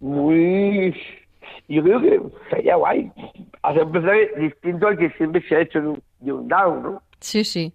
muy... 0.00 0.94
Yo 1.68 1.82
creo 1.82 2.00
que 2.00 2.20
sería 2.50 2.76
guay 2.76 3.10
hacer 3.62 3.84
un 3.84 3.92
personaje 3.92 4.30
distinto 4.38 4.86
al 4.88 4.96
que 4.98 5.10
siempre 5.10 5.42
se 5.48 5.54
ha 5.56 5.60
hecho 5.60 5.80
de 5.80 5.88
un, 5.88 6.02
de 6.20 6.32
un 6.32 6.48
down, 6.48 6.82
¿no? 6.82 7.02
Sí, 7.20 7.44
sí. 7.44 7.72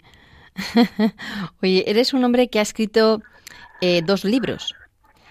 Oye, 1.61 1.83
eres 1.89 2.13
un 2.13 2.23
hombre 2.23 2.47
que 2.47 2.59
ha 2.59 2.63
escrito 2.63 3.21
eh, 3.81 4.01
dos 4.01 4.25
libros. 4.25 4.73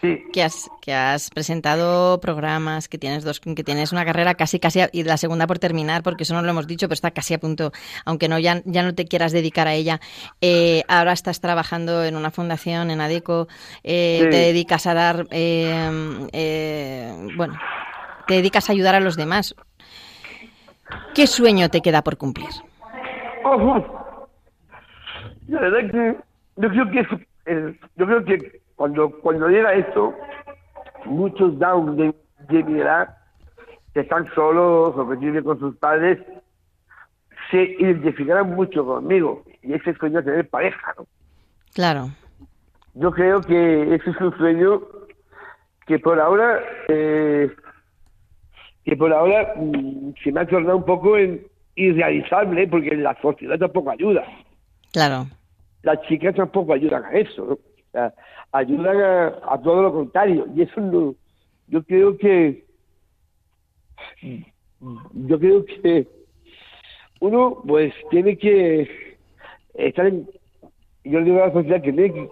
Que 0.03 0.43
has, 0.43 0.69
que 0.81 0.93
has 0.93 1.31
presentado 1.31 2.19
programas, 2.21 2.89
que 2.89 2.99
tienes 2.99 3.23
dos, 3.23 3.39
que 3.39 3.63
tienes 3.63 3.93
una 3.93 4.05
carrera 4.05 4.35
casi 4.35 4.59
casi 4.59 4.81
a- 4.81 4.91
y 4.93 5.05
la 5.05 5.17
segunda 5.17 5.47
por 5.47 5.61
terminar, 5.61 6.03
porque 6.03 6.25
eso 6.25 6.35
no 6.35 6.43
lo 6.43 6.51
hemos 6.51 6.67
dicho, 6.67 6.89
pero 6.89 6.95
está 6.95 7.13
casi 7.13 7.35
a 7.35 7.39
punto, 7.39 7.71
aunque 8.05 8.29
no 8.29 8.37
ya, 8.41 8.63
ya 8.65 8.83
no 8.83 8.97
te 8.97 9.05
quieras 9.05 9.31
dedicar 9.31 9.69
a 9.69 9.75
ella. 9.75 10.01
Eh, 10.41 10.83
ahora 10.89 11.13
estás 11.13 11.41
trabajando 11.41 12.03
en 12.03 12.17
una 12.17 12.33
fundación, 12.33 12.91
en 12.91 13.01
ADECO, 13.01 13.47
eh, 13.85 14.23
Sí. 14.25 14.31
te 14.31 14.37
dedicas 14.39 14.89
a 14.89 14.95
dar, 14.95 15.27
eh, 15.31 16.29
eh, 16.33 17.29
bueno, 17.37 17.57
te 18.27 18.35
dedicas 18.35 18.69
a 18.69 18.73
ayudar 18.73 18.97
a 18.97 19.01
los 19.01 19.15
demás. 19.17 19.55
¿Qué 21.15 21.29
sueño 21.29 21.69
te 21.69 21.81
queda 21.81 22.03
por 22.03 22.17
cumplir? 22.17 22.49
Ojo. 23.45 24.27
La 25.47 25.61
verdad 25.61 25.91
que 25.93 26.17
yo 26.57 26.69
creo 26.71 26.91
que 26.91 27.07
yo 27.97 28.07
creo 28.07 28.25
que 28.25 28.62
cuando 28.83 29.11
cuando 29.21 29.47
llega 29.47 29.75
esto, 29.75 30.13
muchos 31.05 31.57
down 31.57 31.97
de, 31.97 32.13
de 32.49 32.65
mi 32.65 32.81
edad 32.81 33.17
que 33.95 34.01
están 34.01 34.29
solos 34.35 34.93
o 34.97 35.09
que 35.09 35.15
viven 35.19 35.45
con 35.45 35.61
sus 35.61 35.77
padres 35.77 36.19
se 37.49 37.63
identificarán 37.79 38.57
mucho 38.57 38.85
conmigo 38.85 39.45
y 39.63 39.75
ese 39.75 39.95
sueño 39.95 40.21
tener 40.25 40.51
pareja, 40.51 40.95
¿no? 40.99 41.07
Claro. 41.75 42.11
Yo 42.95 43.13
creo 43.13 43.41
que 43.41 43.95
ese 43.95 44.11
es 44.11 44.21
un 44.21 44.37
sueño 44.37 44.83
que 45.87 46.01
por 46.01 46.19
ahora 46.19 46.59
eh, 46.89 47.55
que 48.85 48.97
por 48.97 49.13
ahora 49.13 49.55
mm, 49.59 50.15
se 50.25 50.33
me 50.33 50.41
ha 50.41 50.47
tornado 50.49 50.79
un 50.79 50.85
poco 50.85 51.17
en 51.17 51.47
irrealizable 51.77 52.67
porque 52.67 52.97
la 52.97 53.17
sociedad 53.23 53.61
tampoco 53.61 53.93
ayuda. 53.93 54.25
Claro. 54.93 55.29
Las 55.83 56.03
chicas 56.09 56.35
tampoco 56.35 56.73
ayudan 56.73 57.05
a 57.05 57.13
eso, 57.13 57.47
¿no? 57.47 57.72
Sea, 57.93 58.13
ayudan 58.53 59.01
a, 59.01 59.27
a 59.51 59.61
todo 59.63 59.83
lo 59.83 59.93
contrario 59.93 60.47
y 60.55 60.63
eso 60.63 60.81
no, 60.81 61.15
yo 61.69 61.83
creo 61.85 62.17
que 62.17 62.65
yo 65.13 65.39
creo 65.39 65.65
que 65.65 66.07
uno 67.21 67.63
pues 67.67 67.93
tiene 68.11 68.37
que 68.39 69.17
estar 69.75 70.07
en 70.07 70.29
yo 71.05 71.19
le 71.19 71.25
digo 71.27 71.43
a 71.43 71.49
la 71.49 71.53
sociedad 71.53 71.83
que, 71.83 71.93
tiene 71.93 72.13
que, 72.15 72.29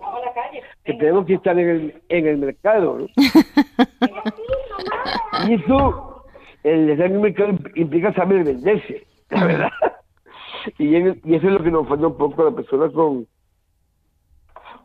que 0.85 0.95
tenemos 0.95 1.27
que 1.27 1.35
estar 1.35 1.59
en 1.59 1.69
el, 1.69 2.03
en 2.09 2.27
el 2.27 2.39
mercado 2.39 2.99
¿no? 3.01 3.07
y 5.49 5.55
eso 5.55 6.25
el 6.63 6.91
estar 6.91 7.07
en 7.07 7.15
el 7.15 7.21
mercado 7.21 7.53
implica 7.75 8.13
saber 8.15 8.45
venderse 8.45 9.07
la 9.31 9.45
verdad 9.47 9.71
y, 10.79 10.95
en- 10.97 11.21
y 11.25 11.35
eso 11.35 11.47
es 11.49 11.53
lo 11.53 11.63
que 11.63 11.71
nos 11.71 11.89
falta 11.89 12.07
un 12.07 12.17
poco 12.17 12.43
a 12.43 12.45
las 12.47 12.55
personas 12.55 12.93
con 12.93 13.27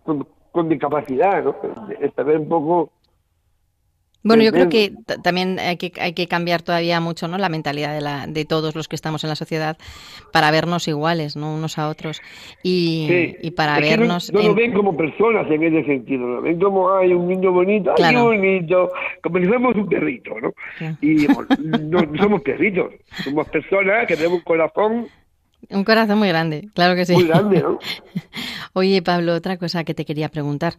con, 0.03 0.27
con 0.55 0.69
discapacidad 0.69 1.43
¿no? 1.43 1.55
Saber 2.15 2.37
un 2.39 2.49
poco 2.49 2.91
Bueno, 4.23 4.41
yo 4.41 4.51
creo 4.51 4.69
que 4.69 4.91
también 5.21 5.59
hay 5.59 5.77
que, 5.77 5.91
hay 6.01 6.13
que 6.13 6.27
cambiar 6.27 6.63
todavía 6.63 6.99
mucho 6.99 7.27
¿no? 7.27 7.37
la 7.37 7.47
mentalidad 7.49 7.93
de, 7.93 8.01
la, 8.01 8.25
de 8.25 8.43
todos 8.45 8.73
los 8.75 8.87
que 8.87 8.95
estamos 8.95 9.23
en 9.23 9.29
la 9.29 9.35
sociedad 9.35 9.77
para 10.31 10.49
vernos 10.49 10.87
iguales, 10.87 11.35
¿no? 11.35 11.53
unos 11.53 11.77
a 11.77 11.87
otros. 11.89 12.21
Y, 12.63 13.05
Sí. 13.07 13.35
y 13.43 13.51
para 13.51 13.77
Es 13.77 13.83
que 13.83 13.91
no- 13.97 14.01
vernos... 14.01 14.33
No, 14.33 14.39
en- 14.39 14.47
nos 14.47 14.55
ven 14.55 14.73
como 14.73 14.97
personas 14.97 15.45
en 15.51 15.61
ese 15.63 15.85
sentido, 15.85 16.25
nos 16.25 16.43
ven 16.43 16.59
como, 16.59 16.91
ay, 16.91 17.13
un 17.13 17.27
niño 17.27 17.51
bonito, 17.51 17.91
ay, 17.91 17.95
Claro. 17.97 18.17
qué 18.31 18.37
bonito, 18.37 18.91
como 19.21 19.37
si 19.37 19.45
fuéramos 19.45 19.75
un 19.75 19.87
perrito, 19.87 20.31
¿no? 20.41 20.53
Y 21.01 21.27
bueno, 21.27 21.47
no, 21.83 22.01
no 22.01 22.23
somos 22.23 22.41
perritos, 22.41 22.93
somos 23.23 23.47
personas 23.49 24.07
que 24.07 24.15
tenemos 24.15 24.39
un 24.39 24.43
corazón 24.43 25.07
Un 25.69 25.83
corazón 25.83 26.17
muy 26.19 26.27
grande, 26.29 26.67
claro 26.73 26.95
que 26.95 27.05
sí. 27.05 27.13
muy 27.13 27.27
grande, 27.27 27.61
¿no? 27.61 27.77
Oye, 28.77 29.01
Pablo, 29.01 29.33
otra 29.33 29.55
cosa 29.57 29.85
que 29.85 29.93
te 29.93 30.03
quería 30.03 30.27
preguntar. 30.27 30.73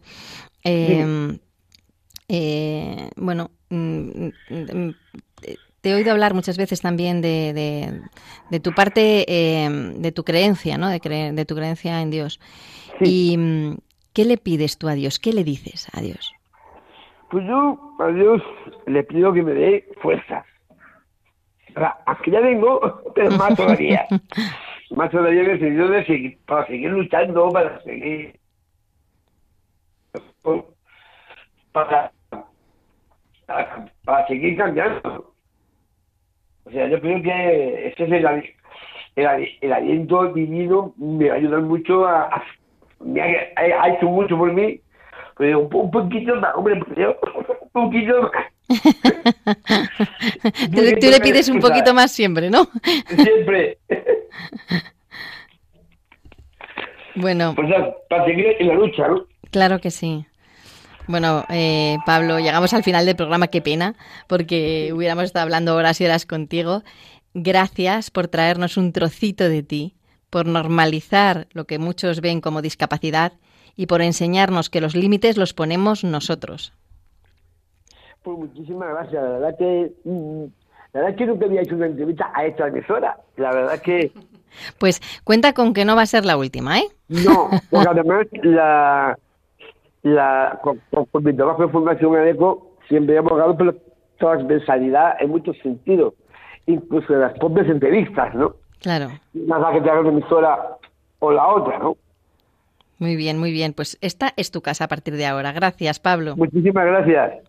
Eh, 0.63 1.03
eh, 2.29 3.09
bueno, 3.15 3.49
mm, 3.69 4.27
mm, 4.49 4.89
te 5.81 5.89
he 5.89 5.95
oído 5.95 6.11
hablar 6.11 6.35
muchas 6.35 6.57
veces 6.57 6.79
también 6.81 7.21
de, 7.21 7.53
de- 7.53 8.01
de 8.51 8.59
tu 8.59 8.71
parte, 8.73 9.25
eh, 9.27 9.67
de 9.97 10.11
tu 10.11 10.23
creencia, 10.23 10.77
¿no? 10.77 10.89
De, 10.89 11.01
cre- 11.01 11.33
de 11.33 11.45
tu 11.45 11.55
creencia 11.55 11.99
en 12.01 12.11
Dios. 12.11 12.39
¿Y 13.01 13.35
mm, 13.37 13.77
qué 14.13 14.25
le 14.25 14.37
pides 14.37 14.77
tú 14.77 14.87
a 14.89 14.93
Dios? 14.93 15.17
¿Qué 15.17 15.33
le 15.33 15.43
dices 15.43 15.87
a 15.93 16.01
Dios? 16.01 16.33
Pues 17.31 17.45
yo 17.47 17.95
a 17.99 18.07
Dios 18.09 18.41
le 18.85 19.03
pido 19.05 19.33
que 19.33 19.41
me 19.41 19.53
dé 19.53 19.89
fuerza. 20.03 20.45
Ahora, 21.75 21.97
Aunque 22.05 22.29
ya 22.31 22.41
tengo, 22.41 22.79
pero 23.15 23.31
más 23.31 23.55
todavía. 23.55 24.05
más 24.91 25.11
todavía 25.11 25.41
en 25.43 25.49
el 25.51 25.59
sentido 25.59 25.87
de 25.89 26.05
seguir, 26.05 26.39
para 26.45 26.65
seguir 26.67 26.89
luchando, 26.91 27.51
para 27.51 27.81
seguir. 27.83 28.39
Para, 31.71 32.11
para, 34.05 34.27
seguir 34.27 34.57
cambiando. 34.57 35.33
O 36.65 36.71
sea, 36.71 36.87
yo 36.87 36.99
creo 36.99 37.21
que 37.21 37.87
ese 37.87 38.03
es 38.03 38.11
el, 38.11 38.53
el, 39.15 39.49
el 39.61 39.73
aliento 39.73 40.33
divino, 40.33 40.93
me 40.97 41.29
va 41.29 41.35
a 41.35 41.37
ayudar 41.37 41.61
mucho 41.61 42.05
a. 42.05 42.23
a- 42.23 42.43
me 42.99 43.21
ha, 43.21 43.89
hecho 43.89 44.07
mucho 44.07 44.35
por 44.37 44.51
mí, 44.51 44.81
pero 45.37 45.59
un, 45.59 45.69
un 45.73 45.91
poquito 45.91 46.35
más, 46.37 46.55
hombre, 46.55 46.73
un 46.75 47.69
poquito. 47.71 48.31
Tú, 50.73 50.81
le- 50.81 50.97
tú 50.97 51.07
le 51.09 51.19
pides 51.21 51.47
un 51.49 51.59
poquito 51.59 51.93
más 51.93 52.11
siempre, 52.11 52.49
¿no? 52.49 52.69
Siempre. 53.15 53.77
Bueno. 57.15 57.53
Pues 57.55 57.67
para 58.09 58.25
seguir 58.25 58.47
en 58.59 58.67
la 58.67 58.73
lucha, 58.75 59.07
¿no? 59.07 59.25
Claro 59.51 59.79
que 59.79 59.91
sí. 59.91 60.25
Bueno, 61.07 61.45
eh, 61.49 61.97
Pablo, 62.05 62.39
llegamos 62.39 62.73
al 62.73 62.83
final 62.83 63.05
del 63.05 63.15
programa, 63.15 63.47
qué 63.47 63.61
pena, 63.61 63.95
porque 64.27 64.91
hubiéramos 64.93 65.23
estado 65.23 65.43
hablando 65.43 65.75
horas 65.75 65.99
y 66.01 66.05
horas 66.05 66.25
contigo. 66.25 66.83
Gracias 67.33 68.11
por 68.11 68.27
traernos 68.27 68.77
un 68.77 68.91
trocito 68.93 69.47
de 69.49 69.63
ti, 69.63 69.95
por 70.29 70.45
normalizar 70.45 71.47
lo 71.53 71.65
que 71.65 71.79
muchos 71.79 72.21
ven 72.21 72.41
como 72.41 72.61
discapacidad 72.61 73.33
y 73.75 73.85
por 73.87 74.01
enseñarnos 74.01 74.69
que 74.69 74.81
los 74.81 74.95
límites 74.95 75.37
los 75.37 75.53
ponemos 75.53 76.03
nosotros. 76.03 76.73
Pues 78.27 78.39
muchísimas 78.39 78.89
gracias. 78.89 79.23
La 79.23 79.29
verdad 79.29 79.55
que. 79.57 79.91
mm, 80.03 80.43
La 80.93 81.01
verdad 81.01 81.15
que 81.17 81.25
nunca 81.27 81.45
había 81.45 81.61
hecho 81.61 81.75
una 81.75 81.85
entrevista 81.85 82.29
a 82.33 82.45
esta 82.45 82.67
emisora. 82.67 83.15
La 83.37 83.53
verdad 83.53 83.79
que. 83.81 84.11
Pues 84.79 85.01
cuenta 85.23 85.53
con 85.53 85.73
que 85.73 85.85
no 85.85 85.95
va 85.95 86.01
a 86.01 86.05
ser 86.07 86.25
la 86.25 86.35
última, 86.35 86.79
¿eh? 86.79 86.87
No, 87.09 87.49
porque 87.69 87.87
además 87.89 88.25
la, 88.41 89.17
la 90.01 90.59
con, 90.63 90.81
con- 90.89 91.05
con 91.05 91.23
mi 91.23 91.33
trabajo 91.35 91.63
en 91.63 91.69
Fundación 91.71 92.15
ADECO 92.15 92.77
siempre 92.87 93.15
he 93.15 93.17
abogado 93.19 93.55
por 93.55 93.67
la 93.67 93.75
transversalidad 94.17 95.21
en 95.21 95.29
muchos 95.29 95.57
sentidos, 95.61 96.15
incluso 96.65 97.13
en 97.13 97.21
las 97.21 97.37
propias 97.37 97.67
entrevistas, 97.67 98.33
¿no? 98.33 98.55
Claro. 98.81 99.09
Nada 99.33 99.71
que 99.73 99.81
te 99.81 99.89
haga 99.91 99.99
una 99.99 100.09
emisora 100.09 100.77
o 101.19 101.31
la 101.31 101.47
otra, 101.47 101.77
¿no? 101.79 101.95
Muy 102.97 103.15
bien, 103.15 103.37
muy 103.37 103.51
bien. 103.51 103.73
Pues 103.73 103.97
esta 104.01 104.33
es 104.37 104.49
tu 104.49 104.61
casa 104.61 104.85
a 104.85 104.87
partir 104.87 105.15
de 105.17 105.27
ahora. 105.27 105.51
Gracias, 105.51 105.99
Pablo. 105.99 106.35
Muchísimas 106.35 106.85
gracias. 106.85 107.43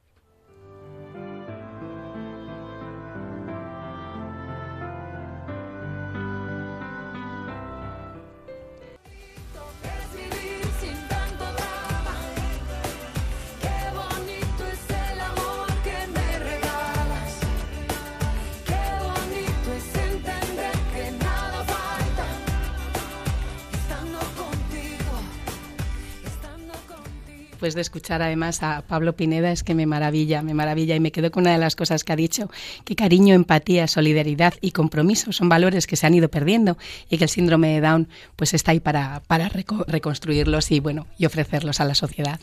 Después 27.58 27.74
de 27.74 27.80
escuchar 27.80 28.22
además 28.22 28.62
a 28.62 28.82
Pablo 28.82 29.16
Pineda 29.16 29.50
es 29.50 29.64
que 29.64 29.74
me 29.74 29.84
maravilla, 29.84 30.42
me 30.42 30.54
maravilla 30.54 30.94
y 30.94 31.00
me 31.00 31.10
quedo 31.10 31.32
con 31.32 31.42
una 31.42 31.54
de 31.54 31.58
las 31.58 31.74
cosas 31.74 32.04
que 32.04 32.12
ha 32.12 32.16
dicho, 32.16 32.48
que 32.84 32.94
cariño, 32.94 33.34
empatía, 33.34 33.88
solidaridad 33.88 34.54
y 34.60 34.70
compromiso 34.70 35.32
son 35.32 35.48
valores 35.48 35.88
que 35.88 35.96
se 35.96 36.06
han 36.06 36.14
ido 36.14 36.28
perdiendo 36.28 36.78
y 37.10 37.18
que 37.18 37.24
el 37.24 37.30
síndrome 37.30 37.74
de 37.74 37.80
Down 37.80 38.08
pues 38.36 38.54
está 38.54 38.70
ahí 38.70 38.78
para, 38.78 39.24
para 39.26 39.48
reconstruirlos 39.48 40.70
y 40.70 40.78
bueno, 40.78 41.08
y 41.18 41.26
ofrecerlos 41.26 41.80
a 41.80 41.84
la 41.84 41.96
sociedad. 41.96 42.38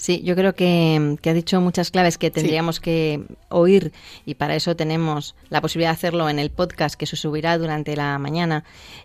Sí, 0.00 0.22
yo 0.24 0.34
creo 0.34 0.54
que, 0.54 1.18
ha 1.22 1.32
dicho 1.34 1.60
muchas 1.60 1.90
claves 1.90 2.16
que 2.16 2.30
tendríamos 2.30 2.80
que 2.80 3.22
oír 3.50 3.92
y 4.24 4.34
para 4.34 4.54
eso 4.54 4.74
tenemos 4.74 5.34
la 5.50 5.60
posibilidad 5.60 5.90
de 5.90 5.96
hacerlo 5.96 6.30
en 6.30 6.38
el 6.38 6.48
podcast 6.48 6.94
que 6.94 7.04
se 7.04 7.16
subirá 7.16 7.58
durante 7.58 7.94
la 7.96 8.18
mañana 8.18 8.64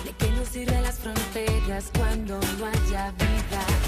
¿de 0.04 0.14
qué 0.18 0.32
nos 0.32 0.50
sirven 0.50 0.82
las 0.82 0.98
fronteras 0.98 1.92
cuando 1.96 2.40
no 2.58 2.66
haya 2.66 3.12
vida? 3.12 3.83